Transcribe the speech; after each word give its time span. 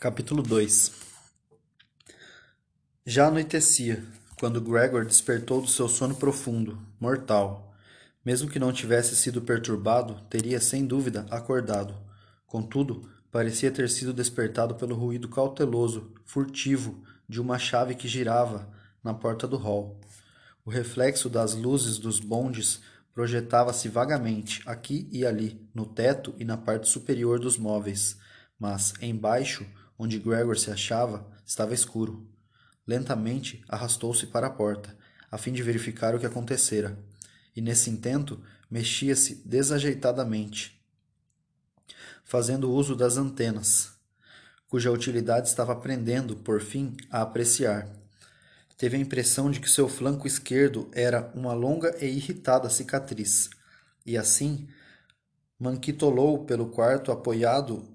Capítulo 0.00 0.42
2 0.42 0.92
Já 3.04 3.26
anoitecia, 3.26 4.02
quando 4.38 4.58
Gregor 4.58 5.04
despertou 5.04 5.60
do 5.60 5.68
seu 5.68 5.90
sono 5.90 6.14
profundo, 6.14 6.80
mortal. 6.98 7.74
Mesmo 8.24 8.48
que 8.48 8.58
não 8.58 8.72
tivesse 8.72 9.14
sido 9.14 9.42
perturbado, 9.42 10.14
teria 10.30 10.58
sem 10.58 10.86
dúvida 10.86 11.26
acordado. 11.30 11.94
Contudo, 12.46 13.10
parecia 13.30 13.70
ter 13.70 13.90
sido 13.90 14.14
despertado 14.14 14.74
pelo 14.74 14.94
ruído 14.94 15.28
cauteloso, 15.28 16.14
furtivo, 16.24 17.04
de 17.28 17.38
uma 17.38 17.58
chave 17.58 17.94
que 17.94 18.08
girava 18.08 18.72
na 19.04 19.12
porta 19.12 19.46
do 19.46 19.58
hall. 19.58 20.00
O 20.64 20.70
reflexo 20.70 21.28
das 21.28 21.54
luzes 21.54 21.98
dos 21.98 22.18
bondes 22.18 22.80
projetava-se 23.12 23.86
vagamente 23.86 24.62
aqui 24.64 25.06
e 25.12 25.26
ali, 25.26 25.60
no 25.74 25.84
teto 25.84 26.34
e 26.38 26.44
na 26.46 26.56
parte 26.56 26.88
superior 26.88 27.38
dos 27.38 27.58
móveis, 27.58 28.16
mas 28.58 28.94
embaixo, 29.02 29.66
onde 30.00 30.18
Gregor 30.18 30.58
se 30.58 30.70
achava, 30.70 31.30
estava 31.44 31.74
escuro. 31.74 32.26
Lentamente 32.86 33.62
arrastou-se 33.68 34.26
para 34.26 34.46
a 34.46 34.50
porta, 34.50 34.96
a 35.30 35.36
fim 35.36 35.52
de 35.52 35.62
verificar 35.62 36.14
o 36.14 36.18
que 36.18 36.24
acontecera, 36.24 36.98
e 37.54 37.60
nesse 37.60 37.90
intento 37.90 38.42
mexia-se 38.70 39.42
desajeitadamente, 39.44 40.82
fazendo 42.24 42.72
uso 42.72 42.96
das 42.96 43.18
antenas, 43.18 43.92
cuja 44.66 44.90
utilidade 44.90 45.48
estava 45.48 45.74
aprendendo, 45.74 46.34
por 46.34 46.62
fim, 46.62 46.96
a 47.10 47.20
apreciar 47.20 48.00
teve 48.80 48.96
a 48.96 49.00
impressão 49.00 49.50
de 49.50 49.60
que 49.60 49.68
seu 49.68 49.86
flanco 49.90 50.26
esquerdo 50.26 50.88
era 50.94 51.30
uma 51.34 51.52
longa 51.52 51.94
e 52.02 52.06
irritada 52.06 52.70
cicatriz, 52.70 53.50
e 54.06 54.16
assim 54.16 54.66
manquitolou 55.58 56.46
pelo 56.46 56.70
quarto 56.70 57.12
apoiado 57.12 57.86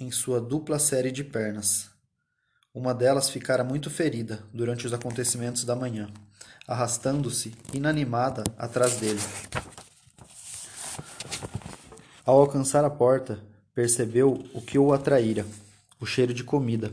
em 0.00 0.10
sua 0.10 0.40
dupla 0.40 0.78
série 0.78 1.12
de 1.12 1.22
pernas. 1.22 1.90
Uma 2.74 2.94
delas 2.94 3.28
ficara 3.28 3.62
muito 3.62 3.90
ferida 3.90 4.42
durante 4.52 4.86
os 4.86 4.92
acontecimentos 4.92 5.64
da 5.64 5.76
manhã, 5.76 6.08
arrastando-se 6.66 7.52
inanimada 7.72 8.42
atrás 8.56 8.96
dele. 8.96 9.20
Ao 12.24 12.40
alcançar 12.40 12.84
a 12.84 12.90
porta, 12.90 13.38
percebeu 13.74 14.42
o 14.54 14.62
que 14.62 14.78
o 14.78 14.92
atraíra: 14.92 15.44
o 16.00 16.06
cheiro 16.06 16.32
de 16.32 16.42
comida 16.42 16.92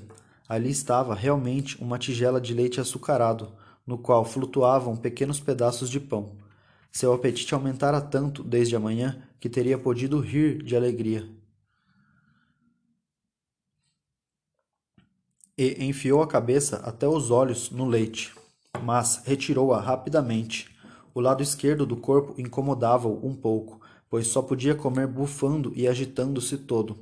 Ali 0.50 0.70
estava 0.70 1.14
realmente 1.14 1.82
uma 1.82 2.00
tigela 2.00 2.40
de 2.40 2.54
leite 2.54 2.80
açucarado, 2.80 3.52
no 3.86 3.98
qual 3.98 4.24
flutuavam 4.24 4.96
pequenos 4.96 5.40
pedaços 5.40 5.90
de 5.90 6.00
pão. 6.00 6.38
Seu 6.90 7.14
apetite 7.14 7.54
aumentara 7.54 8.00
tanto 8.00 8.44
desde 8.44 8.76
a 8.76 8.80
manhã 8.80 9.22
que 9.42 9.50
teria 9.50 9.78
podido 9.78 10.20
rir 10.20 10.64
de 10.64 10.76
alegria. 10.76 11.28
E 15.58 15.84
enfiou 15.84 16.22
a 16.22 16.28
cabeça 16.28 16.78
até 16.78 17.08
os 17.08 17.32
olhos 17.32 17.72
no 17.72 17.86
leite, 17.86 18.36
mas 18.84 19.24
retirou-a 19.26 19.82
rapidamente. 19.82 20.70
O 21.14 21.20
lado 21.20 21.42
esquerdo 21.42 21.86
do 21.86 21.98
corpo 21.98 22.40
incomodava-o 22.40 23.26
um 23.26 23.36
pouco, 23.36 23.82
pois 24.10 24.28
só 24.28 24.42
podia 24.42 24.76
comer 24.76 25.08
bufando 25.08 25.74
e 25.76 25.88
agitando-se 25.88 26.58
todo. 26.58 26.98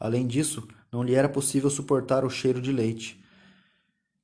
Além 0.00 0.26
disso, 0.26 0.66
não 0.90 1.02
lhe 1.02 1.14
era 1.14 1.28
possível 1.28 1.68
suportar 1.68 2.24
o 2.24 2.30
cheiro 2.30 2.60
de 2.60 2.72
leite, 2.72 3.22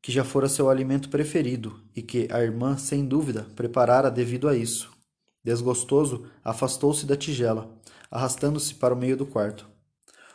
que 0.00 0.10
já 0.10 0.24
fora 0.24 0.48
seu 0.48 0.70
alimento 0.70 1.08
preferido 1.08 1.80
e 1.94 2.00
que 2.00 2.28
a 2.30 2.40
irmã, 2.40 2.76
sem 2.76 3.04
dúvida, 3.04 3.46
preparara 3.54 4.10
devido 4.10 4.48
a 4.48 4.56
isso. 4.56 4.90
Desgostoso, 5.44 6.26
afastou-se 6.44 7.04
da 7.06 7.16
tigela, 7.16 7.70
arrastando-se 8.10 8.74
para 8.74 8.94
o 8.94 8.96
meio 8.96 9.16
do 9.16 9.26
quarto. 9.26 9.68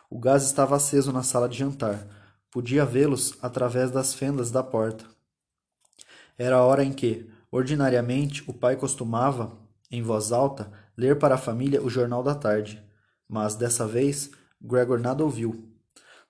O 0.09 0.19
gás 0.19 0.43
estava 0.43 0.75
aceso 0.75 1.11
na 1.11 1.23
sala 1.23 1.49
de 1.49 1.57
jantar. 1.57 2.07
Podia 2.55 2.85
vê-los 2.85 3.37
através 3.41 3.91
das 3.91 4.13
fendas 4.13 4.49
da 4.49 4.63
porta. 4.63 5.03
Era 6.37 6.55
a 6.55 6.63
hora 6.63 6.85
em 6.85 6.93
que, 6.93 7.29
ordinariamente, 7.51 8.45
o 8.47 8.53
pai 8.53 8.77
costumava, 8.77 9.57
em 9.91 10.01
voz 10.01 10.31
alta, 10.31 10.71
ler 10.95 11.19
para 11.19 11.35
a 11.35 11.37
família 11.37 11.83
o 11.83 11.89
jornal 11.89 12.23
da 12.23 12.33
tarde. 12.33 12.81
Mas, 13.27 13.55
dessa 13.55 13.85
vez, 13.85 14.31
Gregor 14.61 15.01
nada 15.01 15.21
ouviu. 15.21 15.69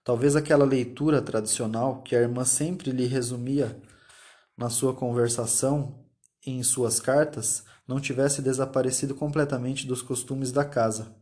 Talvez 0.03 0.35
aquela 0.35 0.65
leitura 0.65 1.21
tradicional 1.21 2.01
que 2.01 2.15
a 2.15 2.21
irmã 2.21 2.43
sempre 2.43 2.89
lhe 2.89 3.05
resumia 3.05 3.79
na 4.57 4.71
sua 4.71 4.95
conversação 4.95 6.07
e 6.43 6.49
em 6.49 6.63
suas 6.63 6.99
cartas 6.99 7.65
não 7.87 7.99
tivesse 7.99 8.41
desaparecido 8.41 9.13
completamente 9.13 9.85
dos 9.85 10.01
costumes 10.01 10.51
da 10.51 10.65
casa. 10.65 11.15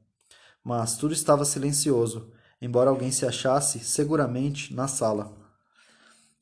Mas 0.63 0.95
tudo 0.95 1.13
estava 1.13 1.43
silencioso, 1.43 2.31
embora 2.63 2.89
alguém 2.89 3.11
se 3.11 3.25
achasse, 3.25 3.79
seguramente, 3.79 4.73
na 4.73 4.87
sala. 4.87 5.37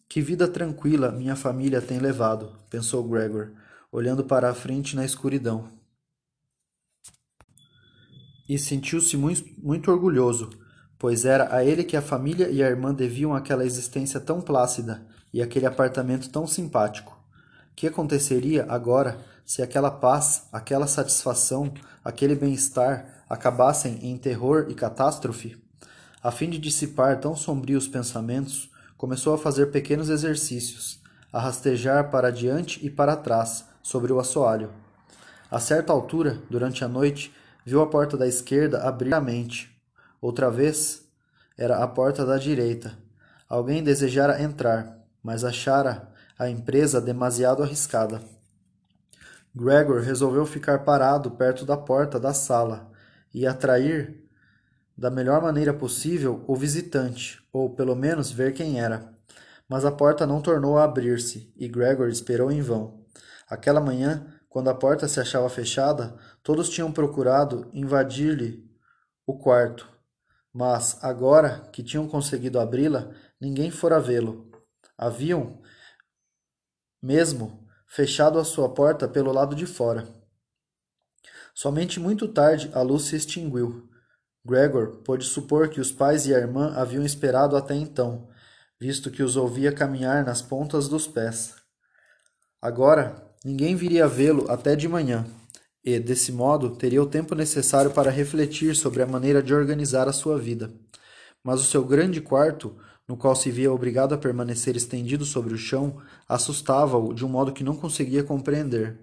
Que 0.07 0.21
vida 0.21 0.47
tranquila 0.47 1.11
minha 1.11 1.35
família 1.35 1.81
tem 1.81 1.99
levado, 1.99 2.57
pensou 2.69 3.03
Gregor, 3.03 3.51
olhando 3.91 4.23
para 4.23 4.49
a 4.49 4.53
frente 4.53 4.95
na 4.95 5.03
escuridão. 5.03 5.67
E 8.47 8.57
sentiu-se 8.57 9.17
muito, 9.17 9.43
muito 9.61 9.91
orgulhoso 9.91 10.49
pois 11.01 11.25
era 11.25 11.51
a 11.51 11.65
ele 11.65 11.83
que 11.83 11.97
a 11.97 12.01
família 12.01 12.47
e 12.51 12.61
a 12.61 12.67
irmã 12.67 12.93
deviam 12.93 13.33
aquela 13.33 13.65
existência 13.65 14.19
tão 14.19 14.39
plácida 14.39 15.03
e 15.33 15.41
aquele 15.41 15.65
apartamento 15.65 16.29
tão 16.29 16.45
simpático. 16.45 17.19
Que 17.75 17.87
aconteceria 17.87 18.67
agora 18.69 19.17
se 19.43 19.63
aquela 19.63 19.89
paz, 19.89 20.47
aquela 20.53 20.85
satisfação, 20.85 21.73
aquele 22.05 22.35
bem-estar 22.35 23.25
acabassem 23.27 23.97
em 24.03 24.15
terror 24.15 24.67
e 24.69 24.75
catástrofe? 24.75 25.59
A 26.23 26.31
fim 26.31 26.49
de 26.49 26.57
dissipar 26.57 27.19
tão 27.19 27.35
sombrios 27.35 27.87
pensamentos, 27.87 28.69
começou 28.97 29.33
a 29.33 29.37
fazer 29.37 29.67
pequenos 29.67 30.09
exercícios, 30.09 30.99
a 31.33 31.39
rastejar 31.39 32.11
para 32.11 32.31
diante 32.31 32.85
e 32.85 32.89
para 32.89 33.15
trás 33.15 33.65
sobre 33.81 34.13
o 34.13 34.19
assoalho. 34.19 34.71
A 35.49 35.59
certa 35.59 35.91
altura, 35.91 36.37
durante 36.49 36.83
a 36.83 36.87
noite, 36.87 37.33
viu 37.65 37.81
a 37.81 37.87
porta 37.87 38.15
da 38.15 38.27
esquerda 38.27 38.83
abrir 38.83 39.13
a 39.13 39.19
mente 39.19 39.71
Outra 40.21 40.51
vez 40.51 41.03
era 41.57 41.83
a 41.83 41.87
porta 41.87 42.23
da 42.23 42.37
direita. 42.37 42.95
Alguém 43.49 43.83
desejara 43.83 44.39
entrar, 44.39 44.99
mas 45.23 45.43
achara 45.43 46.07
a 46.37 46.47
empresa 46.47 47.01
demasiado 47.01 47.63
arriscada. 47.63 48.21
Gregor 49.53 50.01
resolveu 50.01 50.45
ficar 50.45 50.85
parado 50.85 51.31
perto 51.31 51.65
da 51.65 51.75
porta 51.75 52.19
da 52.19 52.35
sala 52.35 52.91
e 53.33 53.47
atrair 53.47 54.20
da 55.01 55.09
melhor 55.09 55.41
maneira 55.41 55.73
possível 55.73 56.43
o 56.47 56.55
visitante, 56.55 57.43
ou 57.51 57.71
pelo 57.71 57.95
menos 57.95 58.29
ver 58.29 58.53
quem 58.53 58.79
era. 58.79 59.11
Mas 59.67 59.83
a 59.83 59.91
porta 59.91 60.27
não 60.27 60.39
tornou 60.39 60.77
a 60.77 60.83
abrir-se 60.83 61.51
e 61.57 61.67
Gregor 61.67 62.07
esperou 62.09 62.51
em 62.51 62.61
vão. 62.61 63.03
Aquela 63.49 63.81
manhã, 63.81 64.27
quando 64.47 64.69
a 64.69 64.75
porta 64.75 65.07
se 65.07 65.19
achava 65.19 65.49
fechada, 65.49 66.15
todos 66.43 66.69
tinham 66.69 66.91
procurado 66.91 67.67
invadir-lhe 67.73 68.63
o 69.25 69.39
quarto, 69.39 69.89
mas, 70.53 71.03
agora 71.03 71.67
que 71.73 71.81
tinham 71.81 72.07
conseguido 72.07 72.59
abri-la, 72.59 73.09
ninguém 73.39 73.71
fora 73.71 73.99
vê-lo. 73.99 74.51
Haviam, 74.95 75.63
mesmo, 77.01 77.67
fechado 77.87 78.37
a 78.37 78.43
sua 78.45 78.69
porta 78.69 79.07
pelo 79.07 79.31
lado 79.31 79.55
de 79.55 79.65
fora. 79.65 80.07
Somente 81.55 81.99
muito 81.99 82.27
tarde 82.27 82.69
a 82.71 82.83
luz 82.83 83.05
se 83.05 83.15
extinguiu. 83.15 83.89
Gregor 84.43 84.97
pôde 85.03 85.23
supor 85.23 85.69
que 85.69 85.79
os 85.79 85.91
pais 85.91 86.25
e 86.25 86.33
a 86.33 86.37
irmã 86.37 86.73
haviam 86.75 87.05
esperado 87.05 87.55
até 87.55 87.75
então, 87.75 88.27
visto 88.79 89.11
que 89.11 89.21
os 89.21 89.35
ouvia 89.35 89.71
caminhar 89.71 90.25
nas 90.25 90.41
pontas 90.41 90.87
dos 90.87 91.07
pés. 91.07 91.53
Agora, 92.59 93.23
ninguém 93.45 93.75
viria 93.75 94.07
vê-lo 94.07 94.49
até 94.49 94.75
de 94.75 94.87
manhã 94.87 95.25
e, 95.83 95.99
desse 95.99 96.31
modo, 96.31 96.75
teria 96.75 97.01
o 97.01 97.07
tempo 97.07 97.35
necessário 97.35 97.91
para 97.91 98.09
refletir 98.09 98.75
sobre 98.75 99.03
a 99.03 99.07
maneira 99.07 99.43
de 99.43 99.53
organizar 99.53 100.07
a 100.07 100.13
sua 100.13 100.39
vida. 100.39 100.71
Mas 101.43 101.61
o 101.61 101.65
seu 101.65 101.83
grande 101.83 102.19
quarto, 102.19 102.75
no 103.07 103.15
qual 103.15 103.35
se 103.35 103.51
via 103.51 103.71
obrigado 103.71 104.13
a 104.13 104.17
permanecer 104.17 104.75
estendido 104.75 105.23
sobre 105.23 105.53
o 105.53 105.57
chão, 105.57 106.01
assustava-o 106.27 107.13
de 107.13 107.23
um 107.23 107.29
modo 107.29 107.53
que 107.53 107.63
não 107.63 107.75
conseguia 107.75 108.23
compreender, 108.23 108.99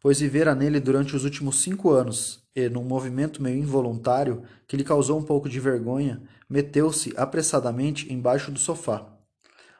pois 0.00 0.20
vivera 0.20 0.54
nele 0.54 0.78
durante 0.78 1.16
os 1.16 1.24
últimos 1.24 1.62
cinco 1.62 1.90
anos 1.90 2.46
e, 2.58 2.68
num 2.68 2.82
movimento 2.82 3.40
meio 3.40 3.56
involuntário 3.56 4.42
que 4.66 4.76
lhe 4.76 4.82
causou 4.82 5.16
um 5.16 5.22
pouco 5.22 5.48
de 5.48 5.60
vergonha, 5.60 6.20
meteu-se 6.50 7.14
apressadamente 7.16 8.12
embaixo 8.12 8.50
do 8.50 8.58
sofá. 8.58 9.06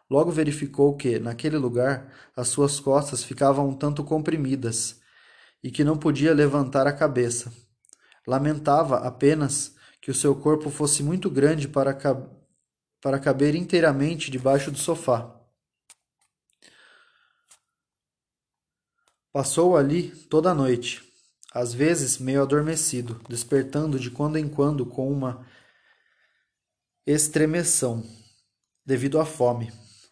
Logo 0.08 0.30
verificou 0.30 0.96
que, 0.96 1.18
naquele 1.18 1.58
lugar, 1.58 2.12
as 2.36 2.48
suas 2.48 2.78
costas 2.78 3.24
ficavam 3.24 3.68
um 3.68 3.74
tanto 3.74 4.04
comprimidas 4.04 5.00
e 5.62 5.72
que 5.72 5.82
não 5.82 5.98
podia 5.98 6.32
levantar 6.32 6.86
a 6.86 6.92
cabeça. 6.92 7.52
Lamentava 8.24 8.98
apenas 8.98 9.74
que 10.00 10.12
o 10.12 10.14
seu 10.14 10.36
corpo 10.36 10.70
fosse 10.70 11.02
muito 11.02 11.28
grande 11.28 11.66
para, 11.66 11.92
cab 11.92 12.28
para 13.02 13.18
caber 13.18 13.56
inteiramente 13.56 14.30
debaixo 14.30 14.70
do 14.70 14.78
sofá. 14.78 15.34
Passou 19.32 19.76
ali 19.76 20.10
toda 20.30 20.50
a 20.50 20.54
noite, 20.54 21.07
às 21.52 21.72
vezes 21.72 22.18
meio 22.18 22.42
adormecido, 22.42 23.20
despertando 23.28 23.98
de 23.98 24.10
quando 24.10 24.36
em 24.36 24.48
quando 24.48 24.84
com 24.84 25.10
uma 25.10 25.46
estremeção. 27.06 28.04
devido 28.84 29.20
à 29.20 29.26
fome. 29.26 29.70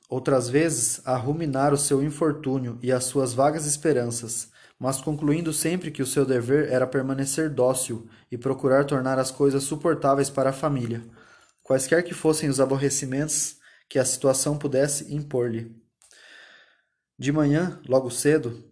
Outras 0.09 0.49
vezes, 0.49 1.01
a 1.07 1.17
ruminar 1.17 1.73
o 1.73 1.79
seu 1.79 2.03
infortúnio 2.03 2.79
e 2.83 2.93
as 2.93 3.05
suas 3.05 3.33
vagas 3.33 3.67
esperanças, 3.67 4.51
mas 4.79 5.01
concluindo 5.01 5.53
sempre 5.53 5.91
que 5.91 6.03
o 6.03 6.07
seu 6.07 6.25
dever 6.25 6.71
era 6.71 6.87
permanecer 6.87 7.51
dócil 7.51 8.09
e 8.31 8.37
procurar 8.37 8.85
tornar 8.85 9.19
as 9.19 9.31
coisas 9.31 9.65
suportáveis 9.65 10.29
para 10.31 10.51
a 10.51 10.53
família, 10.53 11.03
quaisquer 11.63 12.03
que 12.03 12.15
fossem 12.15 12.49
os 12.49 12.61
aborrecimentos 12.61 13.57
que 13.89 13.99
a 13.99 14.05
situação 14.05 14.59
pudesse 14.59 15.15
impor-lhe. 15.15 15.75
De 17.19 17.33
manhã, 17.33 17.81
logo 17.89 18.11
cedo, 18.11 18.63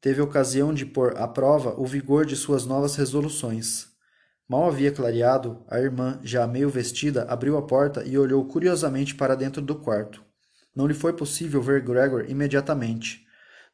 teve 0.00 0.20
ocasião 0.20 0.72
de 0.72 0.86
pôr 0.86 1.16
à 1.16 1.28
prova 1.28 1.74
o 1.78 1.86
vigor 1.86 2.24
de 2.24 2.34
suas 2.36 2.64
novas 2.64 2.96
resoluções. 2.96 3.88
Mal 4.48 4.66
havia 4.66 4.90
clareado, 4.90 5.64
a 5.68 5.78
irmã, 5.78 6.18
já 6.22 6.46
meio 6.46 6.68
vestida, 6.68 7.24
abriu 7.28 7.56
a 7.56 7.62
porta 7.62 8.02
e 8.04 8.18
olhou 8.18 8.44
curiosamente 8.46 9.14
para 9.14 9.36
dentro 9.36 9.62
do 9.62 9.76
quarto. 9.76 10.24
Não 10.74 10.86
lhe 10.86 10.94
foi 10.94 11.12
possível 11.12 11.62
ver 11.62 11.82
Gregor 11.82 12.24
imediatamente. 12.28 13.24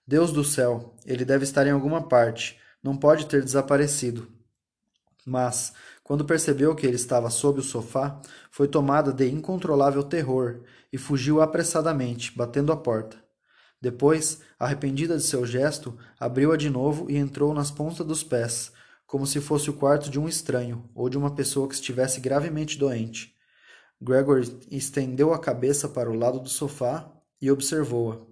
Deus 0.07 0.33
do 0.33 0.45
céu, 0.45 0.95
ele 1.07 1.25
deve 1.25 1.45
estar 1.45 1.67
em 1.67 1.71
alguma 1.71 2.07
parte, 2.07 2.59
não 2.83 2.97
pode 2.97 3.27
ter 3.27 3.43
desaparecido. 3.43 4.29
Mas, 5.27 5.73
quando 6.05 6.25
percebeu 6.25 6.75
que 6.75 6.87
ele 6.87 6.97
estava 6.97 7.31
sob 7.31 7.59
o 7.59 7.63
sofá, 7.63 8.21
foi 8.51 8.69
tomada 8.69 9.13
de 9.13 9.29
incontrolável 9.29 10.05
terror 10.05 10.63
e 10.93 10.99
fugiu 10.99 11.41
apressadamente, 11.41 12.37
batendo 12.37 12.71
a 12.71 12.77
porta. 12.77 13.17
Depois, 13.81 14.41
arrependida 14.59 15.17
de 15.17 15.23
seu 15.23 15.45
gesto, 15.45 15.97
abriu-a 16.19 16.57
de 16.57 16.71
novo 16.71 17.11
e 17.11 17.17
entrou 17.17 17.53
nas 17.53 17.71
pontas 17.71 18.07
dos 18.07 18.25
pés, 18.25 18.73
como 19.07 19.27
se 19.27 19.41
fosse 19.41 19.71
o 19.71 19.75
quarto 19.75 20.11
de 20.11 20.19
um 20.19 20.29
estranho 20.29 20.89
ou 20.95 21.09
de 21.09 21.17
uma 21.17 21.35
pessoa 21.35 21.69
que 21.69 21.75
estivesse 21.75 22.21
gravemente 22.21 22.79
doente. 22.79 23.35
Gregor 24.01 24.43
estendeu 24.71 25.33
a 25.33 25.39
cabeça 25.39 25.89
para 25.89 26.11
o 26.11 26.15
lado 26.15 26.41
do 26.41 26.49
sofá 26.49 27.11
e 27.41 27.51
observou-a. 27.51 28.27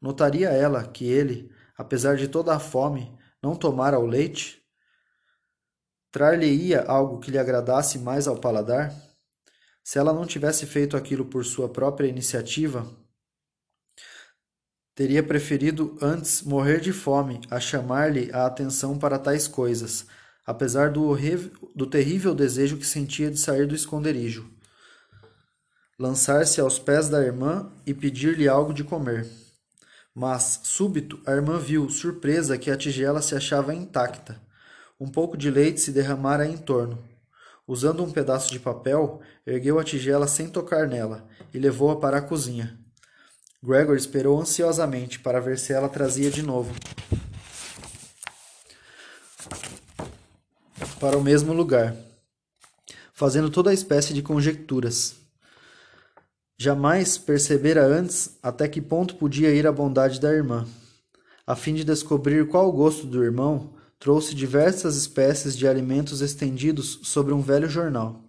Notaria 0.00 0.48
ela 0.50 0.86
que 0.86 1.06
ele, 1.06 1.50
apesar 1.76 2.16
de 2.16 2.28
toda 2.28 2.54
a 2.54 2.60
fome, 2.60 3.16
não 3.42 3.56
tomara 3.56 3.98
o 3.98 4.06
leite? 4.06 4.62
Trar-lhe-ia 6.10 6.84
algo 6.84 7.18
que 7.18 7.30
lhe 7.30 7.38
agradasse 7.38 7.98
mais 7.98 8.26
ao 8.26 8.38
paladar? 8.38 8.94
Se 9.82 9.98
ela 9.98 10.12
não 10.12 10.26
tivesse 10.26 10.66
feito 10.66 10.96
aquilo 10.96 11.24
por 11.24 11.44
sua 11.44 11.68
própria 11.68 12.06
iniciativa, 12.06 12.86
teria 14.98 15.22
preferido 15.22 15.96
antes 16.02 16.42
morrer 16.42 16.80
de 16.80 16.92
fome 16.92 17.40
a 17.48 17.60
chamar-lhe 17.60 18.32
a 18.32 18.46
atenção 18.46 18.98
para 18.98 19.16
tais 19.16 19.46
coisas, 19.46 20.06
apesar 20.44 20.90
do, 20.90 21.16
do 21.72 21.86
terrível 21.86 22.34
desejo 22.34 22.76
que 22.76 22.84
sentia 22.84 23.30
de 23.30 23.38
sair 23.38 23.64
do 23.64 23.76
esconderijo. 23.76 24.50
Lançar-se 25.96 26.60
aos 26.60 26.80
pés 26.80 27.08
da 27.08 27.22
irmã 27.22 27.70
e 27.86 27.94
pedir-lhe 27.94 28.48
algo 28.48 28.74
de 28.74 28.82
comer. 28.82 29.24
Mas, 30.12 30.62
súbito, 30.64 31.20
a 31.24 31.30
irmã 31.30 31.60
viu, 31.60 31.88
surpresa, 31.88 32.58
que 32.58 32.68
a 32.68 32.76
tigela 32.76 33.22
se 33.22 33.36
achava 33.36 33.72
intacta. 33.72 34.42
Um 34.98 35.06
pouco 35.06 35.36
de 35.36 35.48
leite 35.48 35.80
se 35.80 35.92
derramara 35.92 36.44
em 36.44 36.56
torno. 36.56 37.04
Usando 37.68 38.02
um 38.02 38.10
pedaço 38.10 38.50
de 38.50 38.58
papel, 38.58 39.20
ergueu 39.46 39.78
a 39.78 39.84
tigela 39.84 40.26
sem 40.26 40.48
tocar 40.48 40.88
nela 40.88 41.24
e 41.54 41.58
levou-a 41.60 42.00
para 42.00 42.18
a 42.18 42.22
cozinha. 42.22 42.87
Gregor 43.62 43.96
esperou 43.96 44.40
ansiosamente 44.40 45.18
para 45.18 45.40
ver 45.40 45.58
se 45.58 45.72
ela 45.72 45.88
trazia 45.88 46.30
de 46.30 46.42
novo 46.42 46.72
para 51.00 51.16
o 51.16 51.22
mesmo 51.22 51.52
lugar, 51.52 51.96
fazendo 53.12 53.50
toda 53.50 53.70
a 53.70 53.74
espécie 53.74 54.12
de 54.12 54.22
conjecturas. 54.22 55.16
Jamais 56.56 57.16
percebera 57.16 57.86
antes 57.86 58.36
até 58.42 58.66
que 58.66 58.80
ponto 58.80 59.14
podia 59.14 59.50
ir 59.54 59.66
a 59.66 59.72
bondade 59.72 60.20
da 60.20 60.32
irmã. 60.32 60.66
A 61.46 61.54
fim 61.54 61.74
de 61.74 61.84
descobrir 61.84 62.48
qual 62.48 62.68
o 62.68 62.72
gosto 62.72 63.06
do 63.06 63.22
irmão, 63.22 63.74
trouxe 63.98 64.34
diversas 64.34 64.96
espécies 64.96 65.56
de 65.56 65.66
alimentos 65.66 66.20
estendidos 66.20 67.00
sobre 67.04 67.32
um 67.32 67.40
velho 67.40 67.68
jornal. 67.68 68.24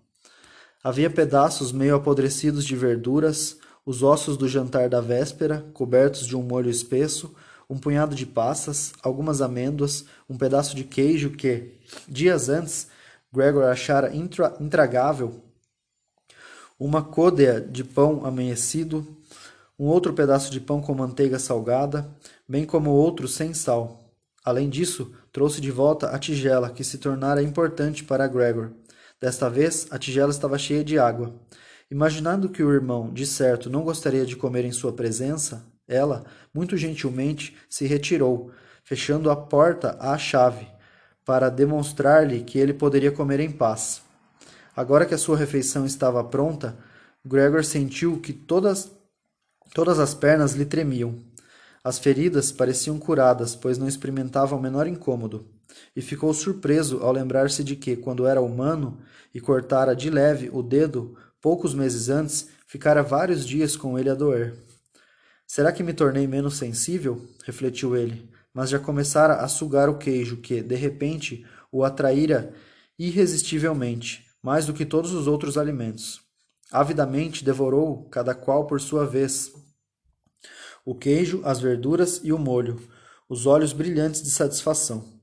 Havia 0.83 1.09
pedaços 1.09 1.71
meio 1.71 1.95
apodrecidos 1.95 2.65
de 2.65 2.75
verduras, 2.75 3.57
os 3.89 4.03
ossos 4.03 4.37
do 4.37 4.47
jantar 4.47 4.87
da 4.87 5.01
véspera, 5.01 5.65
cobertos 5.73 6.27
de 6.27 6.37
um 6.37 6.43
molho 6.43 6.69
espesso, 6.69 7.33
um 7.67 7.75
punhado 7.75 8.13
de 8.13 8.23
passas, 8.23 8.93
algumas 9.01 9.41
amêndoas, 9.41 10.05
um 10.29 10.37
pedaço 10.37 10.75
de 10.75 10.83
queijo 10.83 11.31
que, 11.31 11.73
dias 12.07 12.49
antes, 12.49 12.87
Gregor 13.33 13.63
achara 13.63 14.15
intra 14.15 14.55
intragável 14.59 15.41
uma 16.79 17.01
côdea 17.01 17.59
de 17.59 17.83
pão 17.83 18.27
amanhecido, 18.27 19.07
um 19.77 19.85
outro 19.85 20.13
pedaço 20.13 20.51
de 20.51 20.59
pão 20.61 20.79
com 20.79 20.93
manteiga 20.93 21.39
salgada, 21.39 22.07
bem 22.47 22.65
como 22.65 22.91
outro 22.91 23.27
sem 23.27 23.55
sal. 23.55 23.99
Além 24.45 24.69
disso, 24.69 25.11
trouxe 25.31 25.59
de 25.59 25.71
volta 25.71 26.09
a 26.09 26.19
tigela, 26.19 26.69
que 26.69 26.83
se 26.83 26.99
tornara 26.99 27.41
importante 27.41 28.03
para 28.03 28.27
Gregor. 28.27 28.69
Desta 29.19 29.49
vez, 29.49 29.87
a 29.89 29.97
tigela 29.97 30.29
estava 30.29 30.59
cheia 30.59 30.83
de 30.83 30.99
água. 30.99 31.33
Imaginando 31.91 32.49
que 32.49 32.61
o 32.61 32.71
irmão, 32.71 33.11
de 33.11 33.25
certo, 33.25 33.69
não 33.69 33.83
gostaria 33.83 34.23
de 34.23 34.35
comer 34.35 34.63
em 34.63 34.71
sua 34.71 34.93
presença, 34.93 35.65
ela, 35.87 36.23
muito 36.53 36.77
gentilmente, 36.77 37.57
se 37.67 37.87
retirou, 37.87 38.51
fechando 38.83 39.31
a 39.31 39.35
porta 39.35 39.97
à 39.99 40.15
chave, 40.15 40.67
para 41.25 41.49
demonstrar-lhe 41.49 42.43
que 42.43 42.59
ele 42.59 42.73
poderia 42.73 43.11
comer 43.11 43.39
em 43.39 43.51
paz. 43.51 44.03
Agora 44.75 45.05
que 45.05 45.15
a 45.15 45.17
sua 45.17 45.35
refeição 45.35 45.83
estava 45.83 46.23
pronta, 46.23 46.77
Gregor 47.25 47.65
sentiu 47.65 48.19
que 48.19 48.33
todas, 48.33 48.91
todas 49.73 49.99
as 49.99 50.13
pernas 50.13 50.53
lhe 50.53 50.65
tremiam. 50.65 51.17
As 51.83 51.97
feridas 51.97 52.51
pareciam 52.51 52.99
curadas, 52.99 53.55
pois 53.55 53.79
não 53.79 53.87
experimentava 53.87 54.55
o 54.55 54.61
menor 54.61 54.85
incômodo, 54.85 55.47
e 55.95 56.01
ficou 56.01 56.33
surpreso 56.33 56.99
ao 57.01 57.11
lembrar-se 57.11 57.63
de 57.63 57.75
que, 57.75 57.95
quando 57.95 58.27
era 58.27 58.41
humano 58.41 58.99
e 59.33 59.39
cortara 59.39 59.95
de 59.95 60.09
leve 60.09 60.49
o 60.51 60.61
dedo, 60.61 61.17
poucos 61.41 61.73
meses 61.73 62.09
antes, 62.09 62.47
ficara 62.67 63.03
vários 63.03 63.45
dias 63.45 63.75
com 63.75 63.97
ele 63.97 64.09
a 64.09 64.15
doer. 64.15 64.55
Será 65.47 65.71
que 65.71 65.83
me 65.83 65.93
tornei 65.93 66.27
menos 66.27 66.57
sensível? 66.57 67.27
refletiu 67.43 67.95
ele, 67.95 68.29
mas 68.53 68.69
já 68.69 68.79
começara 68.79 69.35
a 69.35 69.47
sugar 69.47 69.89
o 69.89 69.97
queijo 69.97 70.37
que, 70.37 70.61
de 70.61 70.75
repente, 70.75 71.45
o 71.71 71.83
atraíra 71.83 72.53
irresistivelmente 72.97 74.29
mais 74.41 74.65
do 74.65 74.73
que 74.73 74.85
todos 74.85 75.13
os 75.13 75.27
outros 75.27 75.57
alimentos. 75.57 76.21
Avidamente 76.71 77.43
devorou 77.43 78.07
cada 78.09 78.33
qual 78.33 78.67
por 78.67 78.79
sua 78.79 79.05
vez 79.05 79.51
o 80.85 80.95
queijo, 80.95 81.41
as 81.43 81.59
verduras 81.59 82.21
e 82.23 82.31
o 82.31 82.37
molho, 82.37 82.81
os 83.27 83.45
olhos 83.45 83.73
brilhantes 83.73 84.23
de 84.23 84.31
satisfação. 84.31 85.19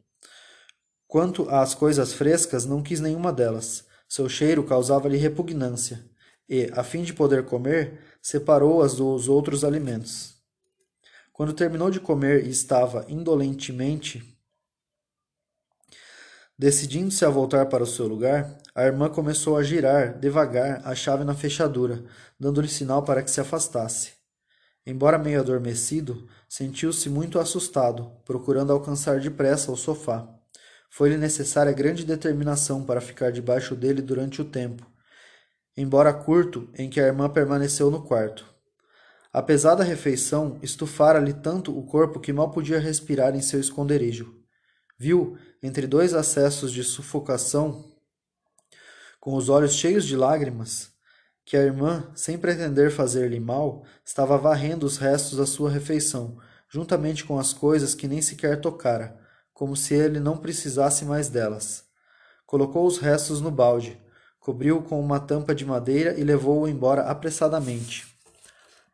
Quanto 1.09 1.49
às 1.49 1.75
coisas 1.75 2.13
frescas, 2.13 2.67
não 2.67 2.83
quis 2.83 3.01
nenhuma 3.01 3.33
delas. 3.33 3.86
Seu 4.09 4.29
cheiro 4.29 4.65
causava-lhe 4.65 5.17
repugnância, 5.17 6.05
e, 6.49 6.71
a 6.73 6.83
fim 6.83 7.03
de 7.03 7.13
poder 7.13 7.45
comer, 7.45 8.01
separou-as 8.23 8.95
dos 8.95 9.29
outros 9.29 9.65
alimentos. 9.65 10.37
Quando 11.33 11.53
terminou 11.53 11.91
de 11.91 12.01
comer 12.01 12.47
e 12.47 12.51
estava 12.51 13.05
indolentemente 13.09 14.37
Decidindo-se 16.59 17.23
a 17.23 17.29
voltar 17.29 17.67
para 17.67 17.83
o 17.83 17.87
seu 17.87 18.07
lugar, 18.07 18.57
a 18.75 18.85
irmã 18.85 19.11
começou 19.11 19.59
a 19.59 19.63
girar, 19.63 20.19
devagar, 20.19 20.81
a 20.87 20.95
chave 20.95 21.23
na 21.23 21.35
fechadura, 21.35 22.03
dando-lhe 22.41 22.69
sinal 22.69 23.03
para 23.03 23.23
que 23.23 23.31
se 23.31 23.43
afastasse. 23.43 24.13
Embora 24.87 25.19
meio 25.19 25.39
adormecido, 25.39 26.27
sentiu-se 26.49 27.11
muito 27.11 27.39
assustado, 27.39 28.11
procurando 28.25 28.73
alcançar 28.73 29.21
depressa 29.21 29.71
o 29.71 29.77
sofá. 29.77 30.27
Foi-lhe 30.91 31.17
necessária 31.17 31.73
grande 31.73 32.05
determinação 32.05 32.85
para 32.85 33.01
ficar 33.01 33.31
debaixo 33.31 33.75
dele 33.75 34.01
durante 34.01 34.41
o 34.41 34.45
tempo, 34.45 34.87
embora 35.77 36.13
curto, 36.13 36.71
em 36.75 36.89
que 36.89 37.01
a 37.01 37.07
irmã 37.07 37.29
permaneceu 37.29 37.91
no 37.91 38.03
quarto. 38.03 38.47
A 39.33 39.43
pesada 39.43 39.85
refeição 39.85 40.59
estufara-lhe 40.63 41.35
tanto 41.35 41.79
o 41.79 41.85
corpo 41.85 42.19
que 42.19 42.33
mal 42.33 42.51
podia 42.51 42.79
respirar 42.79 43.37
em 43.37 43.43
seu 43.43 43.61
esconderijo. 43.61 44.35
Viu, 44.99 45.37
entre 45.63 45.87
dois 45.87 46.15
acessos 46.15 46.73
de 46.73 46.83
sufocação, 46.83 47.93
com 49.21 49.35
os 49.35 49.51
olhos 49.51 49.75
cheios 49.75 50.07
de 50.07 50.17
lágrimas, 50.17 50.91
que 51.45 51.57
a 51.57 51.63
irmã, 51.63 52.11
sem 52.15 52.39
pretender 52.39 52.91
fazer-lhe 52.91 53.39
mal, 53.39 53.85
estava 54.05 54.39
varrendo 54.39 54.87
os 54.87 54.97
restos 54.97 55.37
da 55.37 55.45
sua 55.45 55.71
refeição, 55.71 56.39
juntamente 56.69 57.25
com 57.25 57.39
as 57.39 57.53
coisas 57.53 57.95
que 57.95 58.09
nem 58.09 58.23
sequer 58.23 58.61
tocara, 58.61 59.21
como 59.57 59.75
se 59.75 59.95
ele 59.95 60.21
não 60.21 60.37
precisasse 60.37 61.07
mais 61.07 61.31
delas. 61.31 61.83
Colocou 62.45 62.87
os 62.87 62.99
restos 62.99 63.41
no 63.41 63.51
balde, 63.51 63.99
cobriu-o 64.39 64.83
com 64.83 65.01
uma 65.01 65.19
tampa 65.19 65.55
de 65.55 65.65
madeira 65.65 66.13
e 66.21 66.23
levou-o 66.23 66.69
embora 66.69 67.05
apressadamente. 67.05 68.07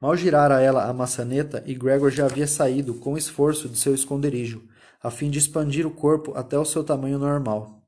Mal 0.00 0.16
girara 0.16 0.60
ela 0.60 0.84
a 0.84 0.92
maçaneta 0.92 1.64
e 1.66 1.74
Gregor 1.74 2.12
já 2.12 2.26
havia 2.26 2.46
saído 2.46 2.94
com 2.94 3.18
esforço 3.18 3.68
de 3.68 3.76
seu 3.76 3.92
esconderijo, 3.92 4.62
a 5.02 5.10
fim 5.10 5.30
de 5.30 5.38
expandir 5.40 5.84
o 5.84 5.90
corpo 5.90 6.32
até 6.36 6.56
o 6.56 6.64
seu 6.64 6.84
tamanho 6.84 7.18
normal. 7.18 7.82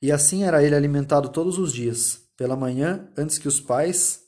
E 0.00 0.10
assim 0.10 0.44
era 0.44 0.64
ele 0.64 0.74
alimentado 0.74 1.28
todos 1.28 1.58
os 1.58 1.74
dias, 1.74 2.22
pela 2.38 2.56
manhã, 2.56 3.06
antes 3.18 3.36
que 3.36 3.48
os 3.48 3.60
pais 3.60 4.22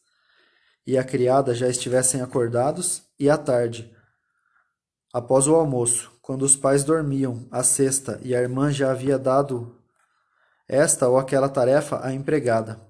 e 0.86 0.98
a 0.98 1.04
criada 1.04 1.54
já 1.54 1.66
estivessem 1.66 2.20
acordados, 2.20 3.04
e 3.18 3.30
à 3.30 3.38
tarde, 3.38 3.90
após 5.14 5.46
o 5.46 5.54
almoço, 5.54 6.11
quando 6.22 6.42
os 6.42 6.54
pais 6.54 6.84
dormiam, 6.84 7.44
a 7.50 7.64
cesta 7.64 8.20
e 8.22 8.34
a 8.34 8.40
irmã 8.40 8.70
já 8.70 8.92
havia 8.92 9.18
dado 9.18 9.74
esta 10.68 11.08
ou 11.08 11.18
aquela 11.18 11.48
tarefa 11.48 12.00
à 12.02 12.14
empregada. 12.14 12.80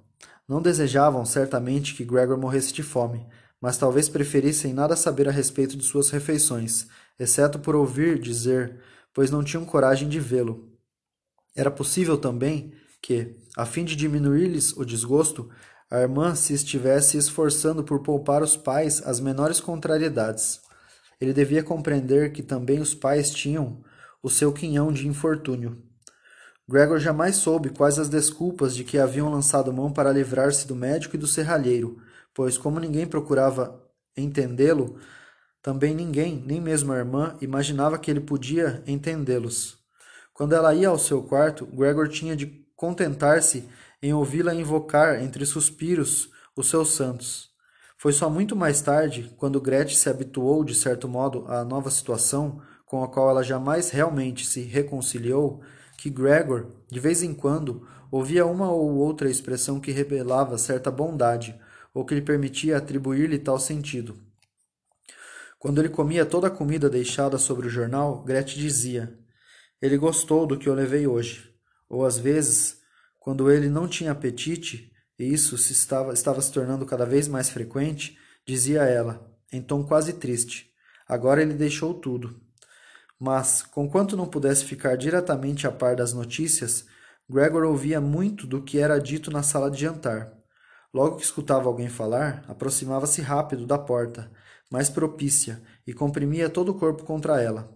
Não 0.46 0.60
desejavam 0.60 1.24
certamente 1.24 1.94
que 1.94 2.04
Gregor 2.04 2.36
morresse 2.36 2.74
de 2.74 2.82
fome, 2.82 3.26
mas 3.58 3.78
talvez 3.78 4.08
preferissem 4.08 4.74
nada 4.74 4.94
saber 4.94 5.28
a 5.28 5.32
respeito 5.32 5.76
de 5.76 5.84
suas 5.84 6.10
refeições, 6.10 6.86
exceto 7.18 7.58
por 7.58 7.74
ouvir 7.74 8.18
dizer, 8.18 8.78
pois 9.14 9.30
não 9.30 9.42
tinham 9.42 9.64
coragem 9.64 10.08
de 10.08 10.20
vê-lo. 10.20 10.70
Era 11.56 11.70
possível 11.70 12.18
também 12.18 12.72
que, 13.00 13.34
a 13.56 13.64
fim 13.64 13.84
de 13.84 13.96
diminuir-lhes 13.96 14.76
o 14.76 14.84
desgosto, 14.84 15.48
a 15.90 16.00
irmã 16.00 16.34
se 16.34 16.52
estivesse 16.52 17.16
esforçando 17.16 17.82
por 17.82 18.02
poupar 18.02 18.42
os 18.42 18.56
pais 18.56 19.02
as 19.06 19.20
menores 19.20 19.60
contrariedades. 19.60 20.60
Ele 21.22 21.32
devia 21.32 21.62
compreender 21.62 22.32
que 22.32 22.42
também 22.42 22.80
os 22.80 22.96
pais 22.96 23.30
tinham 23.30 23.80
o 24.20 24.28
seu 24.28 24.52
quinhão 24.52 24.92
de 24.92 25.06
infortúnio. 25.06 25.80
Gregor 26.68 26.98
jamais 26.98 27.36
soube 27.36 27.70
quais 27.70 27.96
as 27.96 28.08
desculpas 28.08 28.74
de 28.74 28.82
que 28.82 28.98
haviam 28.98 29.30
lançado 29.30 29.72
mão 29.72 29.92
para 29.92 30.10
livrar-se 30.10 30.66
do 30.66 30.74
médico 30.74 31.14
e 31.14 31.18
do 31.20 31.28
serralheiro, 31.28 32.02
pois, 32.34 32.58
como 32.58 32.80
ninguém 32.80 33.06
procurava 33.06 33.80
entendê-lo, 34.16 34.98
também 35.62 35.94
ninguém, 35.94 36.42
nem 36.44 36.60
mesmo 36.60 36.92
a 36.92 36.98
irmã, 36.98 37.36
imaginava 37.40 38.00
que 38.00 38.10
ele 38.10 38.20
podia 38.20 38.82
entendê-los. 38.84 39.78
Quando 40.34 40.56
ela 40.56 40.74
ia 40.74 40.88
ao 40.88 40.98
seu 40.98 41.22
quarto, 41.22 41.64
Gregor 41.66 42.08
tinha 42.08 42.34
de 42.34 42.46
contentar-se 42.74 43.68
em 44.02 44.12
ouvi-la 44.12 44.52
invocar 44.52 45.22
entre 45.22 45.46
suspiros 45.46 46.30
os 46.56 46.68
seus 46.68 46.94
santos. 46.94 47.51
Foi 48.02 48.12
só 48.12 48.28
muito 48.28 48.56
mais 48.56 48.82
tarde, 48.82 49.32
quando 49.36 49.60
Gretchen 49.60 49.96
se 49.96 50.08
habituou, 50.08 50.64
de 50.64 50.74
certo 50.74 51.08
modo, 51.08 51.44
à 51.46 51.64
nova 51.64 51.88
situação, 51.88 52.60
com 52.84 53.04
a 53.04 53.06
qual 53.06 53.30
ela 53.30 53.44
jamais 53.44 53.90
realmente 53.90 54.44
se 54.44 54.60
reconciliou, 54.62 55.62
que 55.96 56.10
Gregor, 56.10 56.66
de 56.90 56.98
vez 56.98 57.22
em 57.22 57.32
quando, 57.32 57.86
ouvia 58.10 58.44
uma 58.44 58.72
ou 58.72 58.96
outra 58.96 59.30
expressão 59.30 59.78
que 59.78 59.92
revelava 59.92 60.58
certa 60.58 60.90
bondade, 60.90 61.56
ou 61.94 62.04
que 62.04 62.16
lhe 62.16 62.20
permitia 62.20 62.76
atribuir-lhe 62.76 63.38
tal 63.38 63.56
sentido. 63.56 64.16
Quando 65.56 65.80
ele 65.80 65.88
comia 65.88 66.26
toda 66.26 66.48
a 66.48 66.50
comida 66.50 66.90
deixada 66.90 67.38
sobre 67.38 67.68
o 67.68 67.70
jornal, 67.70 68.24
Gretchen 68.24 68.60
dizia: 68.60 69.16
Ele 69.80 69.96
gostou 69.96 70.44
do 70.44 70.58
que 70.58 70.68
eu 70.68 70.74
levei 70.74 71.06
hoje. 71.06 71.54
Ou 71.88 72.04
às 72.04 72.18
vezes, 72.18 72.80
quando 73.20 73.48
ele 73.48 73.68
não 73.68 73.86
tinha 73.86 74.10
apetite, 74.10 74.91
e 75.22 75.32
isso 75.32 75.56
se 75.56 75.72
estava, 75.72 76.12
estava 76.12 76.42
se 76.42 76.50
tornando 76.50 76.84
cada 76.84 77.06
vez 77.06 77.28
mais 77.28 77.48
frequente, 77.48 78.18
dizia 78.44 78.82
ela, 78.82 79.24
em 79.52 79.62
tom 79.62 79.84
quase 79.84 80.14
triste: 80.14 80.72
Agora 81.06 81.40
ele 81.40 81.54
deixou 81.54 81.94
tudo. 81.94 82.40
Mas, 83.20 83.62
conquanto 83.62 84.16
não 84.16 84.26
pudesse 84.26 84.64
ficar 84.64 84.96
diretamente 84.96 85.64
a 85.64 85.70
par 85.70 85.94
das 85.94 86.12
notícias, 86.12 86.86
Gregor 87.30 87.62
ouvia 87.62 88.00
muito 88.00 88.48
do 88.48 88.64
que 88.64 88.78
era 88.78 88.98
dito 88.98 89.30
na 89.30 89.44
sala 89.44 89.70
de 89.70 89.80
jantar. 89.80 90.32
Logo 90.92 91.14
que 91.14 91.24
escutava 91.24 91.68
alguém 91.68 91.88
falar, 91.88 92.44
aproximava-se 92.48 93.22
rápido 93.22 93.64
da 93.64 93.78
porta, 93.78 94.28
mais 94.68 94.90
propícia, 94.90 95.62
e 95.86 95.94
comprimia 95.94 96.50
todo 96.50 96.70
o 96.70 96.74
corpo 96.74 97.04
contra 97.04 97.40
ela. 97.40 97.72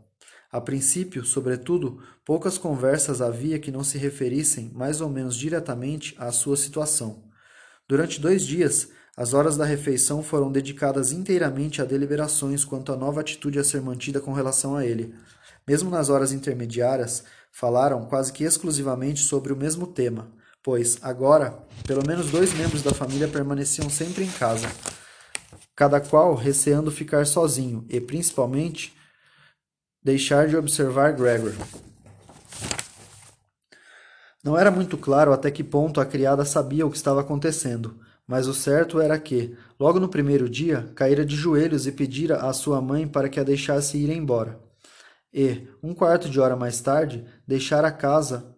A 0.51 0.61
princípio, 0.61 1.25
sobretudo, 1.25 2.03
poucas 2.25 2.59
conversas 2.59 3.23
havia 3.23 3.61
que 3.61 3.71
não 3.71 3.85
se 3.85 3.99
referissem 3.99 4.73
mais 4.75 5.01
ou 5.01 5.09
menos 5.09 5.37
diretamente 5.37 6.13
à 6.19 6.33
sua 6.33 6.57
situação. 6.57 7.25
Durante 7.89 8.21
dois 8.21 8.45
dias, 8.45 8.89
as 9.17 9.33
horas 9.33 9.57
da 9.57 9.65
refeição 9.65 10.23
foram 10.23 10.51
dedicadas 10.51 11.13
inteiramente 11.13 11.81
a 11.81 11.85
deliberações 11.85 12.65
quanto 12.65 12.93
à 12.93 12.97
nova 12.97 13.21
atitude 13.21 13.59
a 13.59 13.65
ser 13.65 13.81
mantida 13.81 14.21
com 14.21 14.33
relação 14.33 14.77
a 14.77 14.85
ele. 14.85 15.15
Mesmo 15.67 15.89
nas 15.89 16.11
horas 16.11 16.33
intermediárias, 16.33 17.25
falaram 17.51 18.05
quase 18.07 18.33
que 18.33 18.45
exclusivamente 18.45 19.21
sobre 19.21 19.53
o 19.53 19.57
mesmo 19.57 19.87
tema, 19.87 20.31
pois, 20.63 20.99
agora, 21.01 21.59
pelo 21.87 22.07
menos 22.07 22.31
dois 22.31 22.53
membros 22.53 22.83
da 22.83 22.93
família 22.93 23.29
permaneciam 23.29 23.89
sempre 23.89 24.25
em 24.25 24.31
casa, 24.31 24.69
cada 25.75 26.01
qual 26.01 26.35
receando 26.35 26.91
ficar 26.91 27.25
sozinho 27.25 27.87
e, 27.89 28.01
principalmente, 28.01 28.95
deixar 30.03 30.49
de 30.49 30.57
observar 30.57 31.13
Gregor. 31.13 31.55
Não 34.47 34.57
era 34.57 34.71
muito 34.71 34.97
claro 34.97 35.33
até 35.33 35.51
que 35.51 35.65
ponto 35.65 36.01
a 36.01 36.07
criada 36.07 36.45
sabia 36.45 36.87
o 36.87 36.91
que 36.93 36.97
estava 36.97 37.21
acontecendo, 37.21 37.99
mas 38.29 38.47
o 38.47 38.55
certo 38.55 39.01
era 39.01 39.19
que, 39.19 39.57
logo 39.77 39.99
no 39.99 40.09
primeiro 40.09 40.49
dia, 40.49 40.89
caíra 40.95 41.27
de 41.27 41.35
joelhos 41.35 41.85
e 41.85 41.91
pedira 41.91 42.37
à 42.37 42.53
sua 42.53 42.81
mãe 42.81 43.09
para 43.09 43.29
que 43.29 43.41
a 43.41 43.43
deixasse 43.43 43.99
ir 43.99 44.09
embora. 44.09 44.61
E, 45.35 45.67
um 45.83 45.93
quarto 45.93 46.31
de 46.31 46.39
hora 46.39 46.55
mais 46.55 46.81
tarde, 46.81 47.27
deixara 47.45 47.89
a 47.89 47.91
casa 47.91 48.55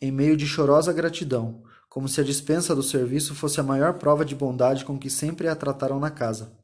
em 0.00 0.10
meio 0.10 0.34
de 0.34 0.46
chorosa 0.46 0.94
gratidão, 0.94 1.62
como 1.90 2.08
se 2.08 2.22
a 2.22 2.24
dispensa 2.24 2.74
do 2.74 2.82
serviço 2.82 3.34
fosse 3.34 3.60
a 3.60 3.62
maior 3.62 3.98
prova 3.98 4.24
de 4.24 4.34
bondade 4.34 4.82
com 4.82 4.98
que 4.98 5.10
sempre 5.10 5.46
a 5.46 5.54
trataram 5.54 6.00
na 6.00 6.10
casa. 6.10 6.56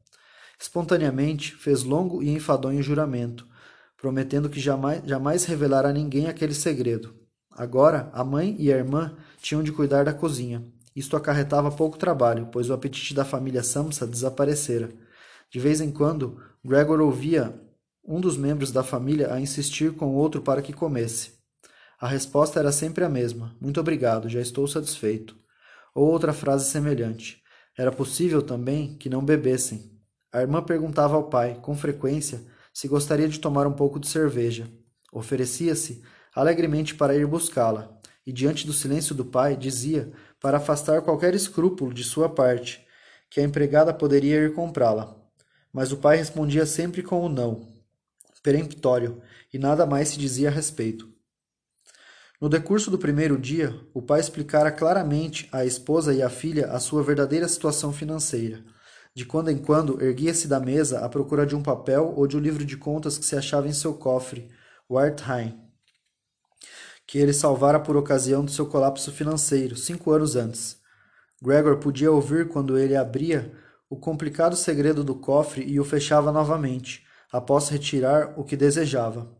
Espontaneamente, 0.58 1.54
fez 1.54 1.82
longo 1.82 2.22
e 2.22 2.30
enfadonho 2.30 2.82
juramento, 2.82 3.46
prometendo 3.94 4.48
que 4.48 4.58
jamais, 4.58 5.02
jamais 5.04 5.44
revelara 5.44 5.90
a 5.90 5.92
ninguém 5.92 6.28
aquele 6.28 6.54
segredo. 6.54 7.23
Agora, 7.56 8.10
a 8.12 8.24
mãe 8.24 8.56
e 8.58 8.72
a 8.72 8.76
irmã 8.76 9.16
tinham 9.40 9.62
de 9.62 9.70
cuidar 9.70 10.04
da 10.04 10.12
cozinha. 10.12 10.64
Isto 10.94 11.16
acarretava 11.16 11.70
pouco 11.70 11.96
trabalho, 11.96 12.48
pois 12.50 12.68
o 12.68 12.72
apetite 12.72 13.14
da 13.14 13.24
família 13.24 13.62
Samsa 13.62 14.06
desaparecera. 14.06 14.90
De 15.50 15.60
vez 15.60 15.80
em 15.80 15.90
quando, 15.90 16.40
Gregor 16.64 17.00
ouvia 17.00 17.54
um 18.04 18.20
dos 18.20 18.36
membros 18.36 18.72
da 18.72 18.82
família 18.82 19.32
a 19.32 19.40
insistir 19.40 19.94
com 19.94 20.06
o 20.06 20.14
outro 20.14 20.42
para 20.42 20.62
que 20.62 20.72
comesse. 20.72 21.32
A 22.00 22.08
resposta 22.08 22.58
era 22.58 22.72
sempre 22.72 23.04
a 23.04 23.08
mesma: 23.08 23.56
Muito 23.60 23.80
obrigado, 23.80 24.28
já 24.28 24.40
estou 24.40 24.66
satisfeito. 24.66 25.36
Ou 25.94 26.08
outra 26.08 26.32
frase 26.32 26.68
semelhante. 26.68 27.40
Era 27.78 27.92
possível 27.92 28.42
também 28.42 28.96
que 28.96 29.08
não 29.08 29.24
bebessem. 29.24 29.92
A 30.32 30.40
irmã 30.40 30.62
perguntava 30.62 31.14
ao 31.14 31.28
pai, 31.28 31.58
com 31.62 31.76
frequência, 31.76 32.42
se 32.72 32.88
gostaria 32.88 33.28
de 33.28 33.38
tomar 33.38 33.66
um 33.66 33.72
pouco 33.72 34.00
de 34.00 34.08
cerveja. 34.08 34.68
Oferecia-se 35.12 36.02
alegremente 36.34 36.94
para 36.94 37.14
ir 37.14 37.26
buscá-la, 37.26 37.96
e 38.26 38.32
diante 38.32 38.66
do 38.66 38.72
silêncio 38.72 39.14
do 39.14 39.24
pai, 39.24 39.56
dizia, 39.56 40.12
para 40.40 40.56
afastar 40.56 41.02
qualquer 41.02 41.34
escrúpulo 41.34 41.92
de 41.92 42.02
sua 42.02 42.28
parte, 42.28 42.84
que 43.30 43.40
a 43.40 43.42
empregada 43.44 43.92
poderia 43.92 44.36
ir 44.36 44.54
comprá-la. 44.54 45.16
Mas 45.72 45.92
o 45.92 45.96
pai 45.96 46.16
respondia 46.16 46.66
sempre 46.66 47.02
com 47.02 47.20
o 47.20 47.28
não, 47.28 47.74
peremptório, 48.42 49.20
e 49.52 49.58
nada 49.58 49.86
mais 49.86 50.08
se 50.08 50.18
dizia 50.18 50.48
a 50.48 50.52
respeito. 50.52 51.12
No 52.40 52.48
decurso 52.48 52.90
do 52.90 52.98
primeiro 52.98 53.38
dia, 53.38 53.74
o 53.94 54.02
pai 54.02 54.20
explicara 54.20 54.70
claramente 54.70 55.48
à 55.50 55.64
esposa 55.64 56.12
e 56.12 56.22
à 56.22 56.28
filha 56.28 56.66
a 56.66 56.78
sua 56.78 57.02
verdadeira 57.02 57.48
situação 57.48 57.92
financeira. 57.92 58.62
De 59.14 59.24
quando 59.24 59.50
em 59.50 59.56
quando, 59.56 60.02
erguia-se 60.02 60.46
da 60.46 60.60
mesa 60.60 60.98
à 60.98 61.08
procura 61.08 61.46
de 61.46 61.54
um 61.56 61.62
papel 61.62 62.12
ou 62.16 62.26
de 62.26 62.36
um 62.36 62.40
livro 62.40 62.64
de 62.64 62.76
contas 62.76 63.16
que 63.16 63.24
se 63.24 63.36
achava 63.36 63.68
em 63.68 63.72
seu 63.72 63.94
cofre, 63.94 64.50
o 64.88 64.98
Artheim, 64.98 65.58
que 67.06 67.18
ele 67.18 67.32
salvara 67.32 67.78
por 67.78 67.96
ocasião 67.96 68.44
do 68.44 68.50
seu 68.50 68.66
colapso 68.66 69.12
financeiro, 69.12 69.76
cinco 69.76 70.10
anos 70.10 70.36
antes. 70.36 70.78
Gregor 71.42 71.76
podia 71.78 72.10
ouvir 72.10 72.48
quando 72.48 72.78
ele 72.78 72.96
abria 72.96 73.52
o 73.90 73.96
complicado 73.96 74.56
segredo 74.56 75.04
do 75.04 75.14
cofre 75.14 75.64
e 75.64 75.78
o 75.78 75.84
fechava 75.84 76.32
novamente, 76.32 77.04
após 77.30 77.68
retirar 77.68 78.32
o 78.36 78.44
que 78.44 78.56
desejava. 78.56 79.30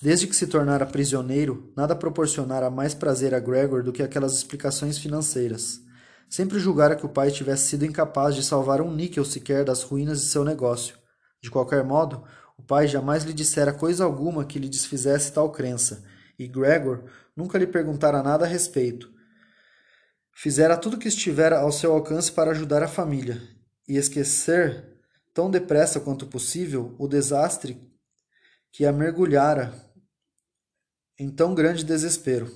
Desde 0.00 0.26
que 0.26 0.36
se 0.36 0.46
tornara 0.46 0.86
prisioneiro, 0.86 1.72
nada 1.76 1.94
proporcionara 1.94 2.70
mais 2.70 2.94
prazer 2.94 3.34
a 3.34 3.40
Gregor 3.40 3.82
do 3.82 3.92
que 3.92 4.02
aquelas 4.02 4.34
explicações 4.34 4.96
financeiras. 4.98 5.80
Sempre 6.28 6.58
julgara 6.58 6.94
que 6.94 7.04
o 7.04 7.08
pai 7.08 7.30
tivesse 7.30 7.68
sido 7.68 7.84
incapaz 7.84 8.34
de 8.34 8.42
salvar 8.42 8.80
um 8.80 8.94
níquel 8.94 9.24
sequer 9.24 9.64
das 9.64 9.82
ruínas 9.82 10.20
de 10.20 10.26
seu 10.28 10.44
negócio. 10.44 10.96
De 11.42 11.50
qualquer 11.50 11.84
modo, 11.84 12.22
o 12.56 12.62
pai 12.62 12.86
jamais 12.86 13.24
lhe 13.24 13.32
dissera 13.32 13.72
coisa 13.72 14.04
alguma 14.04 14.44
que 14.44 14.58
lhe 14.58 14.68
desfizesse 14.68 15.32
tal 15.32 15.50
crença, 15.50 16.02
e 16.40 16.48
Gregor 16.48 17.04
nunca 17.36 17.58
lhe 17.58 17.66
perguntara 17.66 18.22
nada 18.22 18.46
a 18.46 18.48
respeito. 18.48 19.12
Fizera 20.32 20.74
tudo 20.74 20.96
o 20.96 20.98
que 20.98 21.06
estivera 21.06 21.58
ao 21.58 21.70
seu 21.70 21.92
alcance 21.92 22.32
para 22.32 22.52
ajudar 22.52 22.82
a 22.82 22.88
família 22.88 23.42
e 23.86 23.98
esquecer, 23.98 24.98
tão 25.34 25.50
depressa 25.50 26.00
quanto 26.00 26.26
possível, 26.26 26.96
o 26.98 27.06
desastre 27.06 27.78
que 28.72 28.86
a 28.86 28.92
mergulhara 28.92 29.74
em 31.18 31.28
tão 31.28 31.54
grande 31.54 31.84
desespero. 31.84 32.50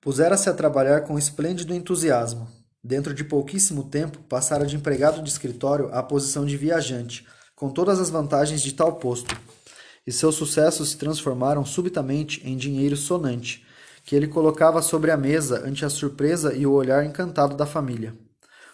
Pusera-se 0.00 0.48
a 0.48 0.54
trabalhar 0.54 1.02
com 1.02 1.18
esplêndido 1.18 1.74
entusiasmo. 1.74 2.48
Dentro 2.82 3.12
de 3.12 3.22
pouquíssimo 3.22 3.90
tempo, 3.90 4.20
passara 4.20 4.64
de 4.64 4.76
empregado 4.76 5.22
de 5.22 5.28
escritório 5.28 5.92
à 5.92 6.02
posição 6.02 6.46
de 6.46 6.56
viajante, 6.56 7.26
com 7.54 7.68
todas 7.68 8.00
as 8.00 8.08
vantagens 8.08 8.62
de 8.62 8.72
tal 8.72 8.96
posto 8.96 9.36
e 10.10 10.12
seus 10.12 10.34
sucessos 10.34 10.90
se 10.90 10.96
transformaram 10.98 11.64
subitamente 11.64 12.42
em 12.44 12.56
dinheiro 12.56 12.96
sonante, 12.96 13.64
que 14.04 14.16
ele 14.16 14.26
colocava 14.26 14.82
sobre 14.82 15.12
a 15.12 15.16
mesa 15.16 15.64
ante 15.64 15.84
a 15.84 15.88
surpresa 15.88 16.52
e 16.52 16.66
o 16.66 16.72
olhar 16.72 17.06
encantado 17.06 17.56
da 17.56 17.64
família. 17.64 18.12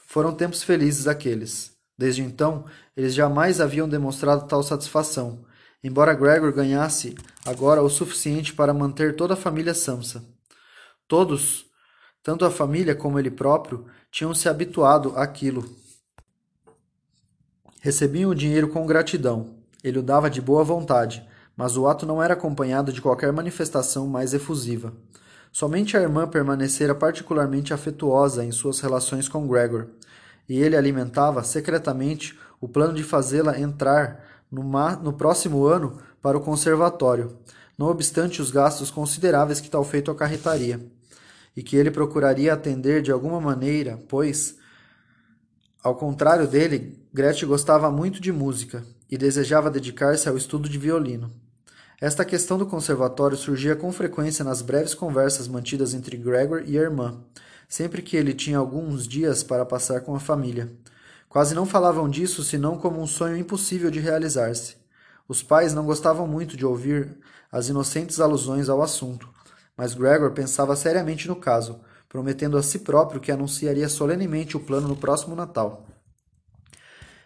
Foram 0.07 0.35
tempos 0.35 0.63
felizes 0.63 1.07
aqueles. 1.07 1.73
Desde 1.99 2.23
então, 2.23 2.65
eles 2.97 3.13
jamais 3.13 3.61
haviam 3.61 3.87
demonstrado 3.87 4.49
tal 4.49 4.63
satisfação, 4.63 5.45
embora 5.85 6.15
Gregor 6.15 6.55
ganhasse 6.55 7.15
agora 7.45 7.83
o 7.83 7.91
suficiente 7.91 8.55
para 8.55 8.73
manter 8.73 9.15
toda 9.15 9.35
a 9.35 9.37
família 9.37 9.75
Samsa. 9.75 10.25
Todos, 11.07 11.67
tanto 12.23 12.47
a 12.47 12.51
família 12.51 12.95
como 12.95 13.19
ele 13.19 13.31
próprio, 13.31 13.85
tinham 14.11 14.35
se 14.35 14.49
habituado 14.49 15.13
àquilo. 15.15 15.69
Recebiam 17.83 18.31
o 18.31 18.35
dinheiro 18.35 18.69
com 18.69 18.87
gratidão. 18.87 19.56
Ele 19.87 20.01
o 20.01 20.03
dava 20.03 20.29
de 20.29 20.41
boa 20.41 20.65
vontade, 20.65 21.25
mas 21.57 21.77
o 21.77 21.87
ato 21.87 22.05
não 22.05 22.21
era 22.21 22.35
acompanhado 22.35 22.93
de 22.93 23.01
qualquer 23.01 23.33
manifestação 23.33 24.09
mais 24.09 24.35
efusiva. 24.35 24.93
Somente 25.53 25.97
a 25.97 26.03
irmã 26.03 26.27
permanecera 26.27 26.93
particularmente 26.93 27.73
afetuosa 27.73 28.45
em 28.45 28.51
suas 28.51 28.81
relações 28.81 29.29
com 29.29 29.47
Gregor, 29.47 29.87
e 30.49 30.59
ele 30.59 30.77
alimentava 30.77 31.45
secretamente 31.45 32.37
o 32.61 32.67
plano 32.67 32.95
de 32.95 33.05
fazê-la 33.05 33.61
entrar 33.61 34.25
no, 34.51 34.65
no 35.05 35.13
próximo 35.13 35.65
ano 35.65 35.99
para 36.21 36.37
o 36.37 36.41
conservatório, 36.41 37.39
não 37.79 37.87
obstante 37.87 38.43
os 38.43 38.51
gastos 38.51 38.91
consideráveis 38.91 39.61
que 39.61 39.71
tal 39.71 39.85
feito 39.85 40.11
acarretaria, 40.11 40.85
e 41.57 41.63
que 41.63 41.77
ele 41.77 41.93
procuraria 41.93 42.53
atender 42.53 43.03
de 43.03 43.13
alguma 43.13 43.41
maneira, 43.41 44.03
pois, 44.09 44.57
ao 45.81 45.95
contrário 45.95 46.49
dele, 46.49 47.01
Gretchen 47.15 47.47
gostava 47.47 47.89
muito 47.89 48.21
de 48.21 48.33
música 48.33 48.83
e 49.11 49.17
desejava 49.17 49.71
dedicar-se 49.71 50.29
ao 50.29 50.37
estudo 50.37 50.69
de 50.69 50.79
violino. 50.79 51.33
Esta 52.01 52.25
questão 52.25 52.59
do 52.59 52.67
conservatório 52.67 53.37
surgia 53.37 53.75
com 53.75 53.91
frequência 53.91 54.45
nas 54.45 54.61
breves 54.61 54.95
conversas 54.95 55.49
mantidas 55.49 55.95
entre 55.95 56.17
Gregor 56.17 56.63
e 56.67 56.79
a 56.79 56.83
irmã, 56.83 57.23
sempre 57.69 58.03
que 58.03 58.17
ele 58.17 58.35
tinha 58.35 58.59
alguns 58.59 59.09
dias 59.09 59.43
para 59.43 59.65
passar 59.65 60.03
com 60.03 60.15
a 60.15 60.21
família. 60.21 60.71
Quase 61.29 61.55
não 61.55 61.65
falavam 61.65 62.09
disso 62.09 62.45
senão 62.45 62.77
como 62.79 63.01
um 63.01 63.07
sonho 63.07 63.37
impossível 63.37 63.91
de 63.91 64.01
realizar-se. 64.01 64.77
Os 65.29 65.43
pais 65.43 65.73
não 65.75 65.85
gostavam 65.87 66.27
muito 66.27 66.57
de 66.57 66.65
ouvir 66.65 67.17
as 67.51 67.69
inocentes 67.69 68.21
alusões 68.21 68.69
ao 68.69 68.83
assunto, 68.83 69.29
mas 69.77 69.95
Gregor 69.95 70.33
pensava 70.33 70.77
seriamente 70.77 71.27
no 71.27 71.37
caso, 71.37 71.81
prometendo 72.09 72.57
a 72.57 72.63
si 72.63 72.81
próprio 72.81 73.21
que 73.21 73.33
anunciaria 73.33 73.89
solenemente 73.89 74.57
o 74.57 74.61
plano 74.61 74.87
no 74.87 74.97
próximo 74.97 75.35
Natal. 75.35 75.87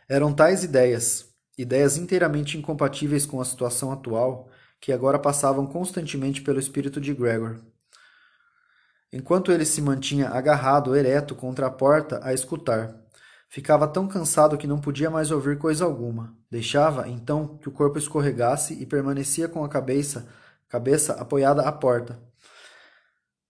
Eram 0.08 0.32
tais 0.32 0.64
ideias, 0.64 1.29
ideias 1.60 1.96
inteiramente 1.96 2.56
incompatíveis 2.56 3.26
com 3.26 3.40
a 3.40 3.44
situação 3.44 3.92
atual, 3.92 4.48
que 4.80 4.92
agora 4.92 5.18
passavam 5.18 5.66
constantemente 5.66 6.40
pelo 6.40 6.58
espírito 6.58 7.00
de 7.00 7.12
Gregor. 7.12 7.60
Enquanto 9.12 9.50
ele 9.50 9.64
se 9.64 9.82
mantinha 9.82 10.28
agarrado, 10.28 10.94
ereto, 10.94 11.34
contra 11.34 11.66
a 11.66 11.70
porta, 11.70 12.20
a 12.22 12.32
escutar. 12.32 12.94
Ficava 13.48 13.88
tão 13.88 14.06
cansado 14.06 14.56
que 14.56 14.68
não 14.68 14.80
podia 14.80 15.10
mais 15.10 15.32
ouvir 15.32 15.58
coisa 15.58 15.84
alguma. 15.84 16.32
Deixava, 16.48 17.08
então, 17.08 17.58
que 17.58 17.68
o 17.68 17.72
corpo 17.72 17.98
escorregasse 17.98 18.74
e 18.74 18.86
permanecia 18.86 19.48
com 19.48 19.64
a 19.64 19.68
cabeça, 19.68 20.28
cabeça 20.68 21.14
apoiada 21.14 21.62
à 21.62 21.72
porta. 21.72 22.20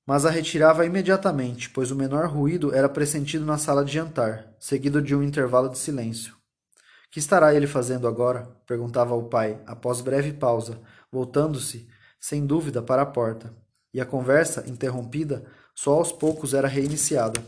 Mas 0.07 0.25
a 0.25 0.31
retirava 0.31 0.87
imediatamente, 0.87 1.69
pois 1.69 1.91
o 1.91 1.97
menor 1.97 2.27
ruído 2.27 2.75
era 2.75 2.89
pressentido 2.89 3.45
na 3.45 3.59
sala 3.59 3.85
de 3.85 3.93
jantar, 3.93 4.55
seguido 4.59 5.03
de 5.03 5.15
um 5.15 5.23
intervalo 5.23 5.69
de 5.69 5.79
silêncio. 5.79 6.40
Que 7.11 7.19
estará 7.19 7.55
ele 7.55 7.67
fazendo 7.67 8.07
agora? 8.07 8.49
perguntava 8.67 9.15
o 9.15 9.29
pai, 9.29 9.61
após 9.67 10.01
breve 10.01 10.33
pausa, 10.33 10.81
voltando-se, 11.11 11.89
sem 12.21 12.47
dúvida, 12.47 12.81
para 12.81 13.03
a 13.03 13.07
porta. 13.07 13.53
E 13.93 14.01
a 14.01 14.07
conversa, 14.07 14.65
interrompida, 14.69 15.45
só 15.75 15.95
aos 15.95 16.13
poucos 16.13 16.55
era 16.55 16.69
reiniciada. 16.69 17.43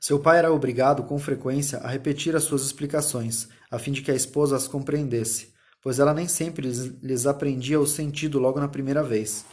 Seu 0.00 0.18
pai 0.18 0.38
era 0.38 0.52
obrigado, 0.52 1.04
com 1.04 1.18
frequência, 1.18 1.78
a 1.78 1.88
repetir 1.88 2.34
as 2.34 2.44
suas 2.44 2.62
explicações, 2.62 3.48
a 3.70 3.78
fim 3.78 3.92
de 3.92 4.02
que 4.02 4.10
a 4.10 4.14
esposa 4.14 4.56
as 4.56 4.66
compreendesse, 4.66 5.52
pois 5.82 5.98
ela 5.98 6.14
nem 6.14 6.26
sempre 6.26 6.66
lhes, 6.66 6.78
lhes 7.02 7.26
aprendia 7.26 7.78
o 7.78 7.86
sentido 7.86 8.38
logo 8.38 8.58
na 8.58 8.66
primeira 8.66 9.02
vez. 9.02 9.44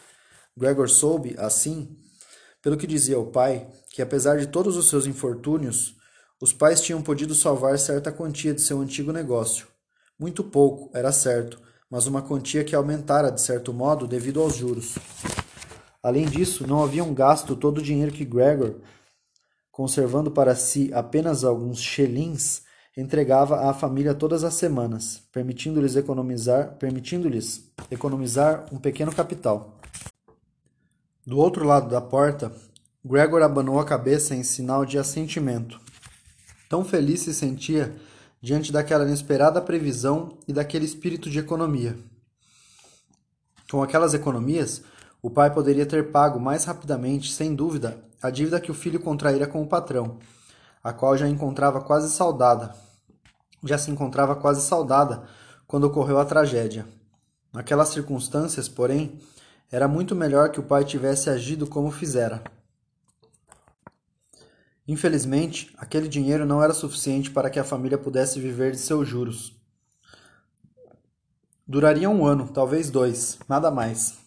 Gregor 0.57 0.89
soube, 0.89 1.35
assim, 1.37 1.97
pelo 2.61 2.77
que 2.77 2.87
dizia 2.87 3.19
o 3.19 3.31
pai, 3.31 3.67
que 3.91 4.01
apesar 4.01 4.37
de 4.39 4.47
todos 4.47 4.77
os 4.77 4.89
seus 4.89 5.05
infortúnios, 5.05 5.98
os 6.41 6.53
pais 6.53 6.81
tinham 6.81 7.01
podido 7.01 7.35
salvar 7.35 7.77
certa 7.77 8.11
quantia 8.11 8.53
de 8.53 8.61
seu 8.61 8.79
antigo 8.79 9.11
negócio. 9.11 9.67
Muito 10.17 10.43
pouco, 10.43 10.89
era 10.93 11.11
certo, 11.11 11.59
mas 11.89 12.07
uma 12.07 12.21
quantia 12.21 12.63
que 12.63 12.75
aumentara 12.75 13.31
de 13.31 13.41
certo 13.41 13.73
modo 13.73 14.07
devido 14.07 14.41
aos 14.41 14.55
juros. 14.55 14.95
Além 16.01 16.25
disso, 16.25 16.65
não 16.65 16.81
haviam 16.81 17.13
gasto 17.13 17.55
todo 17.55 17.79
o 17.79 17.83
dinheiro 17.83 18.11
que 18.11 18.23
Gregor, 18.23 18.75
conservando 19.69 20.31
para 20.31 20.55
si 20.55 20.91
apenas 20.93 21.43
alguns 21.43 21.79
shillings, 21.79 22.63
entregava 22.95 23.69
à 23.69 23.73
família 23.73 24.13
todas 24.13 24.43
as 24.43 24.53
semanas, 24.53 25.21
permitindo-lhes 25.31 25.95
economizar, 25.95 26.75
permitindo-lhes 26.77 27.69
economizar 27.91 28.65
um 28.71 28.77
pequeno 28.77 29.13
capital. 29.13 29.77
Do 31.25 31.37
outro 31.37 31.65
lado 31.65 31.89
da 31.89 32.01
porta, 32.01 32.51
Gregor 33.03 33.41
abanou 33.41 33.79
a 33.79 33.85
cabeça 33.85 34.35
em 34.35 34.43
sinal 34.43 34.85
de 34.85 34.97
assentimento. 34.97 35.79
Tão 36.69 36.85
feliz 36.85 37.21
se 37.21 37.33
sentia 37.33 37.95
diante 38.39 38.71
daquela 38.71 39.03
inesperada 39.03 39.59
previsão 39.59 40.37
e 40.47 40.53
daquele 40.53 40.85
espírito 40.85 41.27
de 41.27 41.39
economia. 41.39 41.97
Com 43.71 43.81
aquelas 43.81 44.13
economias, 44.13 44.83
o 45.19 45.31
pai 45.31 45.51
poderia 45.51 45.85
ter 45.85 46.11
pago 46.11 46.39
mais 46.39 46.65
rapidamente, 46.65 47.33
sem 47.33 47.55
dúvida, 47.55 47.99
a 48.21 48.29
dívida 48.29 48.59
que 48.59 48.71
o 48.71 48.75
filho 48.75 48.99
contraíra 48.99 49.47
com 49.47 49.63
o 49.63 49.67
patrão, 49.67 50.19
a 50.83 50.93
qual 50.93 51.17
já 51.17 51.27
encontrava 51.27 51.81
quase 51.81 52.11
saudada. 52.11 52.75
Já 53.63 53.79
se 53.79 53.89
encontrava 53.89 54.35
quase 54.35 54.61
saudada 54.61 55.23
quando 55.67 55.85
ocorreu 55.85 56.19
a 56.19 56.25
tragédia. 56.25 56.85
Naquelas 57.51 57.89
circunstâncias, 57.89 58.69
porém, 58.69 59.19
era 59.71 59.87
muito 59.87 60.15
melhor 60.15 60.49
que 60.49 60.59
o 60.59 60.63
pai 60.63 60.85
tivesse 60.85 61.31
agido 61.31 61.65
como 61.65 61.89
fizera. 61.89 62.43
Infelizmente, 64.89 65.71
aquele 65.77 66.07
dinheiro 66.07 66.47
não 66.47 66.63
era 66.63 66.73
suficiente 66.73 67.29
para 67.29 67.47
que 67.51 67.59
a 67.59 67.63
família 67.63 67.95
pudesse 67.95 68.39
viver 68.39 68.71
de 68.71 68.79
seus 68.79 69.07
juros. 69.07 69.55
Duraria 71.67 72.09
um 72.09 72.25
ano, 72.25 72.49
talvez 72.51 72.89
dois, 72.89 73.37
nada 73.47 73.69
mais. 73.69 74.17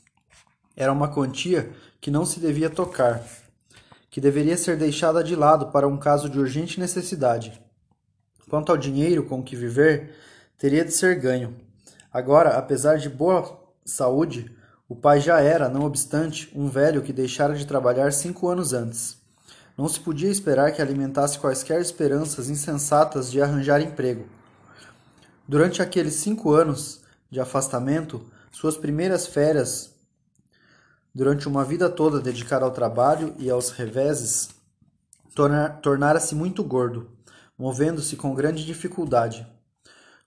Era 0.77 0.93
uma 0.93 1.09
quantia 1.09 1.73
que 2.01 2.13
não 2.13 2.25
se 2.25 2.39
devia 2.39 2.71
tocar, 2.71 3.25
que 4.09 4.21
deveria 4.21 4.57
ser 4.57 4.77
deixada 4.77 5.25
de 5.25 5.35
lado 5.35 5.73
para 5.73 5.89
um 5.89 5.99
caso 5.99 6.31
de 6.31 6.39
urgente 6.39 6.79
necessidade. 6.79 7.61
Quanto 8.49 8.71
ao 8.71 8.79
dinheiro 8.79 9.25
com 9.25 9.43
que 9.43 9.57
viver, 9.57 10.15
teria 10.57 10.85
de 10.85 10.93
ser 10.93 11.19
ganho. 11.19 11.57
Agora, 12.13 12.51
apesar 12.51 12.99
de 12.99 13.09
boa 13.09 13.61
saúde, 13.85 14.57
o 14.89 14.95
pai 14.95 15.21
já 15.21 15.41
era, 15.41 15.69
não 15.69 15.83
obstante, 15.83 16.49
um 16.55 16.69
velho 16.69 17.03
que 17.03 17.13
deixara 17.13 17.57
de 17.57 17.67
trabalhar 17.67 18.13
cinco 18.13 18.47
anos 18.47 18.73
antes. 18.73 19.22
Não 19.77 19.89
se 19.89 19.99
podia 19.99 20.31
esperar 20.31 20.73
que 20.73 20.83
alimentasse 20.83 21.39
quaisquer 21.39 21.81
esperanças 21.81 22.51
insensatas 22.51 23.31
de 23.31 23.41
arranjar 23.41 23.81
emprego. 23.81 24.27
Durante 25.49 25.81
aqueles 25.81 26.15
cinco 26.15 26.53
anos 26.53 27.01
de 27.31 27.41
afastamento, 27.41 28.25
suas 28.51 28.77
primeiras 28.77 29.27
férias, 29.27 29.95
durante 31.15 31.49
uma 31.49 31.65
vida 31.65 31.89
toda 31.89 32.21
dedicada 32.21 32.65
ao 32.65 32.71
trabalho 32.71 33.35
e 33.39 33.49
aos 33.51 33.71
reveses, 33.71 34.51
tornara-se 35.81 36.35
muito 36.35 36.63
gordo, 36.63 37.11
movendo-se 37.59 38.17
com 38.17 38.35
grande 38.35 38.65
dificuldade. 38.67 39.47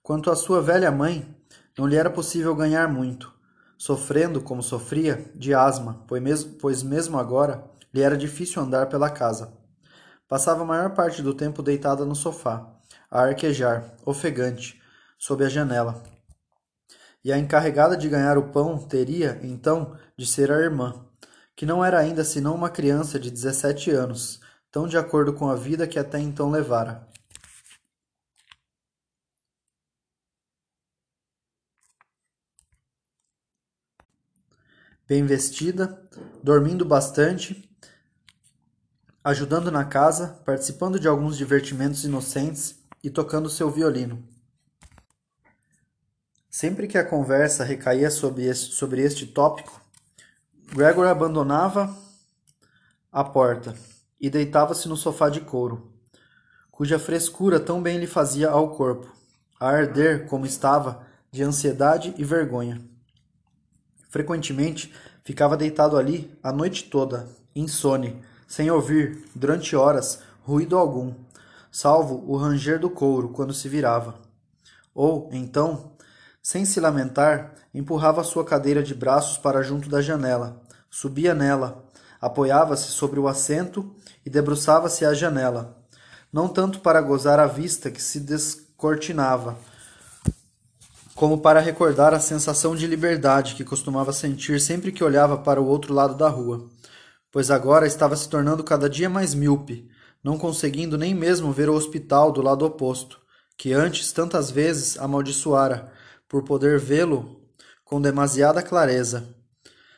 Quanto 0.01 0.31
à 0.31 0.35
sua 0.35 0.61
velha 0.61 0.91
mãe, 0.91 1.35
não 1.77 1.85
lhe 1.85 1.95
era 1.95 2.09
possível 2.09 2.55
ganhar 2.55 2.87
muito, 2.91 3.31
sofrendo, 3.77 4.41
como 4.41 4.63
sofria, 4.63 5.31
de 5.35 5.53
asma, 5.53 6.03
pois 6.59 6.81
mesmo, 6.81 7.19
agora 7.19 7.74
lhe 7.95 8.01
era 8.01 8.17
difícil 8.17 8.61
andar 8.61 8.89
pela 8.89 9.09
casa. 9.09 9.53
Passava 10.27 10.63
a 10.63 10.65
maior 10.65 10.93
parte 10.93 11.21
do 11.21 11.33
tempo 11.33 11.63
deitada 11.63 12.03
no 12.03 12.13
sofá, 12.13 12.69
a 13.09 13.21
arquejar, 13.21 13.95
ofegante, 14.05 14.81
sob 15.17 15.45
a 15.45 15.47
janela. 15.47 16.03
E 17.23 17.31
a 17.31 17.37
encarregada 17.37 17.95
de 17.95 18.09
ganhar 18.09 18.37
o 18.37 18.49
pão 18.49 18.77
teria, 18.77 19.39
então, 19.41 19.97
de 20.17 20.25
ser 20.25 20.51
a 20.51 20.59
irmã, 20.59 21.05
que 21.55 21.65
não 21.65 21.85
era 21.85 21.97
ainda 21.97 22.25
senão 22.25 22.53
uma 22.53 22.69
criança 22.69 23.17
de 23.17 23.31
dezessete 23.31 23.91
anos, 23.91 24.41
tão 24.69 24.89
de 24.89 24.97
acordo 24.97 25.31
com 25.31 25.47
a 25.49 25.55
vida 25.55 25.87
que 25.87 25.97
até 25.97 26.19
então 26.19 26.51
levara. 26.51 27.07
Bem 35.07 35.25
vestida, 35.25 36.09
dormindo 36.43 36.83
bastante, 36.83 37.73
ajudando 39.25 39.71
na 39.71 39.83
casa, 39.83 40.39
participando 40.45 40.99
de 40.99 41.07
alguns 41.07 41.35
divertimentos 41.35 42.03
inocentes 42.03 42.75
e 43.03 43.09
tocando 43.09 43.49
seu 43.49 43.71
violino. 43.71 44.23
Sempre 46.47 46.87
que 46.87 46.95
a 46.95 47.03
conversa 47.03 47.63
recaía 47.63 48.11
sobre 48.11 48.43
este, 48.43 48.75
sobre 48.75 49.01
este 49.01 49.25
tópico, 49.25 49.81
Gregor 50.67 51.07
abandonava 51.07 51.97
a 53.11 53.23
porta 53.23 53.73
e 54.21 54.29
deitava-se 54.29 54.87
no 54.87 54.95
sofá 54.95 55.27
de 55.27 55.41
couro, 55.41 55.91
cuja 56.69 56.99
frescura 56.99 57.59
tão 57.59 57.81
bem 57.81 57.97
lhe 57.97 58.05
fazia 58.05 58.51
ao 58.51 58.75
corpo, 58.75 59.11
a 59.59 59.69
arder 59.69 60.27
como 60.27 60.45
estava 60.45 61.03
de 61.31 61.41
ansiedade 61.41 62.13
e 62.15 62.23
vergonha. 62.23 62.79
Frequentemente 64.07 64.93
ficava 65.23 65.57
deitado 65.57 65.97
ali 65.97 66.31
a 66.43 66.51
noite 66.51 66.83
toda, 66.91 67.27
insone, 67.55 68.21
sem 68.47 68.69
ouvir, 68.69 69.25
durante 69.35 69.75
horas, 69.75 70.19
ruído 70.43 70.77
algum, 70.77 71.13
salvo 71.71 72.23
o 72.27 72.37
ranger 72.37 72.79
do 72.79 72.89
couro 72.89 73.29
quando 73.29 73.53
se 73.53 73.67
virava. 73.67 74.15
Ou, 74.93 75.29
então, 75.33 75.91
sem 76.41 76.63
se 76.63 76.79
lamentar, 76.79 77.53
empurrava 77.73 78.23
sua 78.23 78.45
cadeira 78.45 78.81
de 78.81 78.93
braços 78.93 79.37
para 79.37 79.61
junto 79.61 79.89
da 79.89 80.01
janela, 80.01 80.61
subia 80.89 81.33
nela, 81.33 81.83
apoiava-se 82.21 82.89
sobre 82.89 83.19
o 83.19 83.27
assento 83.27 83.93
e 84.25 84.29
debruçava-se 84.29 85.03
à 85.05 85.13
janela, 85.13 85.77
não 86.31 86.47
tanto 86.47 86.79
para 86.79 87.01
gozar 87.01 87.39
a 87.39 87.47
vista 87.47 87.91
que 87.91 88.01
se 88.01 88.19
descortinava, 88.19 89.57
como 91.15 91.37
para 91.37 91.59
recordar 91.59 92.13
a 92.13 92.19
sensação 92.19 92.75
de 92.75 92.85
liberdade 92.85 93.55
que 93.55 93.63
costumava 93.63 94.11
sentir 94.13 94.59
sempre 94.59 94.91
que 94.91 95.03
olhava 95.03 95.37
para 95.37 95.61
o 95.61 95.65
outro 95.65 95.93
lado 95.93 96.15
da 96.15 96.27
rua, 96.27 96.69
pois 97.35 97.51
agora 97.51 97.85
estava 97.85 98.15
se 98.15 98.29
tornando 98.29 98.63
cada 98.63 98.89
dia 98.89 99.09
mais 99.09 99.33
míope, 99.33 99.91
não 100.23 100.37
conseguindo 100.37 100.97
nem 100.97 101.13
mesmo 101.13 101.51
ver 101.51 101.67
o 101.67 101.73
hospital 101.73 102.31
do 102.31 102.41
lado 102.41 102.65
oposto, 102.65 103.19
que 103.57 103.73
antes 103.73 104.13
tantas 104.13 104.49
vezes 104.49 104.97
amaldiçoara, 104.97 105.91
por 106.29 106.45
poder 106.45 106.79
vê-lo 106.79 107.45
com 107.83 107.99
demasiada 107.99 108.63
clareza. 108.63 109.35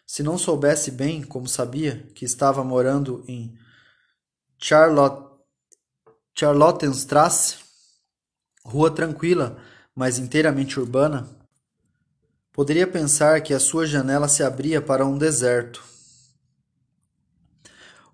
Se 0.04 0.24
não 0.24 0.36
soubesse 0.36 0.90
bem, 0.90 1.22
como 1.22 1.48
sabia, 1.48 2.10
que 2.16 2.26
estava 2.26 2.64
morando 2.64 3.24
em 3.28 3.54
Charlotte, 4.58 5.30
Charlottenstrasse, 6.34 7.58
rua 8.66 8.90
tranquila, 8.90 9.62
mas 9.94 10.18
inteiramente 10.18 10.80
urbana, 10.80 11.30
poderia 12.52 12.88
pensar 12.88 13.42
que 13.42 13.54
a 13.54 13.60
sua 13.60 13.86
janela 13.86 14.28
se 14.28 14.42
abria 14.42 14.82
para 14.82 15.06
um 15.06 15.20
deserto, 15.20 15.97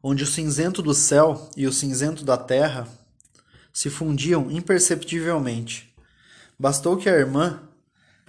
onde 0.06 0.26
o 0.26 0.28
cinzento 0.28 0.82
do 0.82 0.94
céu 0.94 1.50
e 1.56 1.66
o 1.66 1.72
cinzento 1.72 2.26
da 2.26 2.36
terra 2.38 2.86
se 3.72 3.90
fundiam 3.90 4.52
imperceptivelmente. 4.52 5.96
Bastou 6.60 6.98
que 6.98 7.10
a 7.10 7.14
irmã, 7.14 7.62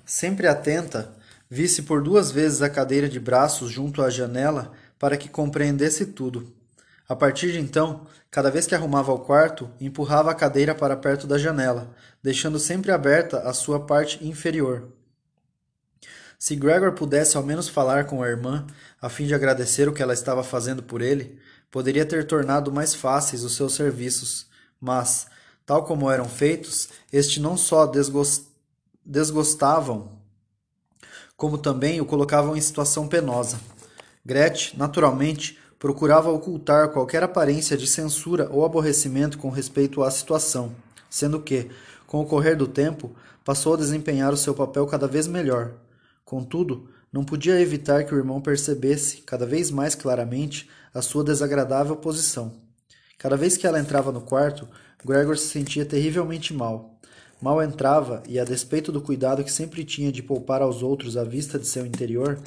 sempre 0.06 0.46
atenta, 0.46 1.12
visse 1.50 1.82
por 1.82 2.00
duas 2.00 2.30
vezes 2.30 2.62
a 2.62 2.70
cadeira 2.70 3.08
de 3.08 3.18
braços 3.18 3.72
junto 3.72 4.00
à 4.02 4.08
janela 4.08 4.72
para 4.98 5.16
que 5.16 5.28
compreendesse 5.28 6.06
tudo. 6.06 6.54
A 7.08 7.16
partir 7.16 7.52
de 7.52 7.58
então, 7.58 8.06
cada 8.30 8.50
vez 8.50 8.66
que 8.66 8.74
arrumava 8.74 9.12
o 9.12 9.18
quarto, 9.18 9.68
empurrava 9.80 10.30
a 10.30 10.34
cadeira 10.34 10.74
para 10.74 10.96
perto 10.96 11.26
da 11.26 11.37
janela, 11.37 11.94
deixando 12.22 12.58
sempre 12.58 12.92
aberta 12.92 13.40
a 13.40 13.52
sua 13.52 13.80
parte 13.84 14.24
inferior. 14.26 14.88
Se 16.38 16.56
Gregor 16.56 16.92
pudesse 16.92 17.37
ao 17.37 17.42
menos 17.42 17.68
falar 17.68 18.04
com 18.06 18.22
a 18.22 18.28
irmã, 18.28 18.66
a 19.00 19.08
fim 19.08 19.26
de 19.26 19.34
agradecer 19.34 19.88
o 19.88 19.92
que 19.92 20.02
ela 20.02 20.12
estava 20.12 20.42
fazendo 20.42 20.82
por 20.82 21.00
ele, 21.02 21.38
poderia 21.74 22.06
ter 22.06 22.24
tornado 22.24 22.70
mais 22.70 22.94
fáceis 22.94 23.42
os 23.42 23.56
seus 23.56 23.74
serviços, 23.74 24.46
mas, 24.80 25.26
tal 25.66 25.82
como 25.82 26.08
eram 26.08 26.28
feitos, 26.28 26.88
este 27.12 27.40
não 27.40 27.56
só 27.56 27.90
desgostavam, 29.04 30.08
como 31.37 31.58
também 31.58 32.00
o 32.00 32.06
colocavam 32.06 32.56
em 32.56 32.60
situação 32.60 33.08
penosa. 33.08 33.58
Gretchen, 34.24 34.78
naturalmente, 34.78 35.58
procurava 35.76 36.30
ocultar 36.30 36.90
qualquer 36.90 37.24
aparência 37.24 37.76
de 37.76 37.88
censura 37.88 38.48
ou 38.52 38.64
aborrecimento 38.64 39.37
com 39.37 39.50
respeito 39.50 40.04
à 40.04 40.12
situação, 40.12 40.76
sendo 41.10 41.40
que, 41.40 41.68
com 42.06 42.20
o 42.20 42.24
correr 42.24 42.54
do 42.54 42.68
tempo, 42.68 43.10
passou 43.44 43.74
a 43.74 43.78
desempenhar 43.78 44.32
o 44.32 44.37
seu 44.37 44.54
papel 44.54 44.87
cada 44.87 45.08
vez 45.08 45.26
melhor. 45.26 45.72
Contudo, 46.24 46.88
não 47.12 47.24
podia 47.24 47.60
evitar 47.60 48.04
que 48.04 48.14
o 48.14 48.16
irmão 48.16 48.40
percebesse, 48.40 49.22
cada 49.22 49.44
vez 49.44 49.72
mais 49.72 49.96
claramente, 49.96 50.70
a 50.94 51.02
sua 51.02 51.24
desagradável 51.24 51.96
posição. 51.96 52.52
Cada 53.18 53.37
vez 53.37 53.57
que 53.57 53.66
ela 53.66 53.80
entrava 53.80 54.12
no 54.12 54.20
quarto, 54.20 54.68
Gregor 55.04 55.37
se 55.37 55.48
sentia 55.48 55.85
terrivelmente 55.85 56.54
mal. 56.54 56.98
Mal 57.42 57.61
entrava 57.62 58.22
e, 58.28 58.38
a 58.38 58.44
despeito 58.44 58.92
do 58.92 59.02
cuidado 59.02 59.42
que 59.42 59.52
sempre 59.52 59.85
tinha 59.85 60.12
de 60.12 60.22
poupar 60.22 60.62
aos 60.62 60.83
outros 60.83 61.16
a 61.16 61.24
vista 61.24 61.59
de 61.59 61.66
seu 61.66 61.85
interior, 61.85 62.40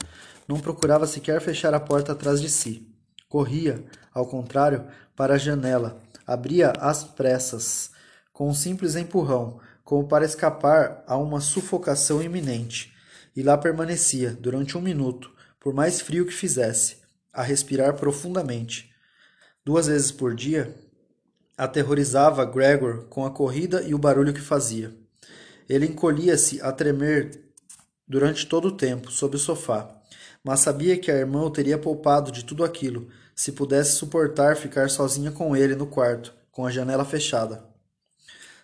não 0.47 0.59
procurava 0.59 1.05
sequer 1.05 1.41
fechar 1.41 1.73
a 1.73 1.79
porta 1.79 2.13
atrás 2.13 2.41
de 2.41 2.49
si. 2.49 2.87
Corria, 3.27 3.83
ao 4.13 4.25
contrário, 4.25 4.87
para 5.15 5.35
a 5.35 5.37
janela, 5.37 6.01
abria 6.25 6.71
às 6.79 7.03
pressas, 7.03 7.91
com 8.31 8.49
um 8.49 8.53
simples 8.53 8.95
empurrão, 8.95 9.59
como 9.83 10.07
para 10.07 10.25
escapar 10.25 11.03
a 11.05 11.17
uma 11.17 11.41
sufocação 11.41 12.21
iminente, 12.21 12.93
e 13.35 13.43
lá 13.43 13.57
permanecia, 13.57 14.31
durante 14.39 14.77
um 14.77 14.81
minuto, 14.81 15.31
por 15.59 15.73
mais 15.73 16.01
frio 16.01 16.25
que 16.25 16.33
fizesse, 16.33 16.96
a 17.37 17.41
respirar 17.41 17.93
profundamente. 17.93 18.91
Duas 19.63 19.87
vezes 19.87 20.11
por 20.11 20.35
dia, 20.35 20.75
aterrorizava 21.57 22.43
Gregor 22.43 23.05
com 23.05 23.25
a 23.25 23.31
corrida 23.31 23.81
e 23.83 23.93
o 23.93 23.97
barulho 23.97 24.33
que 24.33 24.41
fazia. 24.41 24.93
Ele 25.69 25.85
encolhia-se 25.85 26.61
a 26.61 26.73
tremer 26.73 27.39
durante 28.05 28.45
todo 28.45 28.67
o 28.67 28.75
tempo, 28.75 29.09
sob 29.09 29.37
o 29.37 29.39
sofá 29.39 29.97
mas 30.47 30.61
sabia 30.61 30.97
que 30.97 31.11
a 31.11 31.15
irmã 31.15 31.41
o 31.41 31.51
teria 31.51 31.77
poupado 31.77 32.31
de 32.31 32.45
tudo 32.45 32.63
aquilo, 32.63 33.09
se 33.35 33.51
pudesse 33.51 33.97
suportar 33.97 34.55
ficar 34.55 34.89
sozinha 34.89 35.29
com 35.29 35.53
ele 35.57 35.75
no 35.75 35.85
quarto, 35.85 36.33
com 36.53 36.65
a 36.65 36.71
janela 36.71 37.03
fechada. 37.03 37.65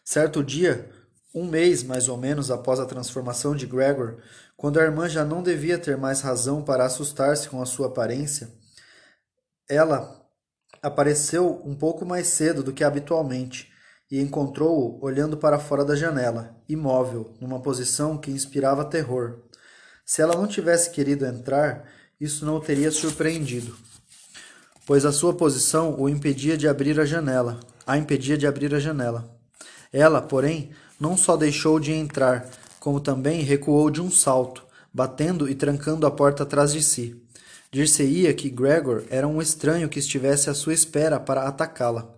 Certo 0.02 0.42
dia, 0.42 0.90
um 1.36 1.46
mês 1.46 1.84
mais 1.84 2.08
ou 2.08 2.16
menos 2.16 2.50
após 2.50 2.80
a 2.80 2.86
transformação 2.86 3.54
de 3.54 3.66
Gregor, 3.66 4.20
quando 4.56 4.80
a 4.80 4.84
irmã 4.84 5.10
já 5.10 5.26
não 5.26 5.44
devia 5.44 5.78
ter 5.78 5.98
mais 5.98 6.22
razão 6.22 6.62
para 6.62 6.86
assustar-se 6.86 7.50
com 7.50 7.62
a 7.62 7.66
sua 7.66 7.88
aparência, 7.88 8.50
ela 9.70 10.24
apareceu 10.82 11.62
um 11.66 11.76
pouco 11.76 12.06
mais 12.06 12.28
cedo 12.28 12.62
do 12.62 12.74
que 12.74 12.84
habitualmente 12.84 13.72
e 14.12 14.20
encontrou-o 14.20 15.04
olhando 15.04 15.38
para 15.38 15.58
fora 15.58 15.84
da 15.84 15.96
janela, 15.96 16.56
imóvel, 16.68 17.34
numa 17.40 17.60
posição 17.62 18.18
que 18.18 18.30
inspirava 18.30 18.86
terror. 18.86 19.40
Se 20.06 20.22
ela 20.22 20.36
não 20.36 20.46
tivesse 20.46 20.92
querido 20.92 21.26
entrar, 21.26 21.90
isso 22.20 22.46
não 22.46 22.58
o 22.58 22.60
teria 22.60 22.92
surpreendido, 22.92 23.76
pois 24.86 25.06
a 25.06 25.12
sua 25.12 25.34
posição 25.34 26.00
o 26.00 26.10
impedia 26.10 26.58
de 26.58 26.68
abrir 26.68 27.00
a 27.00 27.06
janela, 27.06 27.60
a 27.88 27.98
impedia 27.98 28.38
de 28.38 28.46
abrir 28.46 28.74
a 28.76 28.80
janela. 28.80 29.34
Ela, 29.92 30.22
porém, 30.22 30.72
não 31.00 31.16
só 31.16 31.38
deixou 31.38 31.80
de 31.80 31.92
entrar, 31.92 32.50
como 32.80 33.00
também 33.00 33.42
recuou 33.42 33.90
de 33.90 34.02
um 34.02 34.12
salto, 34.12 34.66
batendo 34.94 35.50
e 35.50 35.56
trancando 35.56 36.06
a 36.06 36.12
porta 36.12 36.44
atrás 36.44 36.74
de 36.74 36.84
si. 36.84 37.23
Dir-se-ia 37.74 38.34
que 38.34 38.50
Gregor 38.50 39.04
era 39.10 39.28
um 39.28 39.42
estranho 39.42 39.90
que 39.90 40.00
estivesse 40.00 40.50
à 40.50 40.54
sua 40.54 40.74
espera 40.74 41.20
para 41.20 41.44
atacá-la. 41.44 42.16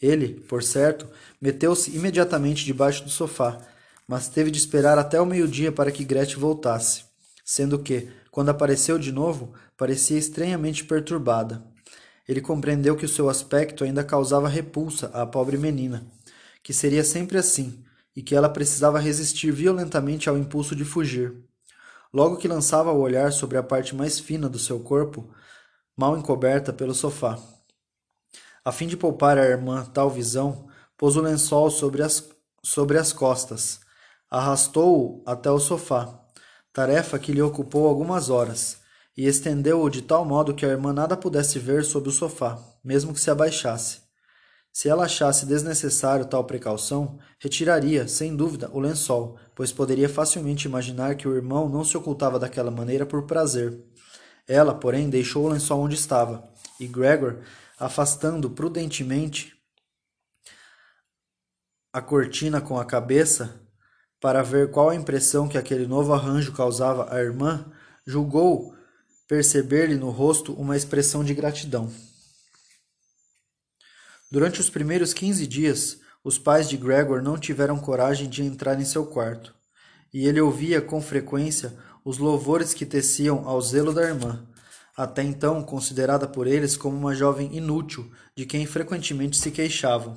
Ele, 0.00 0.34
por 0.48 0.62
certo, 0.62 1.08
meteu-se 1.40 1.90
imediatamente 1.96 2.64
debaixo 2.64 3.02
do 3.02 3.10
sofá, 3.10 3.58
mas 4.06 4.28
teve 4.28 4.50
de 4.50 4.58
esperar 4.58 4.98
até 4.98 5.20
o 5.20 5.26
meio-dia 5.26 5.72
para 5.72 5.90
que 5.90 6.04
Gretchen 6.04 6.38
voltasse 6.38 7.10
sendo 7.50 7.80
que, 7.80 8.08
quando 8.30 8.50
apareceu 8.50 8.96
de 8.96 9.10
novo, 9.10 9.52
parecia 9.76 10.16
estranhamente 10.16 10.84
perturbada. 10.84 11.60
Ele 12.28 12.40
compreendeu 12.40 12.94
que 12.94 13.04
o 13.04 13.08
seu 13.08 13.28
aspecto 13.28 13.82
ainda 13.82 14.04
causava 14.04 14.48
repulsa 14.48 15.08
à 15.12 15.26
pobre 15.26 15.58
menina, 15.58 16.06
que 16.62 16.72
seria 16.72 17.02
sempre 17.02 17.38
assim, 17.38 17.82
e 18.14 18.22
que 18.22 18.36
ela 18.36 18.48
precisava 18.48 19.00
resistir 19.00 19.50
violentamente 19.50 20.28
ao 20.28 20.38
impulso 20.38 20.76
de 20.76 20.84
fugir. 20.84 21.34
Logo 22.12 22.36
que 22.36 22.48
lançava 22.48 22.92
o 22.92 23.00
olhar 23.00 23.32
sobre 23.32 23.56
a 23.56 23.62
parte 23.62 23.94
mais 23.94 24.18
fina 24.18 24.48
do 24.48 24.58
seu 24.58 24.80
corpo, 24.80 25.32
mal 25.96 26.16
encoberta 26.16 26.72
pelo 26.72 26.94
sofá. 26.94 27.38
A 28.64 28.72
fim 28.72 28.86
de 28.86 28.96
poupar 28.96 29.38
à 29.38 29.44
irmã 29.44 29.84
tal 29.84 30.10
visão, 30.10 30.68
pôs 30.96 31.16
o 31.16 31.20
lençol 31.20 31.70
sobre 31.70 32.02
as, 32.02 32.28
sobre 32.62 32.98
as 32.98 33.12
costas, 33.12 33.80
arrastou-o 34.28 35.22
até 35.24 35.50
o 35.50 35.58
sofá 35.58 36.20
tarefa 36.72 37.18
que 37.18 37.32
lhe 37.32 37.42
ocupou 37.42 37.86
algumas 37.88 38.30
horas, 38.30 38.78
e 39.16 39.26
estendeu-o 39.26 39.90
de 39.90 40.02
tal 40.02 40.24
modo 40.24 40.54
que 40.54 40.64
a 40.64 40.68
irmã 40.68 40.92
nada 40.92 41.16
pudesse 41.16 41.58
ver 41.58 41.84
sob 41.84 42.08
o 42.08 42.12
sofá, 42.12 42.58
mesmo 42.82 43.12
que 43.12 43.20
se 43.20 43.30
abaixasse. 43.30 44.09
Se 44.72 44.88
ela 44.88 45.04
achasse 45.04 45.46
desnecessário 45.46 46.24
tal 46.24 46.44
precaução, 46.44 47.18
retiraria, 47.38 48.06
sem 48.06 48.36
dúvida, 48.36 48.70
o 48.72 48.78
lençol, 48.78 49.36
pois 49.54 49.72
poderia 49.72 50.08
facilmente 50.08 50.66
imaginar 50.66 51.16
que 51.16 51.26
o 51.26 51.34
irmão 51.34 51.68
não 51.68 51.84
se 51.84 51.96
ocultava 51.96 52.38
daquela 52.38 52.70
maneira 52.70 53.04
por 53.04 53.24
prazer. 53.24 53.78
Ela, 54.46 54.74
porém, 54.74 55.10
deixou 55.10 55.44
o 55.44 55.48
lençol 55.48 55.80
onde 55.80 55.96
estava, 55.96 56.48
e 56.78 56.86
Gregor, 56.86 57.40
afastando 57.78 58.50
prudentemente 58.50 59.54
a 61.92 62.00
cortina 62.00 62.60
com 62.60 62.78
a 62.78 62.84
cabeça, 62.84 63.60
para 64.20 64.42
ver 64.42 64.70
qual 64.70 64.90
a 64.90 64.94
impressão 64.94 65.48
que 65.48 65.56
aquele 65.56 65.86
novo 65.86 66.12
arranjo 66.12 66.52
causava 66.52 67.12
à 67.12 67.20
irmã, 67.20 67.72
julgou 68.06 68.74
perceber-lhe 69.26 69.96
no 69.96 70.10
rosto 70.10 70.52
uma 70.52 70.76
expressão 70.76 71.24
de 71.24 71.32
gratidão. 71.34 71.90
Durante 74.32 74.60
os 74.60 74.70
primeiros 74.70 75.12
quinze 75.12 75.44
dias, 75.44 75.98
os 76.22 76.38
pais 76.38 76.68
de 76.68 76.76
Gregor 76.76 77.20
não 77.20 77.36
tiveram 77.36 77.76
coragem 77.80 78.28
de 78.28 78.44
entrar 78.44 78.80
em 78.80 78.84
seu 78.84 79.04
quarto, 79.04 79.52
e 80.14 80.24
ele 80.24 80.40
ouvia 80.40 80.80
com 80.80 81.02
frequência 81.02 81.76
os 82.04 82.18
louvores 82.18 82.72
que 82.72 82.86
teciam 82.86 83.48
ao 83.48 83.60
zelo 83.60 83.92
da 83.92 84.02
irmã, 84.02 84.46
até 84.96 85.24
então 85.24 85.64
considerada 85.64 86.28
por 86.28 86.46
eles 86.46 86.76
como 86.76 86.96
uma 86.96 87.12
jovem 87.12 87.56
inútil, 87.56 88.08
de 88.36 88.46
quem 88.46 88.64
frequentemente 88.66 89.36
se 89.36 89.50
queixavam. 89.50 90.16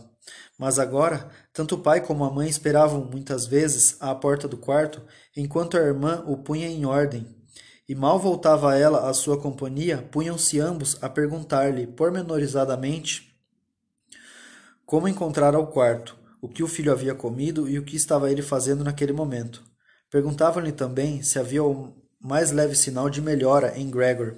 Mas 0.59 0.77
agora, 0.77 1.27
tanto 1.51 1.73
o 1.73 1.79
pai 1.79 1.99
como 1.99 2.23
a 2.23 2.31
mãe 2.31 2.47
esperavam 2.47 3.09
muitas 3.11 3.47
vezes 3.47 3.97
à 3.99 4.13
porta 4.13 4.47
do 4.47 4.57
quarto, 4.57 5.01
enquanto 5.35 5.75
a 5.75 5.81
irmã 5.81 6.23
o 6.27 6.37
punha 6.37 6.67
em 6.67 6.85
ordem. 6.85 7.25
E 7.89 7.95
mal 7.95 8.19
voltava 8.19 8.77
ela 8.77 9.09
à 9.09 9.13
sua 9.15 9.41
companhia, 9.41 10.07
punham-se 10.11 10.59
ambos 10.59 10.97
a 11.01 11.09
perguntar-lhe 11.09 11.87
pormenorizadamente 11.87 13.32
como 14.85 15.07
encontrara 15.07 15.57
o 15.57 15.67
quarto, 15.67 16.17
o 16.41 16.47
que 16.47 16.61
o 16.61 16.67
filho 16.67 16.91
havia 16.91 17.15
comido 17.15 17.69
e 17.69 17.79
o 17.79 17.83
que 17.83 17.95
estava 17.95 18.29
ele 18.29 18.41
fazendo 18.41 18.83
naquele 18.83 19.13
momento. 19.13 19.63
Perguntavam-lhe 20.11 20.71
também 20.71 21.21
se 21.23 21.39
havia 21.39 21.63
o 21.63 21.95
mais 22.19 22.51
leve 22.51 22.75
sinal 22.75 23.09
de 23.09 23.21
melhora 23.21 23.77
em 23.77 23.89
Gregor. 23.89 24.35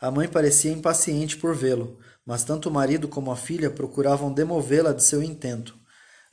A 0.00 0.10
mãe 0.10 0.28
parecia 0.28 0.72
impaciente 0.72 1.36
por 1.36 1.54
vê-lo, 1.54 1.98
mas 2.24 2.44
tanto 2.44 2.68
o 2.68 2.72
marido 2.72 3.08
como 3.08 3.30
a 3.30 3.36
filha 3.36 3.70
procuravam 3.70 4.32
demovê-la 4.32 4.92
de 4.92 5.02
seu 5.02 5.22
intento, 5.22 5.74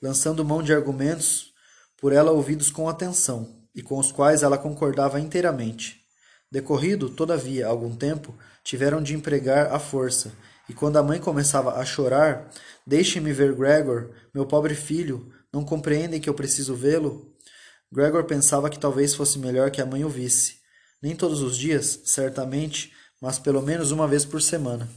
lançando 0.01 0.45
mão 0.45 0.63
de 0.63 0.73
argumentos 0.73 1.51
por 1.99 2.13
ela 2.13 2.31
ouvidos 2.31 2.69
com 2.69 2.87
atenção 2.87 3.47
e 3.75 3.81
com 3.81 3.97
os 3.97 4.11
quais 4.11 4.43
ela 4.43 4.57
concordava 4.57 5.19
inteiramente. 5.19 5.99
Decorrido, 6.51 7.09
todavia, 7.09 7.67
algum 7.67 7.95
tempo, 7.95 8.33
tiveram 8.63 9.01
de 9.01 9.13
empregar 9.13 9.71
a 9.71 9.79
força, 9.79 10.31
e 10.69 10.73
quando 10.73 10.97
a 10.97 11.03
mãe 11.03 11.19
começava 11.19 11.79
a 11.79 11.83
chorar, 11.83 12.47
deixe-me 12.85 13.33
ver 13.33 13.55
Gregor, 13.55 14.11
meu 14.31 14.45
pobre 14.45 14.75
filho, 14.75 15.33
não 15.51 15.65
compreendem 15.65 16.21
que 16.21 16.29
eu 16.29 16.33
preciso 16.35 16.75
vê-lo? 16.75 17.33
Gregor 17.91 18.23
pensava 18.25 18.69
que 18.69 18.77
talvez 18.77 19.15
fosse 19.15 19.39
melhor 19.39 19.71
que 19.71 19.81
a 19.81 19.85
mãe 19.85 20.05
o 20.05 20.09
visse. 20.09 20.59
Nem 21.01 21.15
todos 21.15 21.41
os 21.41 21.57
dias, 21.57 22.01
certamente, 22.05 22.93
mas 23.19 23.39
pelo 23.39 23.63
menos 23.63 23.89
uma 23.89 24.07
vez 24.07 24.23
por 24.23 24.43
semana. 24.43 24.87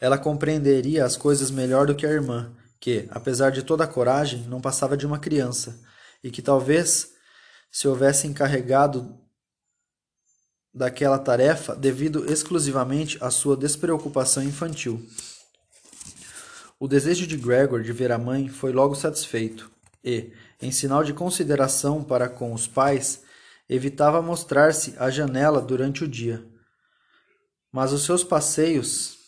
Ela 0.00 0.18
compreenderia 0.18 1.04
as 1.04 1.16
coisas 1.16 1.48
melhor 1.48 1.86
do 1.86 1.94
que 1.94 2.04
a 2.04 2.10
irmã, 2.10 2.52
que, 2.80 3.06
apesar 3.10 3.50
de 3.50 3.62
toda 3.62 3.84
a 3.84 3.88
coragem, 3.88 4.42
não 4.48 4.60
passava 4.60 4.96
de 4.96 5.06
uma 5.06 5.20
criança, 5.20 5.78
e 6.24 6.32
que 6.32 6.42
talvez 6.42 7.12
se 7.70 7.86
houvesse 7.86 8.26
encarregado 8.26 9.16
daquela 10.74 11.18
tarefa 11.18 11.74
devido 11.74 12.30
exclusivamente 12.30 13.18
à 13.20 13.30
sua 13.30 13.56
despreocupação 13.56 14.42
infantil. 14.42 15.04
O 16.78 16.88
desejo 16.88 17.26
de 17.26 17.36
Gregor 17.36 17.82
de 17.82 17.92
ver 17.92 18.10
a 18.10 18.18
mãe 18.18 18.48
foi 18.48 18.72
logo 18.72 18.94
satisfeito, 18.94 19.70
e, 20.04 20.32
em 20.60 20.70
sinal 20.70 21.04
de 21.04 21.12
consideração 21.12 22.02
para 22.02 22.28
com 22.28 22.52
os 22.52 22.66
pais, 22.66 23.22
evitava 23.68 24.20
mostrar-se 24.20 24.94
à 24.98 25.10
janela 25.10 25.60
durante 25.60 26.04
o 26.04 26.08
dia. 26.08 26.44
Mas 27.72 27.92
os 27.92 28.04
seus 28.04 28.24
passeios 28.24 29.22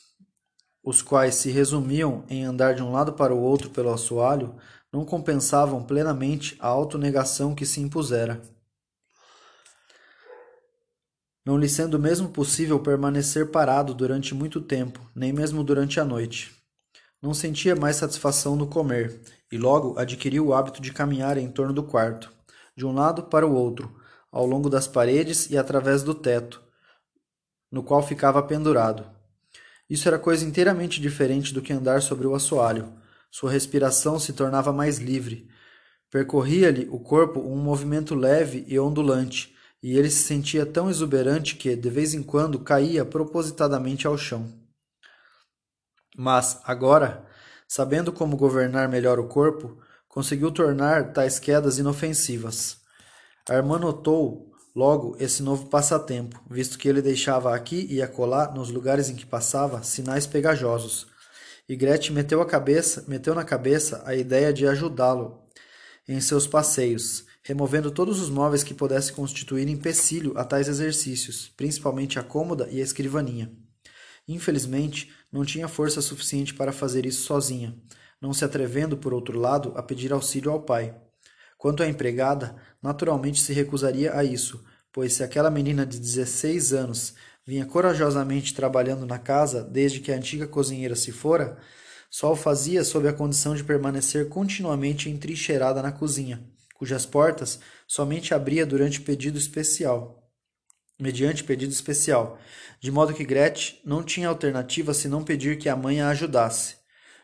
os 0.84 1.00
quais 1.00 1.36
se 1.36 1.50
resumiam 1.50 2.24
em 2.28 2.44
andar 2.44 2.74
de 2.74 2.82
um 2.82 2.92
lado 2.92 3.14
para 3.14 3.34
o 3.34 3.40
outro 3.40 3.70
pelo 3.70 3.90
assoalho, 3.90 4.54
não 4.92 5.04
compensavam 5.04 5.82
plenamente 5.82 6.56
a 6.60 6.68
autonegação 6.68 7.54
que 7.54 7.64
se 7.64 7.80
impusera. 7.80 8.42
Não 11.44 11.58
lhe 11.58 11.68
sendo 11.68 11.98
mesmo 11.98 12.30
possível 12.30 12.80
permanecer 12.80 13.50
parado 13.50 13.92
durante 13.92 14.34
muito 14.34 14.60
tempo, 14.62 15.00
nem 15.14 15.32
mesmo 15.32 15.62
durante 15.62 16.00
a 16.00 16.04
noite. 16.04 16.54
Não 17.20 17.34
sentia 17.34 17.76
mais 17.76 17.96
satisfação 17.96 18.56
no 18.56 18.66
comer, 18.66 19.20
e 19.52 19.58
logo 19.58 19.98
adquiriu 19.98 20.46
o 20.46 20.54
hábito 20.54 20.80
de 20.80 20.92
caminhar 20.92 21.36
em 21.36 21.50
torno 21.50 21.72
do 21.72 21.82
quarto, 21.82 22.32
de 22.74 22.86
um 22.86 22.92
lado 22.92 23.24
para 23.24 23.46
o 23.46 23.54
outro, 23.54 23.94
ao 24.32 24.46
longo 24.46 24.70
das 24.70 24.88
paredes 24.88 25.50
e 25.50 25.56
através 25.56 26.02
do 26.02 26.14
teto, 26.14 26.62
no 27.70 27.82
qual 27.82 28.02
ficava 28.02 28.42
pendurado. 28.42 29.06
Isso 29.88 30.08
era 30.08 30.18
coisa 30.18 30.44
inteiramente 30.44 31.00
diferente 31.00 31.52
do 31.52 31.60
que 31.60 31.72
andar 31.72 32.00
sobre 32.00 32.26
o 32.26 32.34
assoalho. 32.34 32.92
Sua 33.30 33.50
respiração 33.50 34.18
se 34.18 34.32
tornava 34.32 34.72
mais 34.72 34.98
livre. 34.98 35.48
Percorria-lhe 36.10 36.88
o 36.90 36.98
corpo 36.98 37.38
um 37.40 37.56
movimento 37.56 38.14
leve 38.14 38.64
e 38.66 38.78
ondulante, 38.78 39.53
e 39.84 39.98
ele 39.98 40.08
se 40.08 40.22
sentia 40.22 40.64
tão 40.64 40.88
exuberante 40.88 41.56
que, 41.56 41.76
de 41.76 41.90
vez 41.90 42.14
em 42.14 42.22
quando, 42.22 42.58
caía 42.58 43.04
propositadamente 43.04 44.06
ao 44.06 44.16
chão. 44.16 44.50
Mas, 46.16 46.58
agora, 46.64 47.26
sabendo 47.68 48.10
como 48.10 48.34
governar 48.34 48.88
melhor 48.88 49.20
o 49.20 49.28
corpo, 49.28 49.78
conseguiu 50.08 50.50
tornar 50.50 51.12
tais 51.12 51.38
quedas 51.38 51.76
inofensivas. 51.76 52.78
A 53.46 53.56
irmã 53.56 53.78
notou 53.78 54.54
Logo, 54.74 55.16
esse 55.20 55.40
novo 55.40 55.66
passatempo, 55.66 56.42
visto 56.50 56.76
que 56.76 56.88
ele 56.88 57.00
deixava 57.00 57.54
aqui 57.54 57.86
e 57.88 58.02
acolá, 58.02 58.50
nos 58.50 58.70
lugares 58.70 59.08
em 59.08 59.14
que 59.14 59.24
passava, 59.24 59.84
sinais 59.84 60.26
pegajosos. 60.26 61.06
E 61.68 61.76
Gretchen 61.76 62.12
meteu 62.12 62.40
a 62.42 62.46
cabeça, 62.46 63.04
meteu 63.06 63.36
na 63.36 63.44
cabeça 63.44 64.02
a 64.04 64.16
ideia 64.16 64.52
de 64.52 64.66
ajudá-lo 64.66 65.44
em 66.08 66.20
seus 66.20 66.48
passeios, 66.48 67.24
removendo 67.44 67.90
todos 67.90 68.20
os 68.20 68.30
móveis 68.30 68.64
que 68.64 68.72
pudessem 68.72 69.14
constituir 69.14 69.68
empecilho 69.68 70.32
a 70.36 70.44
tais 70.44 70.66
exercícios, 70.66 71.52
principalmente 71.54 72.18
a 72.18 72.22
cômoda 72.22 72.66
e 72.70 72.80
a 72.80 72.82
escrivaninha. 72.82 73.52
Infelizmente, 74.26 75.12
não 75.30 75.44
tinha 75.44 75.68
força 75.68 76.00
suficiente 76.00 76.54
para 76.54 76.72
fazer 76.72 77.04
isso 77.04 77.22
sozinha, 77.22 77.76
não 78.18 78.32
se 78.32 78.46
atrevendo, 78.46 78.96
por 78.96 79.12
outro 79.12 79.38
lado, 79.38 79.74
a 79.76 79.82
pedir 79.82 80.10
auxílio 80.10 80.50
ao 80.50 80.62
pai. 80.62 80.96
Quanto 81.58 81.82
à 81.82 81.86
empregada, 81.86 82.56
naturalmente 82.82 83.42
se 83.42 83.52
recusaria 83.52 84.16
a 84.16 84.24
isso, 84.24 84.64
pois 84.90 85.12
se 85.12 85.22
aquela 85.22 85.50
menina 85.50 85.84
de 85.84 85.98
16 85.98 86.72
anos 86.72 87.14
vinha 87.46 87.66
corajosamente 87.66 88.54
trabalhando 88.54 89.04
na 89.04 89.18
casa 89.18 89.62
desde 89.62 90.00
que 90.00 90.10
a 90.10 90.16
antiga 90.16 90.46
cozinheira 90.46 90.96
se 90.96 91.12
fora, 91.12 91.58
só 92.08 92.32
o 92.32 92.36
fazia 92.36 92.82
sob 92.84 93.06
a 93.06 93.12
condição 93.12 93.54
de 93.54 93.64
permanecer 93.64 94.30
continuamente 94.30 95.10
entrincheirada 95.10 95.82
na 95.82 95.92
cozinha, 95.92 96.42
cujas 96.84 97.06
portas 97.06 97.60
somente 97.88 98.34
abria 98.34 98.66
durante 98.66 99.00
pedido 99.00 99.38
especial, 99.38 100.30
mediante 101.00 101.42
pedido 101.42 101.72
especial, 101.72 102.38
de 102.78 102.90
modo 102.90 103.14
que 103.14 103.24
Gretchen 103.24 103.80
não 103.82 104.02
tinha 104.02 104.28
alternativa 104.28 104.92
senão 104.92 105.24
pedir 105.24 105.56
que 105.56 105.66
a 105.66 105.74
mãe 105.74 106.02
a 106.02 106.10
ajudasse, 106.10 106.76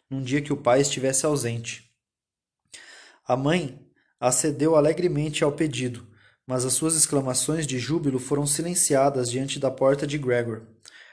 num 0.09 0.23
dia 0.23 0.41
que 0.41 0.51
o 0.51 0.57
pai 0.57 0.81
estivesse 0.81 1.27
ausente. 1.27 1.95
A 3.29 3.37
mãe 3.37 3.87
acedeu 4.19 4.77
alegremente 4.77 5.45
ao 5.45 5.53
pedido, 5.53 6.09
mas 6.47 6.65
as 6.65 6.73
suas 6.73 6.97
exclamações 6.97 7.67
de 7.67 7.79
júbilo 7.79 8.19
foram 8.19 8.47
silenciadas 8.47 9.31
diante 9.31 9.59
da 9.59 9.71
porta 9.71 10.07
de 10.07 10.17
Gregor. 10.17 10.63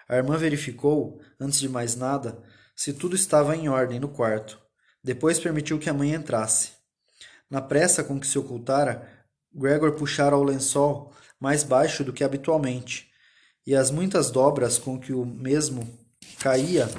A 0.08 0.16
irmã 0.16 0.38
verificou, 0.38 1.20
antes 1.38 1.60
de 1.60 1.68
mais 1.68 1.98
nada, 1.98 2.42
se 2.74 2.94
tudo 2.94 3.14
estava 3.14 3.58
em 3.58 3.68
ordem 3.68 4.00
no 4.00 4.08
quarto. 4.08 4.58
Depois 5.04 5.38
permitiu 5.38 5.78
que 5.78 5.90
a 5.90 5.94
mãe 5.94 6.14
entrasse. 6.14 6.77
Na 7.50 7.62
pressa 7.62 8.04
com 8.04 8.20
que 8.20 8.28
se 8.28 8.38
ocultara, 8.38 9.08
Gregor 9.54 9.94
puxara 9.94 10.36
o 10.36 10.44
lençol 10.44 11.14
mais 11.40 11.64
baixo 11.64 12.04
do 12.04 12.12
que 12.12 12.24
habitualmente, 12.24 13.10
e 13.66 13.76
as 13.76 13.92
muitas 13.92 14.32
dobras 14.32 14.78
com 14.78 15.00
que 15.00 15.14
o 15.14 15.26
mesmo 15.26 15.88
caía 16.40 16.90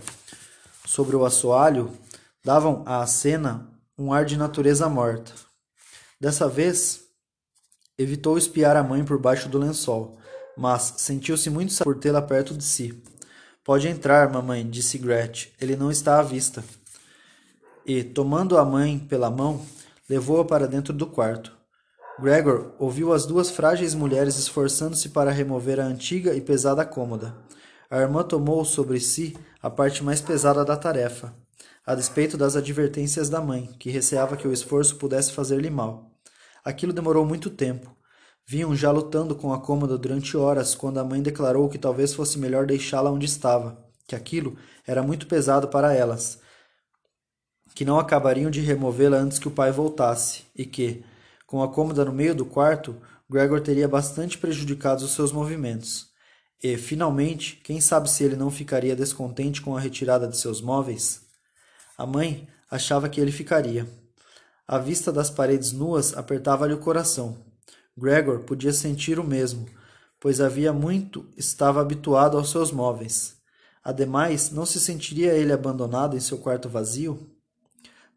sobre 0.86 1.16
o 1.16 1.24
assoalho 1.24 1.92
davam 2.44 2.82
à 2.86 3.06
cena 3.06 3.68
um 3.96 4.12
ar 4.12 4.24
de 4.24 4.36
natureza 4.36 4.88
morta. 4.88 5.32
Dessa 6.20 6.48
vez, 6.48 7.02
evitou 7.96 8.38
espiar 8.38 8.76
a 8.76 8.82
mãe 8.82 9.04
por 9.04 9.18
baixo 9.18 9.48
do 9.48 9.58
lençol, 9.58 10.18
mas 10.56 10.94
sentiu-se 10.98 11.50
muito 11.50 11.74
por 11.84 11.98
tê-la 11.98 12.22
perto 12.22 12.54
de 12.54 12.64
si. 12.64 13.02
Pode 13.64 13.86
entrar, 13.86 14.32
mamãe, 14.32 14.68
disse 14.68 14.98
Gretchen. 14.98 15.52
Ele 15.60 15.76
não 15.76 15.90
está 15.90 16.18
à 16.18 16.22
vista. 16.22 16.64
E, 17.84 18.02
tomando 18.02 18.56
a 18.56 18.64
mãe 18.64 18.98
pela 18.98 19.30
mão, 19.30 19.64
levou-a 20.08 20.44
para 20.44 20.66
dentro 20.66 20.92
do 20.92 21.06
quarto. 21.06 21.56
Gregor 22.20 22.72
ouviu 22.78 23.12
as 23.12 23.26
duas 23.26 23.50
frágeis 23.50 23.94
mulheres 23.94 24.36
esforçando-se 24.36 25.10
para 25.10 25.30
remover 25.30 25.78
a 25.78 25.84
antiga 25.84 26.34
e 26.34 26.40
pesada 26.40 26.84
cômoda. 26.84 27.34
A 27.90 27.98
irmã 27.98 28.22
tomou 28.22 28.64
sobre 28.64 28.98
si 29.00 29.36
a 29.62 29.70
parte 29.70 30.02
mais 30.02 30.20
pesada 30.20 30.64
da 30.64 30.76
tarefa 30.76 31.32
a 31.88 31.94
despeito 31.94 32.36
das 32.36 32.54
advertências 32.54 33.30
da 33.30 33.40
mãe, 33.40 33.74
que 33.78 33.88
receava 33.88 34.36
que 34.36 34.46
o 34.46 34.52
esforço 34.52 34.96
pudesse 34.96 35.32
fazer-lhe 35.32 35.70
mal. 35.70 36.10
Aquilo 36.62 36.92
demorou 36.92 37.24
muito 37.24 37.48
tempo. 37.48 37.96
Vinham 38.46 38.76
já 38.76 38.90
lutando 38.90 39.34
com 39.34 39.54
a 39.54 39.58
cômoda 39.58 39.96
durante 39.96 40.36
horas, 40.36 40.74
quando 40.74 40.98
a 40.98 41.04
mãe 41.04 41.22
declarou 41.22 41.66
que 41.66 41.78
talvez 41.78 42.12
fosse 42.12 42.38
melhor 42.38 42.66
deixá-la 42.66 43.10
onde 43.10 43.24
estava, 43.24 43.82
que 44.06 44.14
aquilo 44.14 44.58
era 44.86 45.02
muito 45.02 45.26
pesado 45.26 45.68
para 45.68 45.94
elas, 45.94 46.38
que 47.78 47.84
não 47.84 48.00
acabariam 48.00 48.50
de 48.50 48.60
removê-la 48.60 49.18
antes 49.18 49.38
que 49.38 49.46
o 49.46 49.52
pai 49.52 49.70
voltasse, 49.70 50.42
e 50.52 50.66
que, 50.66 51.04
com 51.46 51.62
a 51.62 51.68
cômoda 51.68 52.04
no 52.04 52.12
meio 52.12 52.34
do 52.34 52.44
quarto, 52.44 52.96
Gregor 53.30 53.60
teria 53.60 53.86
bastante 53.86 54.36
prejudicado 54.36 55.04
os 55.04 55.12
seus 55.12 55.30
movimentos. 55.30 56.08
E, 56.60 56.76
finalmente, 56.76 57.60
quem 57.62 57.80
sabe 57.80 58.10
se 58.10 58.24
ele 58.24 58.34
não 58.34 58.50
ficaria 58.50 58.96
descontente 58.96 59.62
com 59.62 59.76
a 59.76 59.80
retirada 59.80 60.26
de 60.26 60.36
seus 60.36 60.60
móveis? 60.60 61.20
A 61.96 62.04
mãe 62.04 62.48
achava 62.68 63.08
que 63.08 63.20
ele 63.20 63.30
ficaria. 63.30 63.86
A 64.66 64.78
vista 64.78 65.12
das 65.12 65.30
paredes 65.30 65.70
nuas 65.70 66.16
apertava-lhe 66.16 66.74
o 66.74 66.78
coração. 66.78 67.38
Gregor 67.96 68.40
podia 68.40 68.72
sentir 68.72 69.20
o 69.20 69.24
mesmo, 69.24 69.68
pois 70.18 70.40
havia 70.40 70.72
muito 70.72 71.24
estava 71.36 71.80
habituado 71.80 72.36
aos 72.36 72.50
seus 72.50 72.72
móveis. 72.72 73.36
Ademais, 73.84 74.50
não 74.50 74.66
se 74.66 74.80
sentiria 74.80 75.34
ele 75.34 75.52
abandonado 75.52 76.16
em 76.16 76.20
seu 76.20 76.38
quarto 76.38 76.68
vazio? 76.68 77.37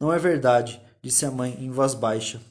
Não 0.01 0.11
é 0.11 0.17
verdade, 0.17 0.81
disse 0.99 1.27
a 1.27 1.29
mãe 1.29 1.55
em 1.59 1.69
voz 1.69 1.93
baixa, 1.93 2.41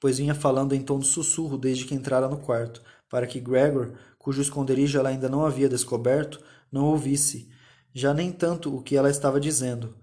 pois 0.00 0.18
vinha 0.18 0.34
falando 0.34 0.74
em 0.74 0.82
tom 0.82 0.98
de 0.98 1.06
sussurro 1.06 1.56
desde 1.56 1.84
que 1.84 1.94
entrara 1.94 2.26
no 2.26 2.38
quarto, 2.38 2.82
para 3.08 3.24
que 3.24 3.38
Gregor, 3.38 3.92
cujo 4.18 4.42
esconderijo 4.42 4.98
ela 4.98 5.10
ainda 5.10 5.28
não 5.28 5.46
havia 5.46 5.68
descoberto, 5.68 6.40
não 6.72 6.86
ouvisse, 6.86 7.48
já 7.94 8.12
nem 8.12 8.32
tanto 8.32 8.76
o 8.76 8.82
que 8.82 8.96
ela 8.96 9.08
estava 9.08 9.38
dizendo, 9.38 9.96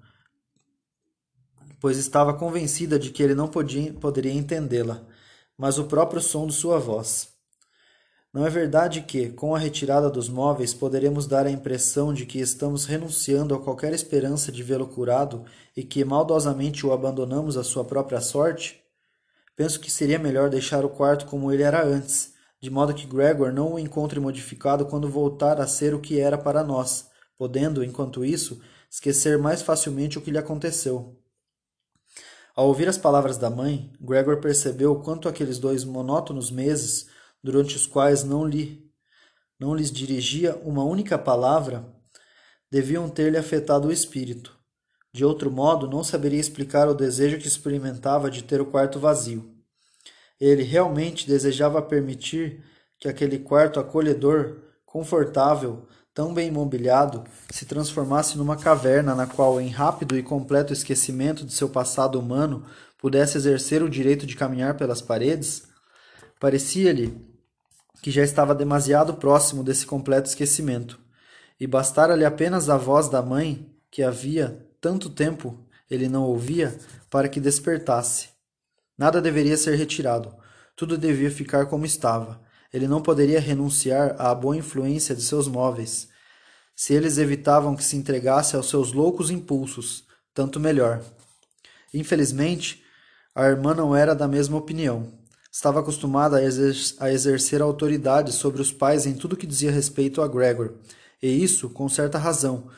pois 1.81 1.97
estava 1.97 2.33
convencida 2.33 2.97
de 2.97 3.09
que 3.09 3.21
ele 3.21 3.35
não 3.35 3.49
podia, 3.49 3.91
poderia 3.91 4.31
entendê-la, 4.31 5.05
mas 5.57 5.77
o 5.77 5.83
próprio 5.83 6.21
som 6.21 6.47
de 6.47 6.53
sua 6.53 6.79
voz. 6.79 7.38
Não 8.31 8.45
é 8.45 8.49
verdade 8.49 9.01
que, 9.01 9.29
com 9.29 9.55
a 9.55 9.59
retirada 9.59 10.07
dos 10.07 10.29
móveis, 10.29 10.71
poderemos 10.71 11.25
dar 11.25 11.47
a 11.47 11.51
impressão 11.51 12.13
de 12.13 12.27
que 12.27 12.39
estamos 12.39 12.85
renunciando 12.85 13.55
a 13.55 13.59
qualquer 13.59 13.91
esperança 13.91 14.51
de 14.51 14.61
vê-lo 14.61 14.85
curado 14.85 15.45
e 15.75 15.83
que 15.83 16.05
maldosamente 16.05 16.85
o 16.85 16.93
abandonamos 16.93 17.57
à 17.57 17.63
sua 17.63 17.83
própria 17.83 18.21
sorte? 18.21 18.83
Penso 19.55 19.79
que 19.79 19.91
seria 19.91 20.19
melhor 20.19 20.47
deixar 20.47 20.85
o 20.85 20.89
quarto 20.89 21.25
como 21.25 21.51
ele 21.51 21.63
era 21.63 21.83
antes, 21.83 22.33
de 22.61 22.69
modo 22.69 22.93
que 22.93 23.07
Gregor 23.07 23.51
não 23.51 23.73
o 23.73 23.79
encontre 23.79 24.19
modificado 24.19 24.85
quando 24.85 25.09
voltar 25.09 25.59
a 25.59 25.65
ser 25.65 25.95
o 25.95 25.99
que 25.99 26.19
era 26.19 26.37
para 26.37 26.63
nós, 26.63 27.09
podendo, 27.35 27.83
enquanto 27.83 28.23
isso, 28.23 28.61
esquecer 28.91 29.39
mais 29.39 29.63
facilmente 29.63 30.19
o 30.19 30.21
que 30.21 30.29
lhe 30.29 30.37
aconteceu. 30.37 31.17
Ao 32.55 32.67
ouvir 32.67 32.87
as 32.87 32.97
palavras 32.97 33.37
da 33.37 33.49
mãe, 33.49 33.91
Gregor 33.99 34.37
percebeu 34.37 34.97
quanto 34.97 35.27
aqueles 35.27 35.57
dois 35.57 35.83
monótonos 35.83 36.51
meses 36.51 37.07
durante 37.43 37.75
os 37.75 37.85
quais 37.85 38.23
não 38.23 38.45
lhe 38.45 38.89
não 39.59 39.75
lhes 39.75 39.91
dirigia 39.91 40.55
uma 40.63 40.85
única 40.85 41.17
palavra, 41.17 41.85
deviam 42.71 43.09
ter-lhe 43.09 43.37
afetado 43.37 43.89
o 43.89 43.91
espírito. 43.91 44.57
De 45.11 45.25
outro 45.25 45.51
modo, 45.51 45.85
não 45.85 46.03
saberia 46.03 46.39
explicar 46.39 46.87
o 46.87 46.93
desejo 46.93 47.37
que 47.37 47.47
experimentava 47.47 48.31
de 48.31 48.43
ter 48.43 48.61
o 48.61 48.65
quarto 48.65 48.99
vazio. 48.99 49.53
Ele 50.39 50.63
realmente 50.63 51.27
desejava 51.27 51.81
permitir 51.81 52.63
que 52.97 53.09
aquele 53.09 53.39
quarto 53.39 53.79
acolhedor, 53.79 54.61
confortável, 54.85 55.85
tão 56.13 56.33
bem 56.33 56.49
mobiliado, 56.51 57.23
se 57.49 57.65
transformasse 57.65 58.37
numa 58.37 58.55
caverna 58.55 59.13
na 59.13 59.27
qual, 59.27 59.59
em 59.59 59.69
rápido 59.69 60.17
e 60.17 60.23
completo 60.23 60.71
esquecimento 60.71 61.45
de 61.45 61.53
seu 61.53 61.69
passado 61.69 62.19
humano, 62.19 62.65
pudesse 62.97 63.37
exercer 63.37 63.81
o 63.83 63.89
direito 63.89 64.25
de 64.25 64.35
caminhar 64.35 64.77
pelas 64.77 65.01
paredes? 65.01 65.63
Parecia-lhe 66.39 67.28
que 68.01 68.11
já 68.11 68.23
estava 68.23 68.55
demasiado 68.55 69.15
próximo 69.15 69.63
desse 69.63 69.85
completo 69.85 70.29
esquecimento, 70.29 70.99
e 71.59 71.67
bastara-lhe 71.67 72.25
apenas 72.25 72.69
a 72.69 72.77
voz 72.77 73.09
da 73.09 73.21
mãe, 73.21 73.69
que 73.91 74.01
havia 74.01 74.65
tanto 74.79 75.09
tempo 75.09 75.65
ele 75.89 76.07
não 76.07 76.23
ouvia, 76.23 76.77
para 77.09 77.27
que 77.27 77.39
despertasse. 77.39 78.29
Nada 78.97 79.19
deveria 79.21 79.57
ser 79.57 79.75
retirado, 79.75 80.35
tudo 80.75 80.97
devia 80.97 81.31
ficar 81.31 81.65
como 81.65 81.85
estava. 81.85 82.41
Ele 82.71 82.87
não 82.87 83.01
poderia 83.01 83.39
renunciar 83.39 84.15
à 84.19 84.33
boa 84.35 84.55
influência 84.55 85.15
de 85.15 85.23
seus 85.23 85.47
móveis. 85.47 86.07
Se 86.75 86.93
eles 86.93 87.17
evitavam 87.17 87.75
que 87.75 87.83
se 87.83 87.97
entregasse 87.97 88.55
aos 88.55 88.69
seus 88.69 88.93
loucos 88.93 89.31
impulsos, 89.31 90.03
tanto 90.33 90.59
melhor. 90.59 91.01
Infelizmente, 91.93 92.83
a 93.33 93.45
irmã 93.45 93.73
não 93.73 93.95
era 93.95 94.13
da 94.13 94.27
mesma 94.27 94.57
opinião. 94.57 95.18
Estava 95.51 95.79
acostumada 95.79 96.37
a, 96.37 96.43
exer 96.43 96.75
a 96.99 97.11
exercer 97.11 97.61
autoridade 97.61 98.31
sobre 98.31 98.61
os 98.61 98.71
pais 98.71 99.05
em 99.05 99.13
tudo 99.13 99.35
que 99.35 99.47
dizia 99.47 99.71
respeito 99.71 100.21
a 100.21 100.27
Gregor, 100.27 100.75
e 101.21 101.27
isso 101.27 101.69
com 101.69 101.89
certa 101.89 102.17
razão. 102.17 102.69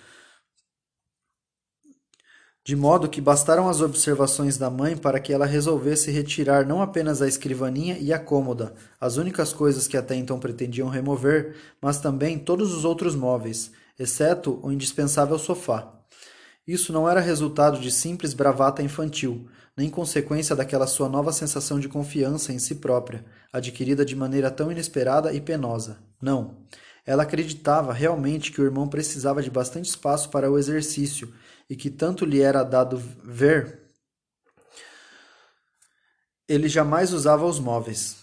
De 2.63 2.75
modo 2.75 3.09
que 3.09 3.19
bastaram 3.19 3.67
as 3.67 3.81
observações 3.81 4.55
da 4.55 4.69
mãe 4.69 4.95
para 4.95 5.19
que 5.19 5.33
ela 5.33 5.47
resolvesse 5.47 6.11
retirar 6.11 6.65
não 6.65 6.81
apenas 6.81 7.19
a 7.19 7.27
escrivaninha 7.27 7.97
e 7.97 8.13
a 8.13 8.19
cômoda, 8.19 8.75
as 8.99 9.17
únicas 9.17 9.51
coisas 9.51 9.87
que 9.87 9.97
até 9.97 10.15
então 10.15 10.39
pretendiam 10.39 10.87
remover, 10.87 11.55
mas 11.81 11.99
também 11.99 12.37
todos 12.37 12.71
os 12.71 12.85
outros 12.85 13.15
móveis, 13.15 13.71
exceto 13.97 14.59
o 14.61 14.71
indispensável 14.71 15.39
sofá. 15.39 15.91
Isso 16.67 16.93
não 16.93 17.09
era 17.09 17.19
resultado 17.19 17.79
de 17.79 17.91
simples 17.91 18.35
bravata 18.35 18.83
infantil, 18.83 19.49
nem 19.77 19.89
consequência 19.89 20.55
daquela 20.55 20.85
sua 20.85 21.07
nova 21.07 21.31
sensação 21.31 21.79
de 21.79 21.87
confiança 21.87 22.51
em 22.51 22.59
si 22.59 22.75
própria, 22.75 23.25
adquirida 23.51 24.05
de 24.05 24.15
maneira 24.15 24.51
tão 24.51 24.71
inesperada 24.71 25.33
e 25.33 25.39
penosa. 25.39 25.99
Não. 26.21 26.65
Ela 27.05 27.23
acreditava 27.23 27.93
realmente 27.93 28.51
que 28.51 28.61
o 28.61 28.63
irmão 28.63 28.87
precisava 28.87 29.41
de 29.41 29.49
bastante 29.49 29.89
espaço 29.89 30.29
para 30.29 30.51
o 30.51 30.57
exercício 30.57 31.33
e 31.69 31.75
que 31.75 31.89
tanto 31.89 32.25
lhe 32.25 32.41
era 32.41 32.63
dado 32.63 32.97
ver. 33.23 33.79
Ele 36.47 36.67
jamais 36.67 37.13
usava 37.13 37.45
os 37.45 37.59
móveis. 37.59 38.17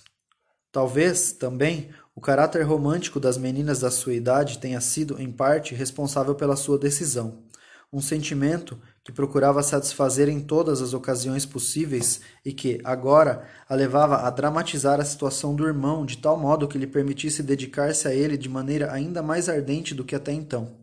Talvez, 0.70 1.32
também, 1.32 1.90
o 2.14 2.20
caráter 2.20 2.62
romântico 2.62 3.18
das 3.18 3.38
meninas 3.38 3.80
da 3.80 3.90
sua 3.90 4.14
idade 4.14 4.58
tenha 4.58 4.80
sido, 4.80 5.20
em 5.20 5.32
parte, 5.32 5.74
responsável 5.74 6.34
pela 6.34 6.54
sua 6.54 6.78
decisão 6.78 7.48
um 7.92 8.00
sentimento 8.00 8.80
que 9.08 9.12
procurava 9.12 9.62
satisfazer 9.62 10.28
em 10.28 10.38
todas 10.38 10.82
as 10.82 10.92
ocasiões 10.92 11.46
possíveis 11.46 12.20
e 12.44 12.52
que, 12.52 12.78
agora, 12.84 13.48
a 13.66 13.74
levava 13.74 14.18
a 14.18 14.28
dramatizar 14.28 15.00
a 15.00 15.04
situação 15.04 15.56
do 15.56 15.66
irmão 15.66 16.04
de 16.04 16.18
tal 16.18 16.36
modo 16.36 16.68
que 16.68 16.76
lhe 16.76 16.86
permitisse 16.86 17.42
dedicar-se 17.42 18.06
a 18.06 18.14
ele 18.14 18.36
de 18.36 18.50
maneira 18.50 18.92
ainda 18.92 19.22
mais 19.22 19.48
ardente 19.48 19.94
do 19.94 20.04
que 20.04 20.14
até 20.14 20.30
então. 20.30 20.76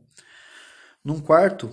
Num 1.03 1.19
quarto, 1.19 1.69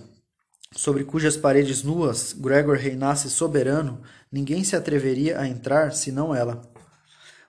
sobre 0.71 1.03
cujas 1.03 1.35
paredes 1.35 1.81
nuas 1.81 2.33
Gregor 2.33 2.77
reinasse 2.77 3.31
soberano, 3.31 4.03
ninguém 4.31 4.63
se 4.63 4.75
atreveria 4.75 5.39
a 5.39 5.47
entrar 5.47 5.91
senão 5.91 6.35
ela. 6.35 6.61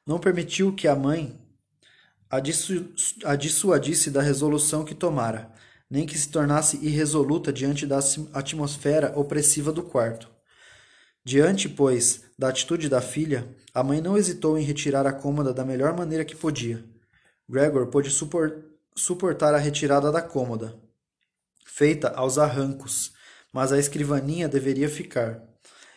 Não 0.07 0.19
permitiu 0.19 0.75
que 0.75 0.89
a 0.89 0.97
mãe 0.97 1.39
a, 2.31 2.41
dissu 2.41 2.91
a 3.23 3.37
dissuadisse 3.37 4.11
da 4.11 4.23
resolução 4.23 4.83
que 4.83 4.95
tomara 4.95 5.53
nem 5.91 6.07
que 6.07 6.19
se 6.19 6.29
tornasse 6.29 6.79
irresoluta 6.85 7.53
diante 7.53 7.87
da 7.87 7.99
atmosfera 8.33 9.13
opressiva 9.17 9.73
do 9.73 9.83
quarto. 9.83 10.29
Diante, 11.25 11.69
pois, 11.69 12.23
da 12.39 12.49
atitude 12.49 12.89
da 12.89 13.01
filha, 13.01 13.49
a 13.73 13.83
mãe 13.83 14.01
não 14.01 14.17
hesitou 14.17 14.59
em 14.59 14.63
retirar 14.63 15.07
a 15.07 15.13
cômoda 15.13 15.55
da 15.55 15.65
melhor 15.65 15.97
maneira 15.97 16.25
que 16.25 16.37
podia. 16.37 16.85
Gregor 17.49 17.87
pôde 17.87 18.11
suportar 18.97 19.55
a 19.55 19.59
retirada 19.59 20.11
da 20.13 20.21
cômoda, 20.21 20.79
feita 21.65 22.09
aos 22.11 22.39
arrancos, 22.39 23.13
mas 23.53 23.73
a 23.73 23.79
escrivaninha 23.79 24.49
deveria 24.49 24.89
ficar. 24.89 25.43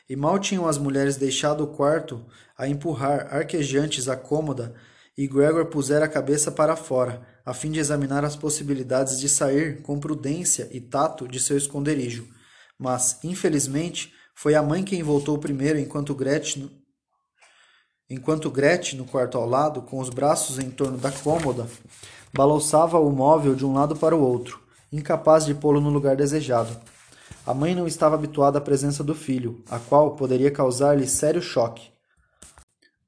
E 0.10 0.16
mal 0.16 0.40
tinham 0.40 0.68
as 0.68 0.78
mulheres 0.78 1.18
deixado 1.18 1.64
o 1.64 1.68
quarto 1.68 2.26
a 2.58 2.68
empurrar 2.68 3.34
arquejantes 3.34 4.08
a 4.08 4.16
cômoda, 4.16 4.74
e 5.18 5.28
Gregor 5.28 5.66
pusera 5.66 6.06
a 6.06 6.10
cabeça 6.10 6.52
para 6.52 6.76
fora, 6.76 7.22
a 7.48 7.54
fim 7.54 7.72
de 7.72 7.80
examinar 7.80 8.26
as 8.26 8.36
possibilidades 8.36 9.18
de 9.18 9.30
sair 9.30 9.82
com 9.82 9.98
prudência 9.98 10.68
e 10.70 10.82
tato 10.82 11.26
de 11.26 11.40
seu 11.40 11.56
esconderijo. 11.56 12.28
Mas, 12.78 13.24
infelizmente, 13.24 14.14
foi 14.36 14.54
a 14.54 14.62
mãe 14.62 14.84
quem 14.84 15.02
voltou 15.02 15.38
primeiro, 15.38 15.80
enquanto 15.80 16.14
Gretchen, 16.14 16.70
enquanto 18.10 18.52
Gretchen, 18.52 19.00
no 19.00 19.06
quarto 19.06 19.38
ao 19.38 19.48
lado, 19.48 19.82
com 19.82 19.98
os 20.00 20.10
braços 20.10 20.60
em 20.60 20.70
torno 20.70 20.98
da 20.98 21.10
cômoda, 21.10 21.66
balançava 22.34 23.00
o 23.00 23.10
móvel 23.10 23.56
de 23.56 23.66
um 23.66 23.74
lado 23.74 23.96
para 23.96 24.14
o 24.14 24.22
outro, 24.22 24.62
incapaz 24.92 25.46
de 25.46 25.56
pô-lo 25.56 25.80
no 25.80 25.90
lugar 25.90 26.18
desejado. 26.18 26.78
A 27.46 27.54
mãe 27.54 27.74
não 27.74 27.88
estava 27.88 28.16
habituada 28.16 28.58
à 28.58 28.62
presença 28.62 29.06
do 29.06 29.16
filho, 29.16 29.64
a 29.70 29.80
qual 29.80 30.18
poderia 30.18 30.52
causar-lhe 30.52 31.08
sério 31.08 31.42
choque. 31.42 31.90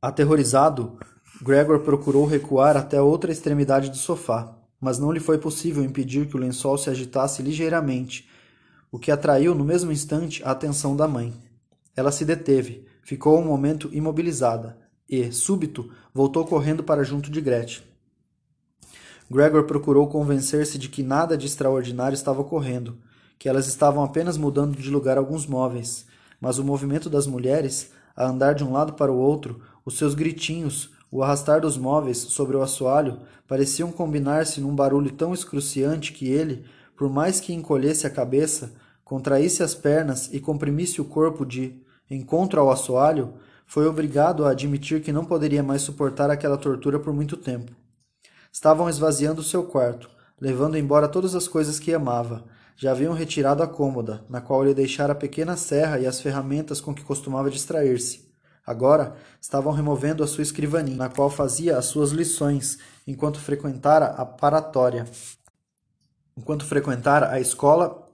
Aterrorizado, 0.01 0.97
Gregor 1.41 1.79
procurou 1.79 2.25
recuar 2.25 2.75
até 2.75 2.97
a 2.97 3.03
outra 3.03 3.31
extremidade 3.31 3.89
do 3.89 3.95
sofá, 3.95 4.57
mas 4.79 4.99
não 4.99 5.11
lhe 5.11 5.21
foi 5.21 5.37
possível 5.37 5.81
impedir 5.83 6.27
que 6.27 6.35
o 6.35 6.39
lençol 6.39 6.77
se 6.77 6.89
agitasse 6.89 7.41
ligeiramente, 7.41 8.29
o 8.91 8.99
que 8.99 9.09
atraiu 9.09 9.55
no 9.55 9.63
mesmo 9.63 9.89
instante 9.89 10.43
a 10.43 10.51
atenção 10.51 10.97
da 10.97 11.07
mãe. 11.07 11.33
Ela 11.95 12.11
se 12.11 12.25
deteve, 12.25 12.85
ficou 13.03 13.39
um 13.39 13.45
momento 13.45 13.89
imobilizada 13.93 14.77
e, 15.07 15.31
súbito, 15.31 15.89
voltou 16.13 16.45
correndo 16.45 16.83
para 16.83 17.05
junto 17.05 17.31
de 17.31 17.39
Gretchen. 17.39 17.83
Gregor 19.31 19.63
procurou 19.63 20.07
convencer-se 20.07 20.77
de 20.77 20.89
que 20.89 21.03
nada 21.03 21.37
de 21.37 21.45
extraordinário 21.45 22.15
estava 22.15 22.41
ocorrendo, 22.41 22.97
que 23.37 23.47
elas 23.47 23.67
estavam 23.67 24.03
apenas 24.03 24.37
mudando 24.37 24.75
de 24.75 24.89
lugar 24.89 25.17
alguns 25.17 25.45
móveis, 25.45 26.05
mas 26.41 26.57
o 26.57 26.65
movimento 26.65 27.09
das 27.09 27.25
mulheres, 27.25 27.91
a 28.13 28.27
andar 28.27 28.53
de 28.53 28.63
um 28.63 28.73
lado 28.73 28.93
para 28.93 29.11
o 29.11 29.17
outro, 29.17 29.61
os 29.85 29.97
seus 29.97 30.13
gritinhos, 30.13 30.91
o 31.11 31.23
arrastar 31.23 31.61
dos 31.61 31.77
móveis 31.77 32.17
sobre 32.17 32.55
o 32.55 32.61
assoalho 32.61 33.19
pareciam 33.47 33.91
combinar-se 33.91 34.61
num 34.61 34.75
barulho 34.75 35.11
tão 35.11 35.33
excruciante 35.33 36.13
que 36.13 36.27
ele, 36.27 36.65
por 36.95 37.09
mais 37.09 37.39
que 37.39 37.53
encolhesse 37.53 38.05
a 38.05 38.09
cabeça, 38.09 38.73
contraísse 39.03 39.63
as 39.63 39.73
pernas 39.73 40.29
e 40.31 40.39
comprimisse 40.39 41.01
o 41.01 41.05
corpo 41.05 41.45
de 41.45 41.81
encontro 42.09 42.61
ao 42.61 42.69
assoalho, 42.69 43.33
foi 43.65 43.87
obrigado 43.87 44.45
a 44.45 44.51
admitir 44.51 45.01
que 45.01 45.11
não 45.11 45.25
poderia 45.25 45.63
mais 45.63 45.81
suportar 45.81 46.29
aquela 46.29 46.57
tortura 46.57 46.99
por 46.99 47.13
muito 47.13 47.37
tempo. 47.37 47.71
Estavam 48.51 48.89
esvaziando 48.89 49.43
seu 49.43 49.63
quarto, 49.63 50.09
levando 50.39 50.77
embora 50.77 51.07
todas 51.07 51.35
as 51.35 51.47
coisas 51.47 51.79
que 51.79 51.93
amava. 51.93 52.45
Já 52.75 52.91
haviam 52.91 53.13
retirado 53.13 53.61
a 53.61 53.67
cômoda, 53.67 54.23
na 54.29 54.41
qual 54.41 54.63
ele 54.63 54.73
deixara 54.73 55.13
a 55.13 55.15
pequena 55.15 55.57
serra 55.57 55.99
e 55.99 56.07
as 56.07 56.21
ferramentas 56.21 56.79
com 56.79 56.93
que 56.93 57.03
costumava 57.03 57.49
distrair-se. 57.49 58.28
Agora 58.65 59.15
estavam 59.41 59.73
removendo 59.73 60.23
a 60.23 60.27
sua 60.27 60.43
escrivaninha, 60.43 60.97
na 60.97 61.09
qual 61.09 61.29
fazia 61.29 61.77
as 61.77 61.85
suas 61.85 62.11
lições, 62.11 62.77
enquanto 63.07 63.39
frequentara 63.39 64.05
a 64.05 64.25
paratória. 64.25 65.07
Enquanto 66.37 66.65
frequentara 66.65 67.31
a 67.31 67.39
escola 67.39 68.07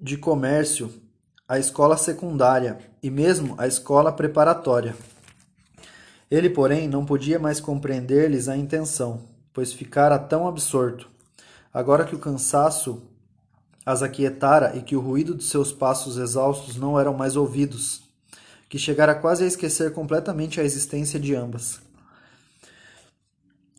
de 0.00 0.16
comércio, 0.16 0.92
a 1.48 1.58
escola 1.58 1.96
secundária 1.96 2.78
e 3.02 3.08
mesmo 3.08 3.54
a 3.56 3.66
escola 3.66 4.12
preparatória. 4.12 4.96
Ele, 6.30 6.50
porém, 6.50 6.88
não 6.88 7.04
podia 7.04 7.38
mais 7.38 7.60
compreender-lhes 7.60 8.48
a 8.48 8.56
intenção, 8.56 9.28
pois 9.52 9.72
ficara 9.72 10.18
tão 10.18 10.48
absorto. 10.48 11.08
Agora 11.72 12.04
que 12.04 12.16
o 12.16 12.18
cansaço 12.18 13.02
as 13.86 14.02
aquietara 14.02 14.76
e 14.76 14.82
que 14.82 14.96
o 14.96 15.00
ruído 15.00 15.32
de 15.32 15.44
seus 15.44 15.72
passos 15.72 16.16
exaustos 16.16 16.74
não 16.76 16.98
eram 16.98 17.14
mais 17.14 17.36
ouvidos, 17.36 18.02
que 18.68 18.80
chegara 18.80 19.14
quase 19.14 19.44
a 19.44 19.46
esquecer 19.46 19.92
completamente 19.92 20.60
a 20.60 20.64
existência 20.64 21.20
de 21.20 21.36
ambas. 21.36 21.78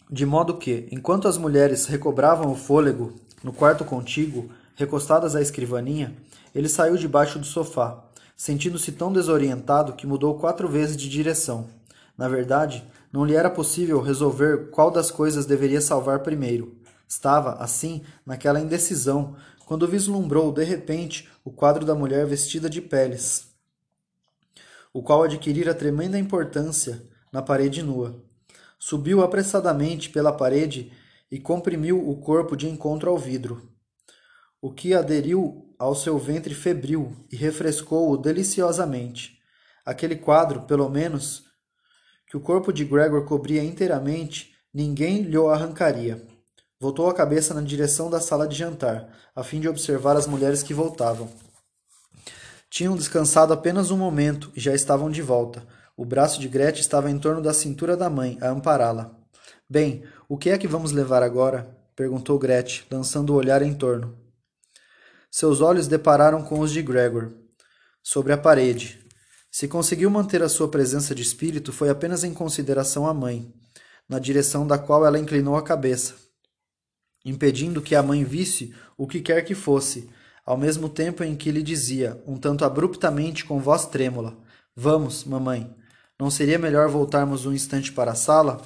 De 0.10 0.26
modo 0.26 0.56
que, 0.56 0.88
enquanto 0.90 1.28
as 1.28 1.38
mulheres 1.38 1.86
recobravam 1.86 2.50
o 2.50 2.56
fôlego 2.56 3.14
no 3.44 3.52
quarto 3.52 3.84
contíguo, 3.84 4.50
recostadas 4.78 5.36
à 5.36 5.42
escrivaninha, 5.42 6.16
ele 6.56 6.70
saiu 6.70 6.96
debaixo 6.96 7.38
do 7.38 7.46
sofá, 7.46 8.06
sentindo-se 8.38 8.94
tão 8.94 9.12
desorientado 9.12 9.94
que 9.94 10.08
mudou 10.08 10.40
quatro 10.40 10.70
vezes 10.70 10.96
de 10.96 11.10
direção. 11.10 11.68
Na 12.18 12.30
verdade, 12.30 12.86
não 13.12 13.26
lhe 13.26 13.36
era 13.36 13.50
possível 13.50 14.00
resolver 14.00 14.70
qual 14.70 14.90
das 14.90 15.12
coisas 15.12 15.46
deveria 15.46 15.82
salvar 15.82 16.20
primeiro. 16.20 16.76
Estava, 17.08 17.54
assim, 17.56 18.02
naquela 18.26 18.60
indecisão, 18.60 19.36
quando 19.68 19.86
vislumbrou, 19.86 20.50
de 20.54 20.64
repente, 20.64 21.28
o 21.44 21.52
quadro 21.52 21.86
da 21.86 21.94
mulher 21.94 22.26
vestida 22.26 22.70
de 22.70 22.82
peles, 22.82 23.50
o 24.94 25.04
qual 25.04 25.24
adquirira 25.24 25.74
tremenda 25.74 26.18
importância 26.18 27.04
na 27.34 27.42
parede 27.42 27.84
nua. 27.84 28.24
Subiu 28.80 29.22
apressadamente 29.22 30.10
pela 30.10 30.32
parede 30.32 30.94
e 31.30 31.38
comprimiu 31.38 32.10
o 32.10 32.16
corpo 32.16 32.56
de 32.56 32.70
encontro 32.70 33.10
ao 33.10 33.18
vidro, 33.18 33.70
o 34.62 34.72
que 34.72 34.94
aderiu 34.94 35.76
ao 35.78 35.94
seu 35.94 36.18
ventre 36.18 36.56
febril 36.56 37.14
e 37.30 37.36
refrescou-o 37.36 38.16
deliciosamente. 38.16 39.38
Aquele 39.86 40.16
quadro, 40.16 40.62
pelo 40.62 40.88
menos, 40.88 41.44
que 42.26 42.38
o 42.38 42.40
corpo 42.40 42.72
de 42.72 42.86
Gregor 42.86 43.26
cobria 43.26 43.66
inteiramente, 43.66 44.56
ninguém 44.74 45.24
lhe 45.24 45.36
arrancaria. 45.36 46.37
Voltou 46.80 47.10
a 47.10 47.14
cabeça 47.14 47.56
na 47.56 47.62
direção 47.62 48.08
da 48.08 48.22
sala 48.22 48.48
de 48.48 48.56
jantar, 48.56 49.10
a 49.36 49.44
fim 49.44 49.60
de 49.60 49.68
observar 49.68 50.16
as 50.16 50.28
mulheres 50.28 50.62
que 50.62 50.76
voltavam. 50.76 51.28
Tinham 52.70 52.96
descansado 52.96 53.52
apenas 53.52 53.90
um 53.90 53.98
momento 53.98 54.52
e 54.56 54.60
já 54.60 54.76
estavam 54.76 55.10
de 55.10 55.22
volta. 55.24 55.66
O 55.96 56.06
braço 56.06 56.40
de 56.40 56.48
Gretchen 56.48 56.82
estava 56.82 57.10
em 57.10 57.18
torno 57.18 57.42
da 57.42 57.52
cintura 57.52 57.98
da 57.98 58.12
mãe, 58.12 58.38
a 58.42 58.50
ampará-la. 58.50 59.10
Bem, 59.68 60.04
o 60.30 60.38
que 60.38 60.52
é 60.52 60.58
que 60.58 60.68
vamos 60.68 60.92
levar 60.92 61.24
agora? 61.24 61.76
perguntou 61.96 62.38
Gretchen, 62.38 62.86
lançando 62.92 63.32
o 63.32 63.36
olhar 63.36 63.64
em 63.64 63.74
torno. 63.74 64.16
Seus 65.32 65.62
olhos 65.62 65.88
depararam 65.88 66.44
com 66.44 66.60
os 66.60 66.72
de 66.72 66.84
Gregor. 66.84 67.34
Sobre 68.04 68.34
a 68.34 68.38
parede, 68.38 69.04
se 69.50 69.68
conseguiu 69.68 70.12
manter 70.12 70.44
a 70.44 70.50
sua 70.50 70.68
presença 70.68 71.16
de 71.16 71.24
espírito 71.24 71.74
foi 71.74 71.90
apenas 71.90 72.24
em 72.24 72.36
consideração 72.36 73.08
à 73.08 73.14
mãe, 73.16 73.52
na 74.08 74.20
direção 74.20 74.68
da 74.68 74.78
qual 74.78 75.04
ela 75.04 75.18
inclinou 75.18 75.56
a 75.56 75.64
cabeça, 75.64 76.27
impedindo 77.30 77.82
que 77.82 77.94
a 77.94 78.02
mãe 78.02 78.24
visse 78.24 78.74
o 78.98 79.06
que 79.06 79.20
quer 79.20 79.44
que 79.44 79.54
fosse, 79.54 80.10
ao 80.46 80.58
mesmo 80.58 80.88
tempo 80.88 81.24
em 81.24 81.36
que 81.36 81.52
lhe 81.52 81.62
dizia, 81.62 82.22
um 82.26 82.38
tanto 82.38 82.64
abruptamente 82.64 83.44
com 83.44 83.60
voz 83.60 83.86
trêmula: 83.86 84.34
Vamos, 84.76 85.26
mamãe. 85.26 85.70
Não 86.18 86.32
seria 86.32 86.58
melhor 86.58 86.90
voltarmos 86.90 87.46
um 87.46 87.54
instante 87.54 87.92
para 87.92 88.12
a 88.12 88.16
sala? 88.16 88.62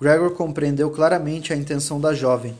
Gregor 0.00 0.32
compreendeu 0.32 0.90
claramente 0.90 1.52
a 1.52 1.56
intenção 1.56 2.00
da 2.00 2.12
jovem. 2.12 2.56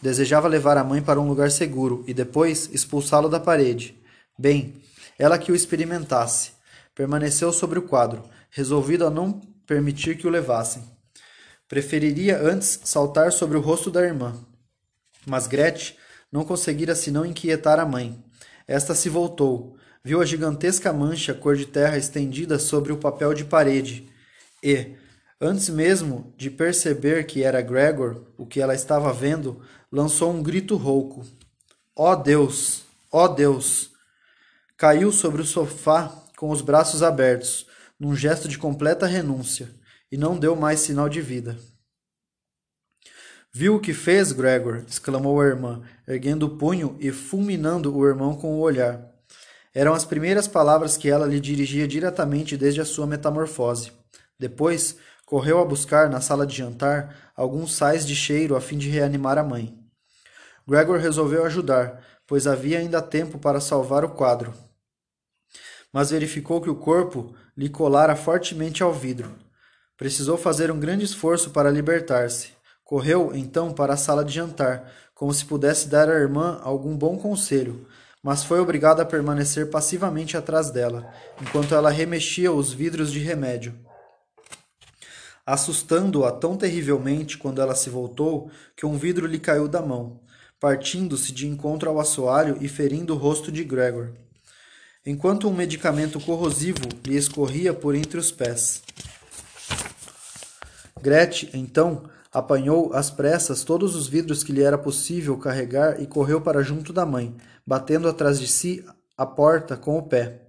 Desejava 0.00 0.48
levar 0.48 0.78
a 0.78 0.84
mãe 0.84 1.02
para 1.02 1.20
um 1.20 1.28
lugar 1.28 1.50
seguro 1.50 2.04
e 2.06 2.14
depois 2.14 2.70
expulsá-lo 2.72 3.28
da 3.28 3.40
parede. 3.40 3.98
Bem, 4.38 4.74
ela 5.18 5.38
que 5.38 5.52
o 5.52 5.54
experimentasse 5.54 6.52
permaneceu 6.94 7.52
sobre 7.52 7.78
o 7.78 7.82
quadro, 7.82 8.22
resolvido 8.50 9.06
a 9.06 9.10
não 9.10 9.40
permitir 9.66 10.16
que 10.16 10.26
o 10.26 10.30
levassem. 10.30 10.93
Preferiria 11.68 12.40
antes 12.40 12.80
saltar 12.84 13.32
sobre 13.32 13.56
o 13.56 13.60
rosto 13.60 13.90
da 13.90 14.02
irmã. 14.02 14.34
Mas 15.26 15.46
Gretchen 15.46 15.96
não 16.30 16.44
conseguira 16.44 16.94
senão 16.94 17.24
inquietar 17.24 17.78
a 17.78 17.86
mãe. 17.86 18.22
Esta 18.66 18.94
se 18.94 19.08
voltou, 19.08 19.76
viu 20.02 20.20
a 20.20 20.24
gigantesca 20.24 20.92
mancha 20.92 21.32
cor 21.32 21.56
de 21.56 21.66
terra 21.66 21.96
estendida 21.96 22.58
sobre 22.58 22.92
o 22.92 22.98
papel 22.98 23.32
de 23.32 23.44
parede 23.44 24.08
e, 24.62 24.94
antes 25.40 25.68
mesmo 25.68 26.32
de 26.36 26.50
perceber 26.50 27.24
que 27.24 27.42
era 27.42 27.60
Gregor 27.60 28.24
o 28.38 28.46
que 28.46 28.60
ela 28.60 28.74
estava 28.74 29.12
vendo, 29.12 29.62
lançou 29.92 30.32
um 30.32 30.42
grito 30.42 30.76
rouco. 30.76 31.24
Ó 31.94 32.12
oh 32.12 32.16
Deus! 32.16 32.82
Ó 33.12 33.24
oh 33.24 33.28
Deus! 33.28 33.90
Caiu 34.76 35.12
sobre 35.12 35.42
o 35.42 35.46
sofá 35.46 36.08
com 36.36 36.50
os 36.50 36.60
braços 36.60 37.02
abertos, 37.02 37.66
num 38.00 38.16
gesto 38.16 38.48
de 38.48 38.58
completa 38.58 39.06
renúncia, 39.06 39.70
e 40.14 40.16
não 40.16 40.38
deu 40.38 40.54
mais 40.54 40.78
sinal 40.78 41.08
de 41.08 41.20
vida. 41.20 41.58
Viu 43.52 43.74
o 43.74 43.80
que 43.80 43.92
fez, 43.92 44.30
Gregor? 44.30 44.84
exclamou 44.86 45.40
a 45.40 45.44
irmã, 45.44 45.82
erguendo 46.06 46.46
o 46.46 46.56
punho 46.56 46.96
e 47.00 47.10
fulminando 47.10 47.92
o 47.92 48.06
irmão 48.06 48.36
com 48.36 48.54
o 48.54 48.60
olhar. 48.60 49.10
Eram 49.74 49.92
as 49.92 50.04
primeiras 50.04 50.46
palavras 50.46 50.96
que 50.96 51.10
ela 51.10 51.26
lhe 51.26 51.40
dirigia 51.40 51.88
diretamente 51.88 52.56
desde 52.56 52.80
a 52.80 52.84
sua 52.84 53.08
metamorfose. 53.08 53.90
Depois, 54.38 54.98
correu 55.26 55.58
a 55.58 55.64
buscar, 55.64 56.08
na 56.08 56.20
sala 56.20 56.46
de 56.46 56.56
jantar, 56.56 57.32
alguns 57.34 57.74
sais 57.74 58.06
de 58.06 58.14
cheiro 58.14 58.54
a 58.54 58.60
fim 58.60 58.78
de 58.78 58.88
reanimar 58.88 59.36
a 59.36 59.42
mãe. 59.42 59.76
Gregor 60.64 61.00
resolveu 61.00 61.44
ajudar, 61.44 62.00
pois 62.24 62.46
havia 62.46 62.78
ainda 62.78 63.02
tempo 63.02 63.36
para 63.36 63.60
salvar 63.60 64.04
o 64.04 64.10
quadro 64.10 64.54
mas 65.94 66.10
verificou 66.10 66.60
que 66.60 66.68
o 66.68 66.74
corpo 66.74 67.32
lhe 67.56 67.68
colara 67.68 68.16
fortemente 68.16 68.82
ao 68.82 68.92
vidro. 68.92 69.32
Precisou 69.96 70.36
fazer 70.36 70.70
um 70.70 70.78
grande 70.78 71.04
esforço 71.04 71.50
para 71.50 71.70
libertar-se. 71.70 72.48
Correu, 72.84 73.32
então, 73.34 73.72
para 73.72 73.94
a 73.94 73.96
sala 73.96 74.24
de 74.24 74.34
jantar, 74.34 74.92
como 75.14 75.32
se 75.32 75.44
pudesse 75.44 75.88
dar 75.88 76.08
à 76.08 76.14
irmã 76.14 76.60
algum 76.62 76.96
bom 76.96 77.16
conselho, 77.16 77.86
mas 78.22 78.44
foi 78.44 78.60
obrigado 78.60 79.00
a 79.00 79.04
permanecer 79.04 79.70
passivamente 79.70 80.36
atrás 80.36 80.70
dela, 80.70 81.12
enquanto 81.40 81.74
ela 81.74 81.90
remexia 81.90 82.52
os 82.52 82.72
vidros 82.72 83.12
de 83.12 83.20
remédio. 83.20 83.74
Assustando-a 85.46 86.32
tão 86.32 86.56
terrivelmente 86.56 87.38
quando 87.38 87.60
ela 87.60 87.74
se 87.74 87.88
voltou, 87.88 88.50
que 88.76 88.86
um 88.86 88.96
vidro 88.96 89.26
lhe 89.26 89.38
caiu 89.38 89.68
da 89.68 89.80
mão, 89.80 90.20
partindo-se 90.58 91.32
de 91.32 91.46
encontro 91.46 91.88
ao 91.88 92.00
assoalho 92.00 92.58
e 92.60 92.68
ferindo 92.68 93.14
o 93.14 93.18
rosto 93.18 93.52
de 93.52 93.62
Gregor 93.62 94.12
enquanto 95.06 95.48
um 95.48 95.52
medicamento 95.52 96.18
corrosivo 96.18 96.80
lhe 97.04 97.16
escorria 97.16 97.74
por 97.74 97.94
entre 97.94 98.18
os 98.18 98.30
pés. 98.30 98.82
Gretchen, 101.04 101.50
então, 101.52 102.04
apanhou 102.32 102.94
às 102.94 103.10
pressas 103.10 103.62
todos 103.62 103.94
os 103.94 104.08
vidros 104.08 104.42
que 104.42 104.52
lhe 104.52 104.62
era 104.62 104.78
possível 104.78 105.36
carregar 105.36 106.00
e 106.00 106.06
correu 106.06 106.40
para 106.40 106.62
junto 106.62 106.94
da 106.94 107.04
mãe, 107.04 107.36
batendo 107.66 108.08
atrás 108.08 108.40
de 108.40 108.48
si 108.48 108.82
a 109.14 109.26
porta 109.26 109.76
com 109.76 109.98
o 109.98 110.02
pé. 110.02 110.40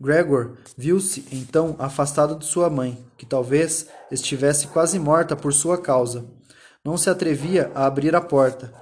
Gregor 0.00 0.56
viu-se 0.76 1.26
então 1.32 1.74
afastado 1.80 2.36
de 2.36 2.44
sua 2.44 2.70
mãe, 2.70 2.96
que 3.16 3.26
talvez 3.26 3.88
estivesse 4.08 4.68
quase 4.68 5.00
morta 5.00 5.34
por 5.34 5.52
sua 5.52 5.76
causa. 5.76 6.24
Não 6.84 6.96
se 6.96 7.10
atrevia 7.10 7.72
a 7.74 7.84
abrir 7.84 8.14
a 8.14 8.20
porta, 8.20 8.72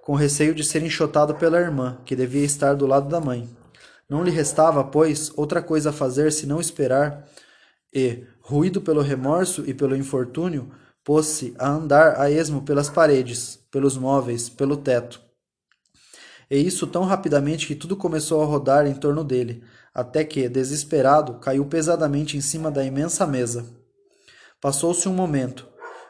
com 0.00 0.14
receio 0.14 0.54
de 0.54 0.64
ser 0.64 0.82
enxotado 0.82 1.34
pela 1.34 1.60
irmã, 1.60 1.98
que 2.06 2.16
devia 2.16 2.46
estar 2.46 2.74
do 2.74 2.86
lado 2.86 3.10
da 3.10 3.20
mãe. 3.20 3.46
Não 4.08 4.24
lhe 4.24 4.30
restava, 4.30 4.82
pois, 4.82 5.30
outra 5.36 5.60
coisa 5.60 5.90
a 5.90 5.92
fazer 5.92 6.32
senão 6.32 6.58
esperar, 6.58 7.28
e, 7.92 8.24
ruído 8.52 8.82
pelo 8.82 9.00
remorso 9.00 9.64
e 9.66 9.72
pelo 9.72 9.96
infortúnio, 9.96 10.70
pôs-se 11.02 11.54
a 11.58 11.68
andar 11.70 12.20
a 12.20 12.30
esmo 12.30 12.60
pelas 12.62 12.90
paredes, 12.90 13.58
pelos 13.70 13.96
móveis, 13.96 14.50
pelo 14.50 14.76
teto. 14.76 15.22
E 16.50 16.58
isso 16.58 16.86
tão 16.86 17.04
rapidamente 17.04 17.66
que 17.66 17.74
tudo 17.74 17.96
começou 17.96 18.42
a 18.42 18.44
rodar 18.44 18.86
em 18.86 18.94
torno 18.94 19.24
dele, 19.24 19.64
até 19.94 20.22
que, 20.22 20.50
desesperado, 20.50 21.38
caiu 21.40 21.64
pesadamente 21.64 22.36
em 22.36 22.42
cima 22.42 22.70
da 22.70 22.84
imensa 22.84 23.26
mesa. 23.26 23.64
Passou-se 24.60 25.08
um 25.08 25.14
momento. 25.14 25.66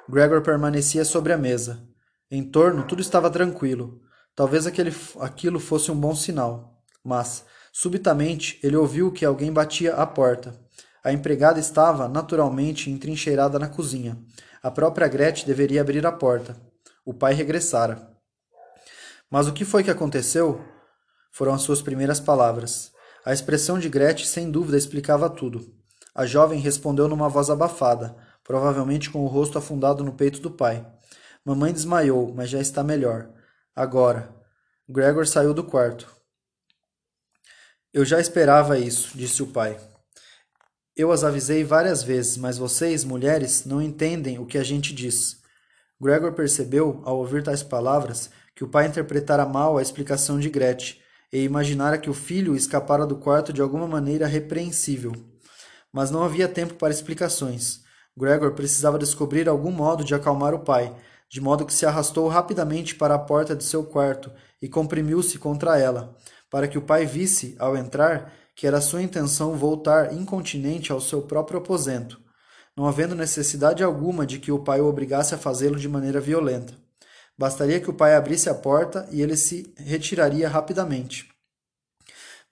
Gregor 0.08 0.42
permanecia 0.42 1.04
sobre 1.04 1.32
a 1.32 1.38
mesa. 1.38 1.86
Em 2.28 2.42
torno 2.42 2.84
tudo 2.84 3.00
estava 3.00 3.30
tranquilo. 3.30 4.00
Talvez 4.34 4.66
aquele, 4.66 4.92
aquilo 5.20 5.60
fosse 5.60 5.92
um 5.92 5.96
bom 5.96 6.14
sinal, 6.14 6.82
mas, 7.04 7.44
subitamente, 7.72 8.58
ele 8.64 8.76
ouviu 8.76 9.12
que 9.12 9.24
alguém 9.24 9.52
batia 9.52 9.94
à 9.94 10.06
porta. 10.06 10.61
A 11.04 11.12
empregada 11.12 11.58
estava, 11.58 12.08
naturalmente, 12.08 12.90
entrincheirada 12.90 13.58
na 13.58 13.68
cozinha. 13.68 14.16
A 14.62 14.70
própria 14.70 15.08
Gretchen 15.08 15.46
deveria 15.46 15.80
abrir 15.80 16.06
a 16.06 16.12
porta. 16.12 16.56
O 17.04 17.12
pai 17.12 17.34
regressara. 17.34 18.08
Mas 19.28 19.48
o 19.48 19.52
que 19.52 19.64
foi 19.64 19.82
que 19.82 19.90
aconteceu? 19.90 20.64
Foram 21.32 21.54
as 21.54 21.62
suas 21.62 21.82
primeiras 21.82 22.20
palavras. 22.20 22.92
A 23.24 23.32
expressão 23.32 23.78
de 23.78 23.88
Gretchen 23.88 24.26
sem 24.26 24.50
dúvida 24.50 24.76
explicava 24.76 25.28
tudo. 25.28 25.74
A 26.14 26.24
jovem 26.24 26.60
respondeu 26.60 27.08
numa 27.08 27.28
voz 27.28 27.50
abafada, 27.50 28.14
provavelmente 28.44 29.10
com 29.10 29.24
o 29.24 29.26
rosto 29.26 29.58
afundado 29.58 30.04
no 30.04 30.12
peito 30.12 30.40
do 30.40 30.50
pai. 30.50 30.86
Mamãe 31.44 31.72
desmaiou, 31.72 32.32
mas 32.32 32.48
já 32.48 32.60
está 32.60 32.84
melhor. 32.84 33.28
Agora. 33.74 34.32
Gregor 34.88 35.26
saiu 35.26 35.54
do 35.54 35.64
quarto. 35.64 36.06
Eu 37.92 38.04
já 38.04 38.20
esperava 38.20 38.78
isso, 38.78 39.16
disse 39.16 39.42
o 39.42 39.46
pai. 39.48 39.78
Eu 40.94 41.10
as 41.10 41.24
avisei 41.24 41.64
várias 41.64 42.02
vezes, 42.02 42.36
mas 42.36 42.58
vocês, 42.58 43.02
mulheres, 43.02 43.64
não 43.64 43.80
entendem 43.80 44.38
o 44.38 44.44
que 44.44 44.58
a 44.58 44.62
gente 44.62 44.94
diz. 44.94 45.38
Gregor 45.98 46.32
percebeu, 46.32 47.00
ao 47.04 47.16
ouvir 47.16 47.42
tais 47.42 47.62
palavras, 47.62 48.28
que 48.54 48.62
o 48.62 48.68
pai 48.68 48.86
interpretara 48.86 49.46
mal 49.46 49.78
a 49.78 49.82
explicação 49.82 50.38
de 50.38 50.50
Gretchen 50.50 51.00
e 51.32 51.44
imaginara 51.44 51.96
que 51.96 52.10
o 52.10 52.14
filho 52.14 52.54
escapara 52.54 53.06
do 53.06 53.16
quarto 53.16 53.54
de 53.54 53.62
alguma 53.62 53.88
maneira 53.88 54.26
repreensível. 54.26 55.12
Mas 55.90 56.10
não 56.10 56.24
havia 56.24 56.46
tempo 56.46 56.74
para 56.74 56.92
explicações. 56.92 57.80
Gregor 58.14 58.52
precisava 58.52 58.98
descobrir 58.98 59.48
algum 59.48 59.70
modo 59.70 60.04
de 60.04 60.14
acalmar 60.14 60.52
o 60.52 60.60
pai, 60.60 60.94
de 61.26 61.40
modo 61.40 61.64
que 61.64 61.72
se 61.72 61.86
arrastou 61.86 62.28
rapidamente 62.28 62.94
para 62.94 63.14
a 63.14 63.18
porta 63.18 63.56
de 63.56 63.64
seu 63.64 63.82
quarto 63.82 64.30
e 64.60 64.68
comprimiu-se 64.68 65.38
contra 65.38 65.78
ela, 65.78 66.14
para 66.50 66.68
que 66.68 66.76
o 66.76 66.82
pai 66.82 67.06
visse, 67.06 67.56
ao 67.58 67.74
entrar, 67.74 68.30
que 68.54 68.66
era 68.66 68.80
sua 68.80 69.02
intenção 69.02 69.56
voltar 69.56 70.12
incontinente 70.12 70.92
ao 70.92 71.00
seu 71.00 71.22
próprio 71.22 71.58
aposento, 71.58 72.20
não 72.76 72.86
havendo 72.86 73.14
necessidade 73.14 73.82
alguma 73.82 74.26
de 74.26 74.38
que 74.38 74.52
o 74.52 74.58
pai 74.58 74.80
o 74.80 74.86
obrigasse 74.86 75.34
a 75.34 75.38
fazê-lo 75.38 75.78
de 75.78 75.88
maneira 75.88 76.20
violenta. 76.20 76.74
Bastaria 77.36 77.80
que 77.80 77.90
o 77.90 77.94
pai 77.94 78.14
abrisse 78.14 78.48
a 78.48 78.54
porta 78.54 79.08
e 79.10 79.22
ele 79.22 79.36
se 79.36 79.72
retiraria 79.76 80.48
rapidamente. 80.48 81.28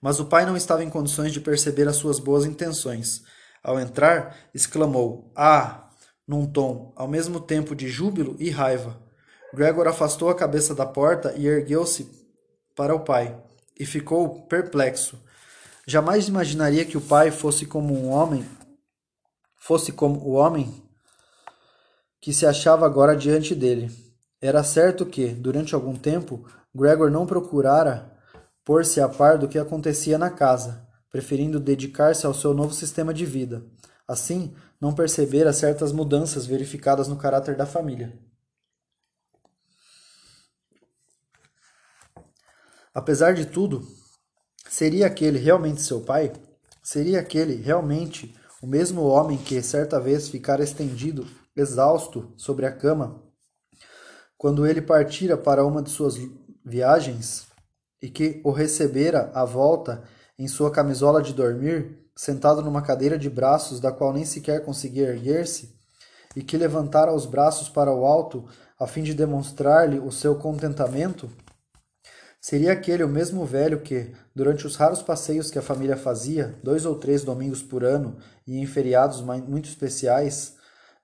Mas 0.01 0.19
o 0.19 0.25
pai 0.25 0.45
não 0.45 0.57
estava 0.57 0.83
em 0.83 0.89
condições 0.89 1.31
de 1.31 1.39
perceber 1.39 1.87
as 1.87 1.95
suas 1.95 2.19
boas 2.19 2.45
intenções. 2.45 3.21
Ao 3.63 3.79
entrar, 3.79 4.35
exclamou: 4.53 5.31
Ah! 5.35 5.87
num 6.27 6.45
tom 6.45 6.93
ao 6.95 7.09
mesmo 7.09 7.41
tempo 7.41 7.75
de 7.75 7.89
júbilo 7.89 8.37
e 8.39 8.49
raiva. 8.49 8.97
Gregor 9.53 9.87
afastou 9.87 10.29
a 10.29 10.35
cabeça 10.35 10.73
da 10.73 10.85
porta 10.85 11.33
e 11.35 11.45
ergueu-se 11.45 12.09
para 12.73 12.95
o 12.95 13.01
pai, 13.01 13.37
e 13.77 13.85
ficou 13.85 14.43
perplexo. 14.43 15.21
Jamais 15.91 16.29
imaginaria 16.29 16.85
que 16.85 16.97
o 16.97 17.01
pai 17.01 17.31
fosse 17.31 17.65
como 17.65 17.93
um 17.93 18.11
homem, 18.11 18.47
fosse 19.57 19.91
como 19.91 20.21
o 20.21 20.31
homem 20.31 20.81
que 22.21 22.33
se 22.33 22.45
achava 22.45 22.85
agora 22.85 23.13
diante 23.13 23.53
dele. 23.53 23.91
Era 24.41 24.63
certo 24.63 25.05
que, 25.05 25.27
durante 25.27 25.75
algum 25.75 25.93
tempo, 25.93 26.49
Gregor 26.73 27.11
não 27.11 27.25
procurara 27.25 28.17
pôr-se 28.63 29.01
a 29.01 29.09
par 29.09 29.37
do 29.37 29.49
que 29.49 29.59
acontecia 29.59 30.17
na 30.17 30.29
casa, 30.29 30.87
preferindo 31.09 31.59
dedicar-se 31.59 32.25
ao 32.25 32.33
seu 32.33 32.53
novo 32.53 32.73
sistema 32.73 33.13
de 33.13 33.25
vida. 33.25 33.61
Assim, 34.07 34.55
não 34.79 34.93
percebera 34.95 35.51
certas 35.51 35.91
mudanças 35.91 36.45
verificadas 36.45 37.09
no 37.09 37.17
caráter 37.17 37.57
da 37.57 37.65
família. 37.65 38.17
Apesar 42.93 43.33
de 43.33 43.45
tudo, 43.45 43.85
seria 44.71 45.05
aquele 45.05 45.37
realmente 45.37 45.81
seu 45.81 45.99
pai? 45.99 46.31
Seria 46.81 47.19
aquele 47.19 47.55
realmente 47.55 48.33
o 48.61 48.65
mesmo 48.65 49.01
homem 49.03 49.37
que 49.37 49.61
certa 49.61 49.99
vez 49.99 50.29
ficara 50.29 50.63
estendido, 50.63 51.27
exausto, 51.53 52.33
sobre 52.37 52.65
a 52.65 52.71
cama, 52.71 53.21
quando 54.37 54.65
ele 54.65 54.81
partira 54.81 55.37
para 55.37 55.65
uma 55.65 55.83
de 55.83 55.89
suas 55.89 56.15
viagens 56.63 57.47
e 58.01 58.09
que 58.09 58.39
o 58.45 58.51
recebera 58.51 59.29
à 59.33 59.43
volta 59.43 60.03
em 60.39 60.47
sua 60.47 60.71
camisola 60.71 61.21
de 61.21 61.33
dormir, 61.33 62.07
sentado 62.15 62.61
numa 62.61 62.81
cadeira 62.81 63.19
de 63.19 63.29
braços 63.29 63.81
da 63.81 63.91
qual 63.91 64.13
nem 64.13 64.23
sequer 64.23 64.63
conseguia 64.63 65.09
erguer-se, 65.09 65.75
e 66.33 66.41
que 66.41 66.57
levantara 66.57 67.13
os 67.13 67.25
braços 67.25 67.67
para 67.67 67.93
o 67.93 68.05
alto 68.05 68.47
a 68.79 68.87
fim 68.87 69.03
de 69.03 69.13
demonstrar-lhe 69.13 69.99
o 69.99 70.11
seu 70.11 70.35
contentamento? 70.35 71.29
Seria 72.41 72.73
aquele 72.73 73.03
o 73.03 73.07
mesmo 73.07 73.45
velho 73.45 73.81
que, 73.81 74.11
durante 74.33 74.65
os 74.65 74.75
raros 74.75 75.03
passeios 75.03 75.51
que 75.51 75.59
a 75.59 75.61
família 75.61 75.95
fazia, 75.95 76.55
dois 76.63 76.87
ou 76.87 76.95
três 76.95 77.23
domingos 77.23 77.61
por 77.61 77.83
ano 77.83 78.17
e 78.47 78.57
em 78.57 78.65
feriados 78.65 79.21
muito 79.21 79.69
especiais, 79.69 80.55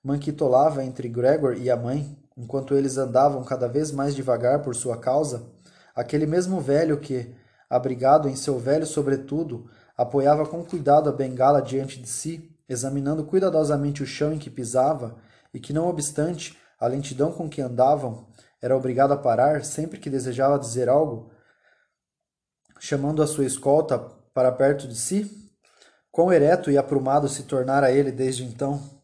manquitolava 0.03 0.83
entre 0.83 1.07
Gregor 1.07 1.55
e 1.55 1.69
a 1.69 1.77
mãe, 1.77 2.17
enquanto 2.35 2.73
eles 2.73 2.97
andavam 2.97 3.43
cada 3.43 3.67
vez 3.67 3.91
mais 3.91 4.15
devagar 4.15 4.63
por 4.63 4.75
sua 4.75 4.97
causa, 4.97 5.43
aquele 5.95 6.25
mesmo 6.25 6.59
velho 6.59 6.99
que, 6.99 7.31
abrigado 7.69 8.27
em 8.27 8.35
seu 8.35 8.57
velho 8.57 8.87
sobretudo, 8.87 9.69
apoiava 9.95 10.43
com 10.43 10.65
cuidado 10.65 11.07
a 11.07 11.13
bengala 11.13 11.61
diante 11.61 12.01
de 12.01 12.09
si, 12.09 12.49
examinando 12.67 13.23
cuidadosamente 13.23 14.01
o 14.01 14.07
chão 14.07 14.33
em 14.33 14.39
que 14.39 14.49
pisava, 14.49 15.15
e 15.53 15.59
que, 15.59 15.71
não 15.71 15.87
obstante 15.87 16.57
a 16.79 16.87
lentidão 16.87 17.31
com 17.31 17.47
que 17.47 17.61
andavam, 17.61 18.25
era 18.61 18.75
obrigado 18.75 19.13
a 19.13 19.17
parar 19.17 19.63
sempre 19.63 19.99
que 19.99 20.09
desejava 20.09 20.59
dizer 20.59 20.89
algo, 20.89 21.31
chamando 22.79 23.21
a 23.21 23.27
sua 23.27 23.45
escolta 23.45 23.99
para 24.33 24.51
perto 24.51 24.87
de 24.87 24.95
si? 24.95 25.51
Quão 26.11 26.33
ereto 26.33 26.71
e 26.71 26.77
aprumado 26.77 27.27
se 27.27 27.43
tornara 27.43 27.91
ele 27.91 28.11
desde 28.11 28.43
então! 28.43 28.97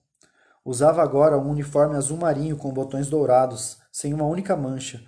Usava 0.65 1.03
agora 1.03 1.37
um 1.37 1.49
uniforme 1.49 1.97
azul 1.97 2.17
marinho 2.17 2.55
com 2.55 2.71
botões 2.71 3.09
dourados, 3.09 3.77
sem 3.91 4.13
uma 4.13 4.25
única 4.25 4.55
mancha, 4.55 5.03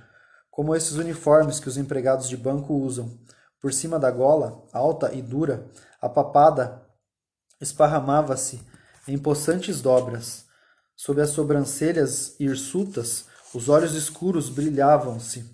como 0.52 0.76
esses 0.76 0.98
uniformes 0.98 1.60
que 1.60 1.70
os 1.70 1.78
empregados 1.78 2.28
de 2.28 2.36
banco 2.36 2.74
usam. 2.74 3.18
Por 3.62 3.74
cima 3.74 3.98
da 3.98 4.12
gola, 4.12 4.64
alta 4.74 5.14
e 5.14 5.22
dura, 5.22 5.66
a 6.02 6.10
papada 6.10 6.86
esparramava-se 7.60 8.62
em 9.08 9.18
possantes 9.18 9.82
dobras. 9.82 10.46
Sob 10.96 11.22
as 11.22 11.30
sobrancelhas 11.30 12.39
hirsutas, 12.39 13.26
os 13.56 13.70
olhos 13.70 13.95
escuros 13.95 14.49
brilhavam-se, 14.49 15.49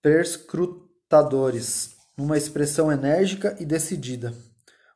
perscrutadores, 0.00 1.90
numa 2.16 2.38
expressão 2.38 2.90
enérgica 2.90 3.54
e 3.60 3.66
decidida. 3.66 4.32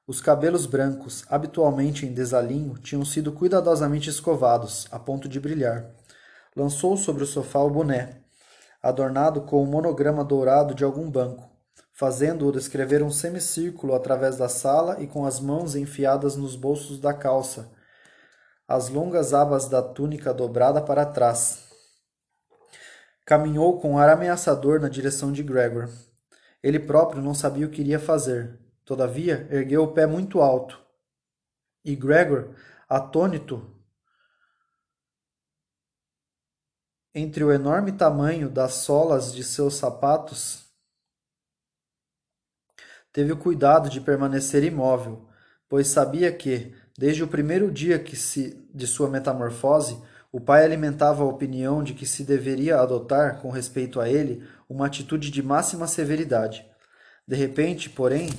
Os 0.06 0.18
cabelos 0.18 0.64
brancos, 0.64 1.26
habitualmente 1.28 2.06
em 2.06 2.14
desalinho, 2.14 2.78
tinham 2.78 3.04
sido 3.04 3.32
cuidadosamente 3.32 4.08
escovados, 4.08 4.88
a 4.90 4.98
ponto 4.98 5.28
de 5.28 5.38
brilhar. 5.38 5.94
Lançou 6.56 6.96
sobre 6.96 7.22
o 7.22 7.26
sofá 7.26 7.58
o 7.58 7.68
boné, 7.68 8.22
adornado 8.82 9.42
com 9.42 9.56
o 9.56 9.64
um 9.64 9.70
monograma 9.70 10.24
dourado 10.24 10.74
de 10.74 10.84
algum 10.84 11.10
banco, 11.10 11.50
fazendo-o 11.92 12.50
descrever 12.50 13.02
um 13.02 13.10
semicírculo 13.10 13.94
através 13.94 14.38
da 14.38 14.48
sala 14.48 15.02
e 15.02 15.06
com 15.06 15.26
as 15.26 15.38
mãos 15.38 15.76
enfiadas 15.76 16.34
nos 16.34 16.56
bolsos 16.56 16.98
da 16.98 17.12
calça, 17.12 17.70
as 18.72 18.88
longas 18.88 19.34
abas 19.34 19.68
da 19.68 19.82
túnica 19.82 20.32
dobrada 20.32 20.80
para 20.80 21.04
trás. 21.04 21.68
Caminhou 23.22 23.78
com 23.78 23.98
ar 23.98 24.08
ameaçador 24.08 24.80
na 24.80 24.88
direção 24.88 25.30
de 25.30 25.42
Gregor. 25.42 25.90
Ele 26.62 26.80
próprio 26.80 27.20
não 27.20 27.34
sabia 27.34 27.66
o 27.66 27.70
que 27.70 27.82
iria 27.82 28.00
fazer. 28.00 28.58
Todavia, 28.82 29.46
ergueu 29.50 29.82
o 29.82 29.92
pé 29.92 30.06
muito 30.06 30.40
alto. 30.40 30.80
E 31.84 31.94
Gregor, 31.94 32.54
atônito 32.88 33.70
entre 37.14 37.44
o 37.44 37.52
enorme 37.52 37.92
tamanho 37.92 38.48
das 38.48 38.72
solas 38.72 39.34
de 39.34 39.44
seus 39.44 39.74
sapatos, 39.74 40.64
teve 43.12 43.32
o 43.32 43.36
cuidado 43.36 43.90
de 43.90 44.00
permanecer 44.00 44.64
imóvel, 44.64 45.28
pois 45.68 45.88
sabia 45.88 46.32
que, 46.32 46.74
desde 46.96 47.22
o 47.22 47.28
primeiro 47.28 47.70
dia 47.70 47.98
que 47.98 48.16
se, 48.16 48.56
de 48.74 48.86
sua 48.86 49.08
metamorfose, 49.08 49.96
o 50.30 50.40
pai 50.40 50.64
alimentava 50.64 51.22
a 51.22 51.26
opinião 51.26 51.82
de 51.82 51.92
que 51.92 52.06
se 52.06 52.24
deveria 52.24 52.78
adotar, 52.78 53.40
com 53.40 53.50
respeito 53.50 54.00
a 54.00 54.08
ele, 54.08 54.42
uma 54.68 54.86
atitude 54.86 55.30
de 55.30 55.42
máxima 55.42 55.86
severidade. 55.86 56.64
De 57.28 57.36
repente, 57.36 57.90
porém, 57.90 58.30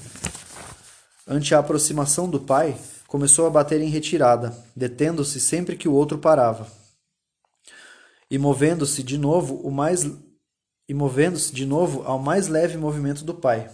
ante 1.28 1.54
a 1.54 1.60
aproximação 1.60 2.30
do 2.30 2.40
pai, 2.40 2.76
começou 3.08 3.46
a 3.46 3.50
bater 3.50 3.80
em 3.80 3.90
retirada, 3.90 4.56
detendo-se 4.76 5.40
sempre 5.40 5.76
que 5.76 5.88
o 5.88 5.94
outro 5.94 6.18
parava. 6.18 6.68
E 8.30 8.40
movendo-se 8.40 9.04
de 9.04 9.18
novo 9.18 9.56
o 9.58 9.70
mais 9.70 10.04
e 10.90 10.94
movendo-se 10.94 11.54
de 11.54 11.66
novo 11.66 12.02
ao 12.04 12.20
mais 12.20 12.48
leve 12.48 12.78
movimento 12.78 13.24
do 13.24 13.34
pai. 13.34 13.70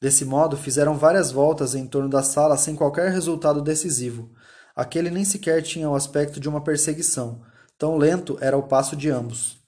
Desse 0.00 0.24
modo, 0.24 0.56
fizeram 0.56 0.96
várias 0.96 1.32
voltas 1.32 1.74
em 1.74 1.86
torno 1.86 2.08
da 2.08 2.22
sala 2.22 2.56
sem 2.56 2.76
qualquer 2.76 3.10
resultado 3.10 3.60
decisivo. 3.60 4.30
Aquele 4.74 5.10
nem 5.10 5.24
sequer 5.24 5.60
tinha 5.62 5.90
o 5.90 5.94
aspecto 5.96 6.38
de 6.38 6.48
uma 6.48 6.60
perseguição. 6.60 7.42
Tão 7.76 7.96
lento 7.96 8.38
era 8.40 8.56
o 8.56 8.62
passo 8.62 8.94
de 8.94 9.10
ambos. 9.10 9.58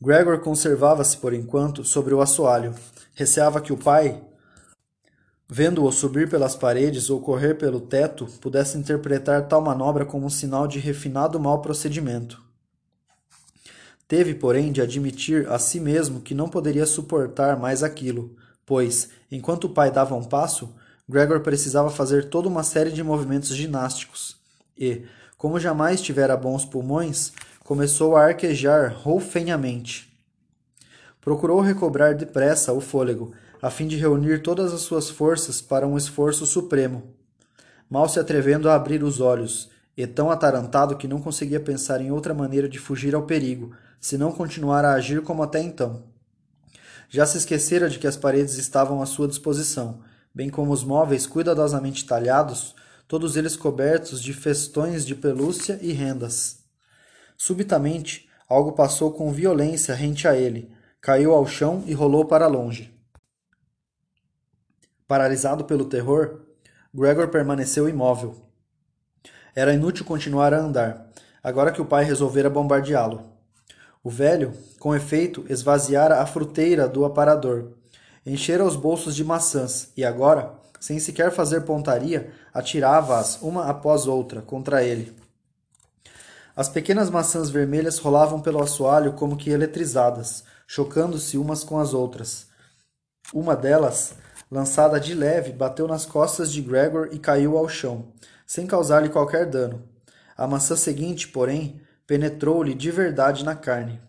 Gregor 0.00 0.38
conservava-se, 0.40 1.16
por 1.16 1.32
enquanto, 1.34 1.84
sobre 1.84 2.14
o 2.14 2.20
assoalho. 2.20 2.74
Receava 3.12 3.60
que 3.60 3.72
o 3.72 3.76
pai, 3.76 4.22
vendo-o 5.48 5.90
subir 5.90 6.30
pelas 6.30 6.54
paredes 6.54 7.10
ou 7.10 7.20
correr 7.20 7.54
pelo 7.54 7.80
teto, 7.80 8.26
pudesse 8.40 8.78
interpretar 8.78 9.48
tal 9.48 9.60
manobra 9.60 10.04
como 10.04 10.26
um 10.26 10.30
sinal 10.30 10.68
de 10.68 10.78
refinado 10.78 11.40
mau 11.40 11.60
procedimento. 11.60 12.40
Teve, 14.06 14.34
porém, 14.34 14.70
de 14.70 14.80
admitir 14.80 15.48
a 15.48 15.58
si 15.58 15.80
mesmo 15.80 16.20
que 16.20 16.34
não 16.34 16.48
poderia 16.48 16.86
suportar 16.86 17.58
mais 17.58 17.82
aquilo, 17.82 18.36
pois, 18.66 19.08
enquanto 19.30 19.64
o 19.64 19.70
pai 19.70 19.90
dava 19.90 20.16
um 20.16 20.24
passo, 20.24 20.74
Gregor 21.08 21.40
precisava 21.40 21.88
fazer 21.88 22.28
toda 22.28 22.48
uma 22.48 22.64
série 22.64 22.90
de 22.90 23.02
movimentos 23.02 23.54
ginásticos. 23.54 24.36
E, 24.76 25.04
como 25.38 25.60
jamais 25.60 26.00
tivera 26.00 26.36
bons 26.36 26.64
pulmões, 26.64 27.32
começou 27.60 28.16
a 28.16 28.24
arquejar 28.24 28.92
roufenhamente. 28.92 30.12
Procurou 31.20 31.60
recobrar 31.60 32.14
depressa 32.14 32.72
o 32.72 32.80
fôlego, 32.80 33.32
a 33.62 33.70
fim 33.70 33.86
de 33.86 33.96
reunir 33.96 34.42
todas 34.42 34.72
as 34.72 34.80
suas 34.80 35.08
forças 35.08 35.60
para 35.60 35.86
um 35.86 35.96
esforço 35.96 36.44
supremo. 36.44 37.14
Mal 37.88 38.08
se 38.08 38.18
atrevendo 38.18 38.68
a 38.68 38.74
abrir 38.74 39.02
os 39.04 39.20
olhos, 39.20 39.70
e 39.96 40.06
tão 40.06 40.30
atarantado 40.30 40.96
que 40.96 41.08
não 41.08 41.20
conseguia 41.20 41.60
pensar 41.60 42.00
em 42.00 42.10
outra 42.10 42.34
maneira 42.34 42.68
de 42.68 42.78
fugir 42.78 43.14
ao 43.14 43.22
perigo, 43.22 43.72
se 44.00 44.18
não 44.18 44.30
continuar 44.30 44.84
a 44.84 44.92
agir 44.92 45.22
como 45.22 45.42
até 45.42 45.60
então. 45.60 46.15
Já 47.08 47.24
se 47.26 47.38
esquecera 47.38 47.88
de 47.88 47.98
que 47.98 48.06
as 48.06 48.16
paredes 48.16 48.58
estavam 48.58 49.00
à 49.00 49.06
sua 49.06 49.28
disposição, 49.28 50.02
bem 50.34 50.50
como 50.50 50.72
os 50.72 50.84
móveis 50.84 51.26
cuidadosamente 51.26 52.04
talhados, 52.04 52.74
todos 53.08 53.36
eles 53.36 53.56
cobertos 53.56 54.20
de 54.20 54.32
festões 54.32 55.06
de 55.06 55.14
pelúcia 55.14 55.78
e 55.80 55.92
rendas. 55.92 56.58
Subitamente, 57.36 58.28
algo 58.48 58.72
passou 58.72 59.12
com 59.12 59.32
violência 59.32 59.94
rente 59.94 60.26
a 60.26 60.36
ele, 60.36 60.72
caiu 61.00 61.32
ao 61.32 61.46
chão 61.46 61.84
e 61.86 61.94
rolou 61.94 62.24
para 62.24 62.46
longe. 62.46 62.92
Paralisado 65.06 65.64
pelo 65.64 65.84
terror, 65.84 66.40
Gregor 66.92 67.28
permaneceu 67.28 67.88
imóvel. 67.88 68.42
Era 69.54 69.72
inútil 69.72 70.04
continuar 70.04 70.52
a 70.52 70.58
andar, 70.58 71.10
agora 71.42 71.70
que 71.70 71.80
o 71.80 71.86
pai 71.86 72.04
resolvera 72.04 72.50
bombardeá-lo. 72.50 73.35
O 74.06 74.08
velho, 74.08 74.52
com 74.78 74.94
efeito, 74.94 75.44
esvaziara 75.48 76.22
a 76.22 76.26
fruteira 76.26 76.88
do 76.88 77.04
aparador, 77.04 77.72
enchera 78.24 78.64
os 78.64 78.76
bolsos 78.76 79.16
de 79.16 79.24
maçãs 79.24 79.88
e 79.96 80.04
agora, 80.04 80.54
sem 80.78 81.00
sequer 81.00 81.32
fazer 81.32 81.62
pontaria, 81.62 82.30
atirava-as 82.54 83.42
uma 83.42 83.66
após 83.68 84.06
outra 84.06 84.40
contra 84.40 84.84
ele. 84.84 85.12
As 86.54 86.68
pequenas 86.68 87.10
maçãs 87.10 87.50
vermelhas 87.50 87.98
rolavam 87.98 88.40
pelo 88.40 88.62
assoalho 88.62 89.12
como 89.14 89.36
que 89.36 89.50
eletrizadas, 89.50 90.44
chocando-se 90.68 91.36
umas 91.36 91.64
com 91.64 91.76
as 91.76 91.92
outras. 91.92 92.46
Uma 93.34 93.56
delas, 93.56 94.14
lançada 94.48 95.00
de 95.00 95.14
leve, 95.14 95.50
bateu 95.50 95.88
nas 95.88 96.06
costas 96.06 96.52
de 96.52 96.62
Gregor 96.62 97.08
e 97.10 97.18
caiu 97.18 97.58
ao 97.58 97.68
chão, 97.68 98.12
sem 98.46 98.68
causar-lhe 98.68 99.08
qualquer 99.08 99.46
dano. 99.46 99.82
A 100.36 100.46
maçã 100.46 100.76
seguinte, 100.76 101.26
porém, 101.26 101.84
penetrou-lhe 102.06 102.74
de 102.74 102.90
verdade 102.90 103.44
na 103.44 103.54
carne. 103.54 104.00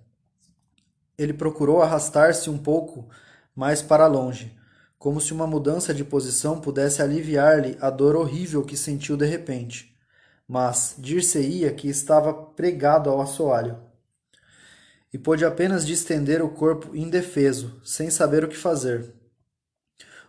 Ele 1.18 1.34
procurou 1.34 1.82
arrastar-se 1.82 2.50
um 2.50 2.58
pouco 2.58 3.10
mais 3.56 3.82
para 3.82 4.08
longe, 4.08 4.56
como 5.00 5.20
se 5.20 5.34
uma 5.34 5.48
mudança 5.48 5.94
de 5.94 6.04
posição 6.04 6.62
pudesse 6.62 7.02
aliviar-lhe 7.02 7.78
a 7.82 7.90
dor 7.90 8.16
horrível 8.16 8.64
que 8.64 8.78
sentiu 8.78 9.18
de 9.18 9.26
repente 9.26 9.98
mas 10.48 10.96
dir-se-ia 10.98 11.74
que 11.74 11.90
estava 11.90 12.34
pregado 12.34 13.10
ao 13.10 13.20
assoalho. 13.20 13.78
E 15.12 15.18
pôde 15.18 15.44
apenas 15.44 15.86
distender 15.86 16.42
o 16.42 16.50
corpo 16.50 16.96
indefeso, 16.96 17.82
sem 17.84 18.10
saber 18.10 18.44
o 18.44 18.48
que 18.48 18.56
fazer. 18.56 19.14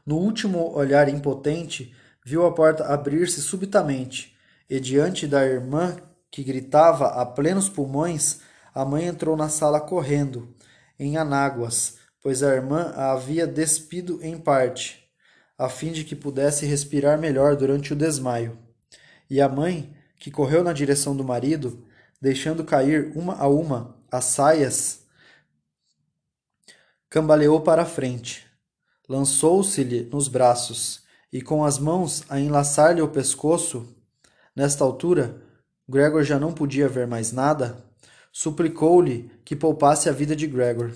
No 0.04 0.16
último 0.16 0.72
olhar 0.74 1.08
impotente, 1.08 1.94
viu 2.24 2.44
a 2.44 2.52
porta 2.52 2.84
abrir-se 2.84 3.40
subitamente, 3.40 4.36
e 4.68 4.80
diante 4.80 5.26
da 5.26 5.44
irmã, 5.44 5.96
que 6.30 6.42
gritava 6.42 7.08
a 7.08 7.26
plenos 7.26 7.68
pulmões, 7.68 8.40
a 8.74 8.84
mãe 8.84 9.06
entrou 9.06 9.36
na 9.36 9.48
sala 9.48 9.80
correndo, 9.80 10.54
em 10.98 11.16
anáguas, 11.16 11.96
pois 12.22 12.42
a 12.42 12.54
irmã 12.54 12.92
a 12.94 13.12
havia 13.12 13.46
despido 13.46 14.18
em 14.22 14.38
parte, 14.38 15.08
a 15.56 15.68
fim 15.68 15.92
de 15.92 16.04
que 16.04 16.14
pudesse 16.14 16.66
respirar 16.66 17.18
melhor 17.18 17.56
durante 17.56 17.92
o 17.92 17.96
desmaio. 17.96 18.58
E 19.30 19.40
a 19.40 19.48
mãe, 19.48 19.94
que 20.18 20.30
correu 20.30 20.62
na 20.62 20.72
direção 20.72 21.16
do 21.16 21.24
marido, 21.24 21.86
deixando 22.20 22.64
cair 22.64 23.12
uma 23.14 23.34
a 23.36 23.48
uma 23.48 23.96
as 24.10 24.24
saias, 24.24 25.02
cambaleou 27.10 27.60
para 27.60 27.82
a 27.82 27.86
frente, 27.86 28.46
lançou-se-lhe 29.08 30.04
nos 30.04 30.28
braços 30.28 31.02
e, 31.32 31.42
com 31.42 31.64
as 31.64 31.78
mãos 31.78 32.24
a 32.28 32.40
enlaçar-lhe 32.40 33.02
o 33.02 33.08
pescoço, 33.08 33.94
nesta 34.56 34.82
altura, 34.82 35.42
Gregor 35.88 36.22
já 36.22 36.38
não 36.38 36.52
podia 36.52 36.86
ver 36.86 37.06
mais 37.06 37.32
nada, 37.32 37.82
suplicou-lhe 38.30 39.30
que 39.44 39.56
poupasse 39.56 40.08
a 40.08 40.12
vida 40.12 40.36
de 40.36 40.46
Gregor. 40.46 40.92